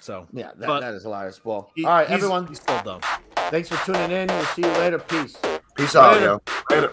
[0.00, 1.44] So yeah, that, But- that is hilarious.
[1.44, 3.00] Well, he- all right, he's- everyone, he's still dumb.
[3.50, 4.28] thanks for tuning in.
[4.28, 4.98] We'll see you later.
[4.98, 5.36] Peace.
[5.74, 6.24] Peace out, Later.
[6.26, 6.42] yo.
[6.70, 6.92] Later.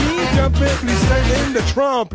[0.49, 2.09] please sing in the trumpet.